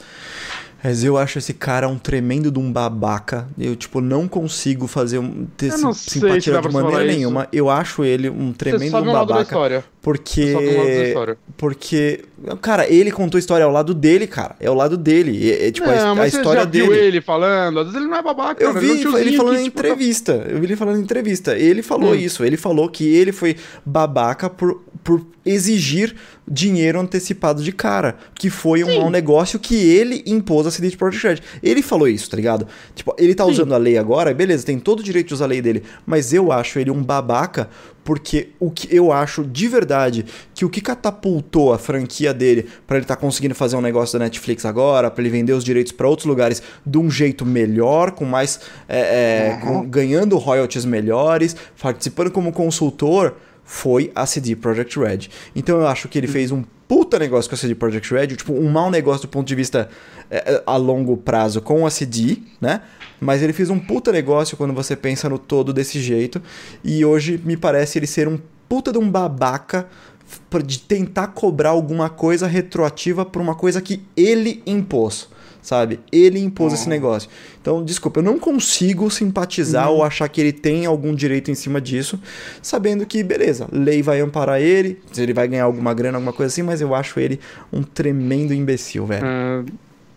[0.84, 3.48] Mas eu acho esse cara um tremendo de um babaca.
[3.58, 7.16] Eu, tipo, não consigo fazer um, ter sim- simpatia de maneira falar isso.
[7.18, 7.48] nenhuma.
[7.54, 9.42] Eu acho ele um tremendo um lado da babaca.
[9.44, 9.84] história.
[10.02, 10.42] Porque.
[10.42, 11.38] Você sabe lado da história.
[11.56, 12.26] Porque.
[12.62, 14.56] Cara, ele contou a história ao lado dele, cara.
[14.60, 15.52] É ao lado dele.
[15.52, 17.00] É, é, tipo, a, não, a você história já viu dele.
[17.06, 17.80] ele falando?
[17.80, 18.80] Às vezes ele não é babaca, Eu cara.
[18.80, 20.32] vi é um tiozinho ele falando que, em tipo, entrevista.
[20.50, 21.56] Eu vi ele falando em entrevista.
[21.58, 22.16] Ele falou Hum.
[22.16, 22.44] isso.
[22.44, 23.56] Ele falou que ele foi
[23.86, 26.16] babaca por, por exigir
[26.48, 28.16] dinheiro antecipado de cara.
[28.36, 31.38] Que foi um mau negócio que ele impôs a CD Projekt Red.
[31.64, 32.68] Ele falou isso, tá ligado?
[32.94, 33.52] Tipo, ele tá Sim.
[33.52, 35.84] usando a lei agora, beleza, tem todo o direito de usar a lei dele.
[36.06, 37.70] Mas eu acho ele um babaca
[38.04, 40.26] porque o que eu acho de verdade
[40.56, 44.26] que o que catapultou a franquia dele pra ele estar conseguindo fazer um negócio da
[44.26, 48.26] Netflix agora, pra ele vender os direitos pra outros lugares de um jeito melhor, com
[48.26, 48.60] mais
[48.90, 53.36] é, é, com- ganhando royalties melhores, participando como consultor,
[53.72, 55.30] foi a CD Projekt Red.
[55.56, 58.52] Então eu acho que ele fez um puta negócio com a CD Projekt Red, tipo
[58.52, 59.90] um mau negócio do ponto de vista
[60.30, 62.82] é, é, a longo prazo com a CD, né?
[63.18, 66.42] Mas ele fez um puta negócio quando você pensa no todo desse jeito.
[66.84, 68.38] E hoje me parece ele ser um
[68.68, 69.88] puta de um babaca
[70.66, 75.30] de tentar cobrar alguma coisa retroativa por uma coisa que ele impôs.
[75.62, 76.00] Sabe?
[76.12, 77.30] Ele impôs esse negócio.
[77.62, 81.80] Então, desculpa, eu não consigo simpatizar ou achar que ele tem algum direito em cima
[81.80, 82.20] disso,
[82.62, 86.52] sabendo que, beleza, lei vai amparar ele, se ele vai ganhar alguma grana, alguma coisa
[86.52, 87.40] assim, mas eu acho ele
[87.72, 89.26] um tremendo imbecil, velho.
[89.26, 89.64] É,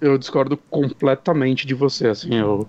[0.01, 2.66] eu discordo completamente de você, assim, eu...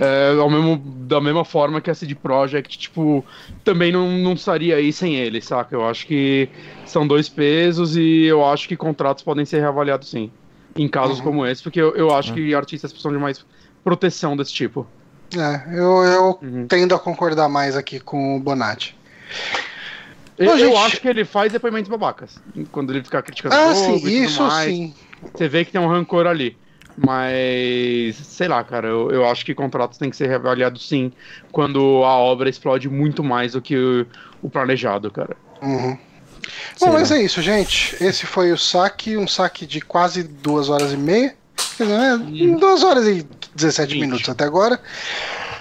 [0.00, 0.76] É, ao mesmo,
[1.06, 3.24] da mesma forma que a CD Projekt, tipo,
[3.64, 5.74] também não, não estaria aí sem ele, saca?
[5.74, 6.48] Eu acho que
[6.84, 10.30] são dois pesos e eu acho que contratos podem ser reavaliados sim,
[10.76, 11.24] em casos Uhum.
[11.24, 13.44] como esse, porque eu, eu acho que artistas precisam de mais
[13.84, 14.86] proteção desse tipo.
[15.34, 16.66] É, eu, eu Uhum.
[16.66, 18.94] tendo a concordar mais aqui com o Bonatti.
[20.38, 23.70] Eu, Bom, eu gente- acho que ele faz depoimentos babacas, quando ele fica criticando Ah,
[23.70, 24.74] o jogo sim, isso mais.
[24.74, 24.94] sim.
[25.34, 26.58] Você vê que tem um rancor ali.
[26.94, 31.10] Mas, sei lá, cara, eu, eu acho que contratos têm que ser reavaliados sim
[31.50, 34.06] quando a obra explode muito mais do que o,
[34.42, 35.36] o planejado, cara.
[35.62, 35.96] Uhum.
[36.80, 37.96] Bom, mas é isso, gente.
[38.02, 41.34] Esse foi o saque, um saque de quase duas horas e meia.
[41.76, 42.14] Quer dizer, né?
[42.14, 42.56] Hum.
[42.58, 44.00] Duas horas e 17 Vinte.
[44.00, 44.80] minutos até agora.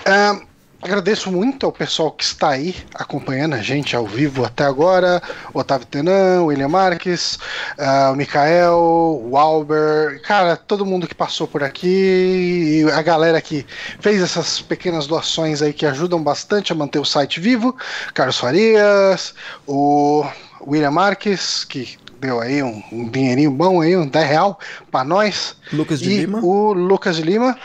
[0.06, 0.40] Ah,
[0.82, 5.22] agradeço muito ao pessoal que está aí acompanhando a gente ao vivo até agora.
[5.54, 7.38] Otávio Tenan, William Marques,
[7.78, 13.66] ah, o Mikael, o Albert, cara, todo mundo que passou por aqui, a galera que
[14.00, 17.76] fez essas pequenas doações aí que ajudam bastante a manter o site vivo.
[18.14, 19.36] Carlos Farias,
[19.68, 20.26] o
[20.66, 24.60] William Marques, que deu aí um, um dinheirinho bom aí, um 10 real
[24.92, 25.56] pra nós.
[25.74, 26.40] Lucas de e Lima.
[26.40, 27.58] o Lucas de Lima.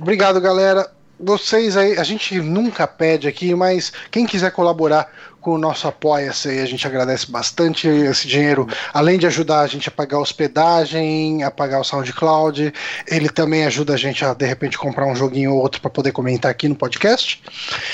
[0.00, 0.90] Obrigado, galera.
[1.20, 6.48] Vocês aí, a gente nunca pede aqui, mas quem quiser colaborar com o nosso Apoia-se,
[6.48, 8.68] aí, a gente agradece bastante esse dinheiro.
[8.92, 12.72] Além de ajudar a gente a pagar a hospedagem, a pagar o SoundCloud,
[13.06, 16.12] ele também ajuda a gente a, de repente, comprar um joguinho ou outro para poder
[16.12, 17.42] comentar aqui no podcast.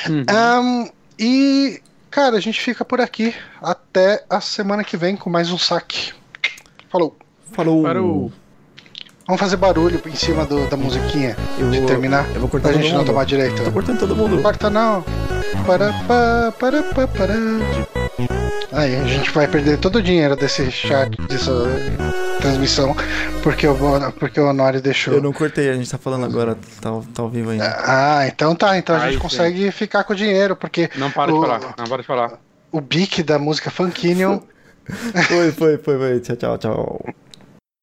[0.08, 0.24] Uhum.
[0.28, 0.88] Ahn,
[1.18, 1.80] e
[2.14, 3.34] cara, a gente fica por aqui.
[3.60, 6.12] Até a semana que vem com mais um saque.
[6.88, 7.16] Falou.
[7.52, 7.82] Falou.
[7.82, 8.32] Parou.
[9.26, 12.26] Vamos fazer barulho em cima do- da musiquinha Eu de vou- terminar.
[12.34, 13.06] eu vou cortar pra todo gente não mundo.
[13.08, 13.64] tomar direito.
[13.64, 14.40] Tô cortando todo mundo.
[14.42, 15.02] Corta não.
[15.66, 18.03] Para, pa, para, pa, para.
[18.76, 21.52] Aí, a gente vai perder todo o dinheiro desse chat, dessa
[22.40, 22.94] transmissão,
[23.42, 23.76] porque o,
[24.18, 25.14] porque o Honório deixou.
[25.14, 27.76] Eu não cortei, a gente tá falando agora, tá, tá ao vivo ainda.
[27.86, 28.76] Ah, então tá.
[28.76, 29.22] Então a Aí gente sim.
[29.22, 32.32] consegue ficar com o dinheiro, porque Não para de o, falar, não para de falar.
[32.72, 34.40] o beat da música Funkinion
[35.28, 36.20] Foi, foi, foi, foi.
[36.20, 37.04] Tchau, tchau, tchau.